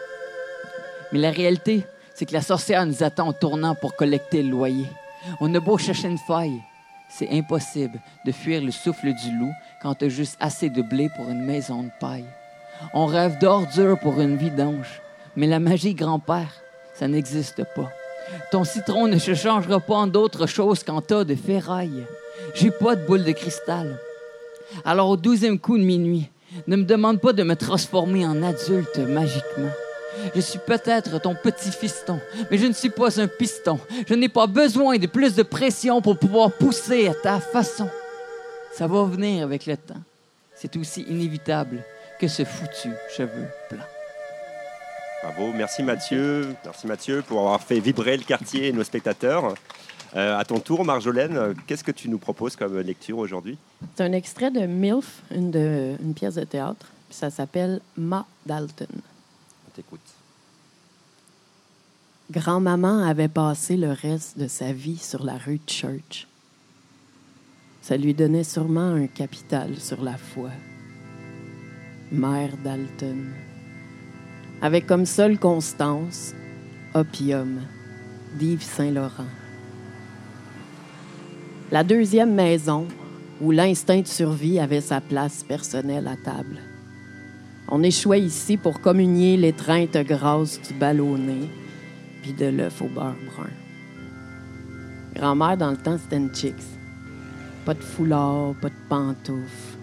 Mais 1.13 1.19
la 1.19 1.31
réalité, 1.31 1.83
c'est 2.15 2.25
que 2.25 2.33
la 2.33 2.41
sorcière 2.41 2.87
nous 2.87 3.03
attend 3.03 3.29
au 3.29 3.33
tournant 3.35 3.75
pour 3.75 3.95
collecter 3.95 4.43
le 4.43 4.49
loyer. 4.51 4.87
On 5.41 5.55
a 5.55 5.61
beau 5.61 5.77
chercher 5.77 6.09
une 6.09 6.17
faille, 6.17 6.63
c'est 7.11 7.29
impossible 7.31 8.01
de 8.25 8.33
fuir 8.33 8.63
le 8.63 8.71
souffle 8.71 9.13
du 9.13 9.39
loup 9.39 9.53
quand 9.83 9.95
t'as 9.97 10.09
juste 10.09 10.39
assez 10.41 10.71
de 10.71 10.81
blé 10.81 11.11
pour 11.15 11.29
une 11.29 11.45
maison 11.45 11.83
de 11.83 11.91
paille. 12.01 12.25
On 12.95 13.07
rêve 13.07 13.39
d'ordures 13.39 13.99
pour 13.99 14.21
une 14.21 14.37
vidange, 14.37 15.01
mais 15.37 15.47
la 15.47 15.61
magie 15.61 15.95
grand-père, 15.95 16.53
ça 16.95 17.09
n'existe 17.09 17.65
pas. 17.75 17.91
Ton 18.51 18.65
citron 18.65 19.09
ne 19.09 19.19
se 19.19 19.35
changera 19.35 19.81
pas 19.81 19.95
en 19.95 20.07
d'autre 20.07 20.47
chose 20.47 20.85
qu'en 20.85 21.01
tas 21.01 21.25
de 21.25 21.35
ferraille. 21.35 22.05
J'ai 22.55 22.71
pas 22.71 22.97
de 22.97 23.05
boule 23.07 23.25
de 23.25 23.33
cristal. 23.33 23.99
Alors 24.85 25.09
au 25.09 25.17
douzième 25.17 25.59
coup 25.59 25.79
de 25.79 25.85
minuit, 25.85 26.31
ne 26.67 26.77
me 26.77 26.85
demande 26.85 27.21
pas 27.21 27.33
de 27.33 27.43
me 27.43 27.57
transformer 27.57 28.27
en 28.27 28.43
adulte 28.43 28.99
magiquement. 28.99 29.71
Je 30.35 30.41
suis 30.41 30.59
peut-être 30.59 31.21
ton 31.21 31.35
petit 31.35 31.71
fiston, 31.71 32.21
mais 32.51 32.59
je 32.59 32.67
ne 32.67 32.73
suis 32.73 32.91
pas 32.91 33.21
un 33.21 33.27
piston. 33.27 33.81
Je 34.07 34.15
n'ai 34.15 34.29
pas 34.29 34.47
besoin 34.47 34.99
de 34.99 35.07
plus 35.07 35.35
de 35.35 35.43
pression 35.43 36.03
pour 36.03 36.19
pouvoir 36.19 36.53
pousser 36.53 37.09
à 37.09 37.15
ta 37.15 37.41
façon. 37.41 37.89
Ça 38.73 38.87
va 38.87 39.05
venir 39.05 39.45
avec 39.45 39.67
le 39.67 39.77
temps. 39.77 40.03
C'est 40.55 40.77
aussi 40.77 41.03
inévitable 41.03 41.83
que 42.23 42.29
ce 42.29 42.45
foutu 42.45 42.93
cheveu 43.17 43.49
blanc. 43.69 43.83
Bravo, 45.25 45.53
merci 45.53 45.83
Mathieu. 45.83 46.55
Merci 46.65 46.87
Mathieu 46.87 47.25
pour 47.27 47.41
avoir 47.41 47.61
fait 47.61 47.81
vibrer 47.81 48.17
le 48.17 48.23
quartier 48.23 48.69
et 48.69 48.73
nos 48.73 48.85
spectateurs. 48.85 49.55
Euh, 50.15 50.39
à 50.39 50.45
ton 50.45 50.61
tour, 50.61 50.85
Marjolaine, 50.85 51.57
qu'est-ce 51.67 51.83
que 51.83 51.91
tu 51.91 52.09
nous 52.09 52.19
proposes 52.19 52.55
comme 52.55 52.79
lecture 52.79 53.19
aujourd'hui? 53.19 53.59
C'est 53.97 54.05
un 54.05 54.13
extrait 54.13 54.53
de 54.53 54.61
MILF, 54.61 55.23
une, 55.33 55.51
de, 55.51 55.97
une 56.01 56.15
pièce 56.15 56.37
de 56.37 56.45
théâtre. 56.45 56.87
Ça 57.11 57.29
s'appelle 57.29 57.81
Ma 57.97 58.25
Dalton. 58.47 58.87
On 58.93 59.71
t'écoute. 59.75 60.01
Grand-maman 62.31 63.03
avait 63.03 63.27
passé 63.27 63.77
le 63.77 63.91
reste 63.91 64.39
de 64.39 64.47
sa 64.47 64.73
vie 64.73 64.99
sur 64.99 65.25
la 65.25 65.39
rue 65.39 65.59
de 65.59 65.69
Church. 65.69 66.29
Ça 67.81 67.97
lui 67.97 68.15
donnait 68.15 68.45
sûrement 68.45 68.93
un 68.95 69.09
capital 69.09 69.77
sur 69.81 70.05
la 70.05 70.17
foi. 70.17 70.51
Mère 72.13 72.59
Dalton. 72.63 73.33
Avec 74.61 74.87
comme 74.87 75.07
seule 75.07 75.39
constance, 75.39 76.35
opium, 76.93 77.63
d'Yves 78.39 78.63
Saint-Laurent. 78.63 79.31
La 81.71 81.83
deuxième 81.85 82.35
maison, 82.35 82.87
où 83.41 83.51
l'instinct 83.51 84.03
de 84.03 84.07
survie 84.07 84.61
avait 84.61 84.83
sa 84.83 85.01
place 85.01 85.43
personnelle 85.43 86.07
à 86.07 86.17
table. 86.17 86.59
On 87.69 87.83
échouait 87.83 88.21
ici 88.21 88.59
pour 88.59 88.83
communier 88.83 89.39
l'étreinte 89.39 89.97
grasse 89.97 90.61
du 90.61 90.75
ballonné 90.75 91.49
puis 92.21 92.35
de 92.35 92.47
l'œuf 92.47 92.83
au 92.83 92.89
beurre 92.89 93.17
brun. 93.35 93.49
Grand-mère, 95.15 95.57
dans 95.57 95.71
le 95.71 95.79
temps, 95.79 95.97
c'était 95.97 96.19
une 96.19 96.35
chicks. 96.35 96.55
Pas 97.65 97.73
de 97.73 97.83
foulard, 97.83 98.55
pas 98.61 98.69
de 98.69 98.75
pantoufles, 98.91 99.79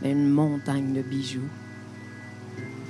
mais 0.00 0.12
une 0.12 0.30
montagne 0.30 0.94
de 0.94 1.02
bijoux. 1.02 1.50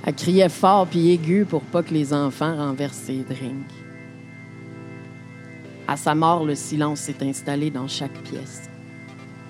Elle 0.07 0.15
criait 0.15 0.47
fort 0.47 0.87
puis 0.87 1.11
aigu 1.11 1.43
pour 1.43 1.63
pas 1.63 1.83
que 1.83 1.93
les 1.93 2.13
enfants 2.13 2.55
renversent 2.55 2.95
ses 2.95 3.23
drinks. 3.23 3.73
À 5.85 5.97
sa 5.97 6.15
mort, 6.15 6.45
le 6.45 6.55
silence 6.55 7.01
s'est 7.01 7.21
installé 7.21 7.71
dans 7.71 7.89
chaque 7.89 8.17
pièce. 8.23 8.69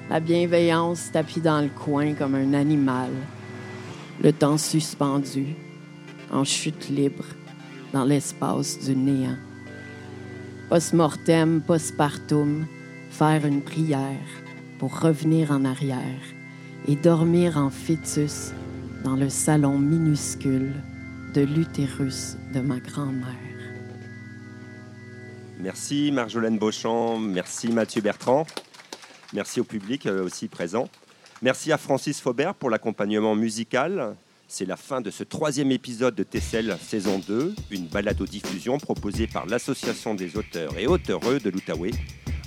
La 0.10 0.20
bienveillance 0.20 1.12
tapie 1.12 1.42
dans 1.42 1.62
le 1.62 1.70
coin 1.70 2.16
comme 2.16 2.34
un 2.34 2.56
animal, 2.56 3.12
le 4.24 4.34
temps 4.34 4.58
suspendu, 4.58 5.54
en 6.32 6.44
chute 6.44 6.90
libre, 6.90 7.26
dans 7.94 8.06
l'espace 8.06 8.80
du 8.80 8.96
néant. 8.96 9.38
Post-mortem, 10.70 11.62
postpartum, 11.62 12.66
faire 13.12 13.46
une 13.46 13.62
prière 13.62 14.26
pour 14.80 15.02
revenir 15.02 15.52
en 15.52 15.66
arrière 15.66 16.24
et 16.88 16.96
dormir 16.96 17.58
en 17.58 17.70
fœtus 17.70 18.54
dans 19.04 19.16
le 19.16 19.30
salon 19.30 19.78
minuscule 19.78 20.74
de 21.34 21.42
l'utérus 21.42 22.38
de 22.54 22.60
ma 22.60 22.80
grand-mère. 22.80 23.36
Merci 25.60 26.12
Marjolaine 26.12 26.58
Beauchamp, 26.58 27.20
merci 27.20 27.70
Mathieu 27.70 28.02
Bertrand, 28.02 28.46
merci 29.34 29.60
au 29.60 29.64
public 29.64 30.06
euh, 30.06 30.24
aussi 30.24 30.48
présent. 30.48 30.88
Merci 31.42 31.72
à 31.72 31.78
Francis 31.78 32.20
Faubert 32.20 32.56
pour 32.56 32.70
l'accompagnement 32.70 33.36
musical. 33.36 34.16
C'est 34.48 34.66
la 34.66 34.78
fin 34.78 35.02
de 35.02 35.12
ce 35.12 35.24
troisième 35.24 35.72
épisode 35.72 36.16
de 36.16 36.24
Tessel 36.24 36.78
saison 36.82 37.20
2, 37.28 37.54
une 37.70 37.88
balado-diffusion 37.88 38.78
proposée 38.78 39.28
par 39.28 39.46
l'Association 39.46 40.16
des 40.16 40.38
auteurs 40.38 40.78
et 40.78 40.88
auteureux 40.88 41.40
de 41.40 41.50
l'Outaouais, 41.50 41.92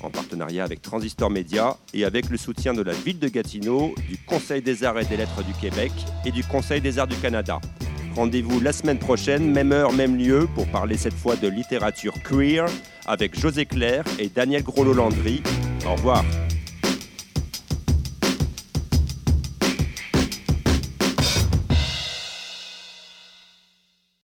en 0.03 0.11
partenariat 0.11 0.65
avec 0.65 0.83
Transistor 0.83 1.31
Média 1.31 1.77
et 1.95 2.05
avec 2.05 2.31
le 2.31 2.37
soutien 2.37 2.75
de 2.75 2.83
la 2.83 2.93
ville 2.93 3.19
de 3.19 3.29
Gatineau, 3.29 3.95
du 4.09 4.19
Conseil 4.19 4.63
des 4.63 4.85
arts 4.85 4.99
et 4.99 5.05
des 5.05 5.17
lettres 5.17 5.43
du 5.45 5.53
Québec 5.53 5.93
et 6.25 6.31
du 6.31 6.45
Conseil 6.45 6.81
des 6.81 6.99
arts 6.99 7.07
du 7.07 7.17
Canada. 7.17 7.61
Rendez-vous 8.15 8.61
la 8.61 8.73
semaine 8.73 8.99
prochaine, 8.99 9.51
même 9.51 9.73
heure, 9.73 9.93
même 9.93 10.17
lieu, 10.17 10.49
pour 10.55 10.67
parler 10.67 10.97
cette 10.97 11.15
fois 11.15 11.37
de 11.37 11.49
littérature 11.49 12.15
queer 12.23 12.67
avec 13.07 13.39
José 13.39 13.67
Claire 13.67 14.05
et 14.19 14.29
Daniel 14.29 14.63
Grollo-Landry. 14.63 15.43
Au 15.87 15.93
revoir. 15.93 16.25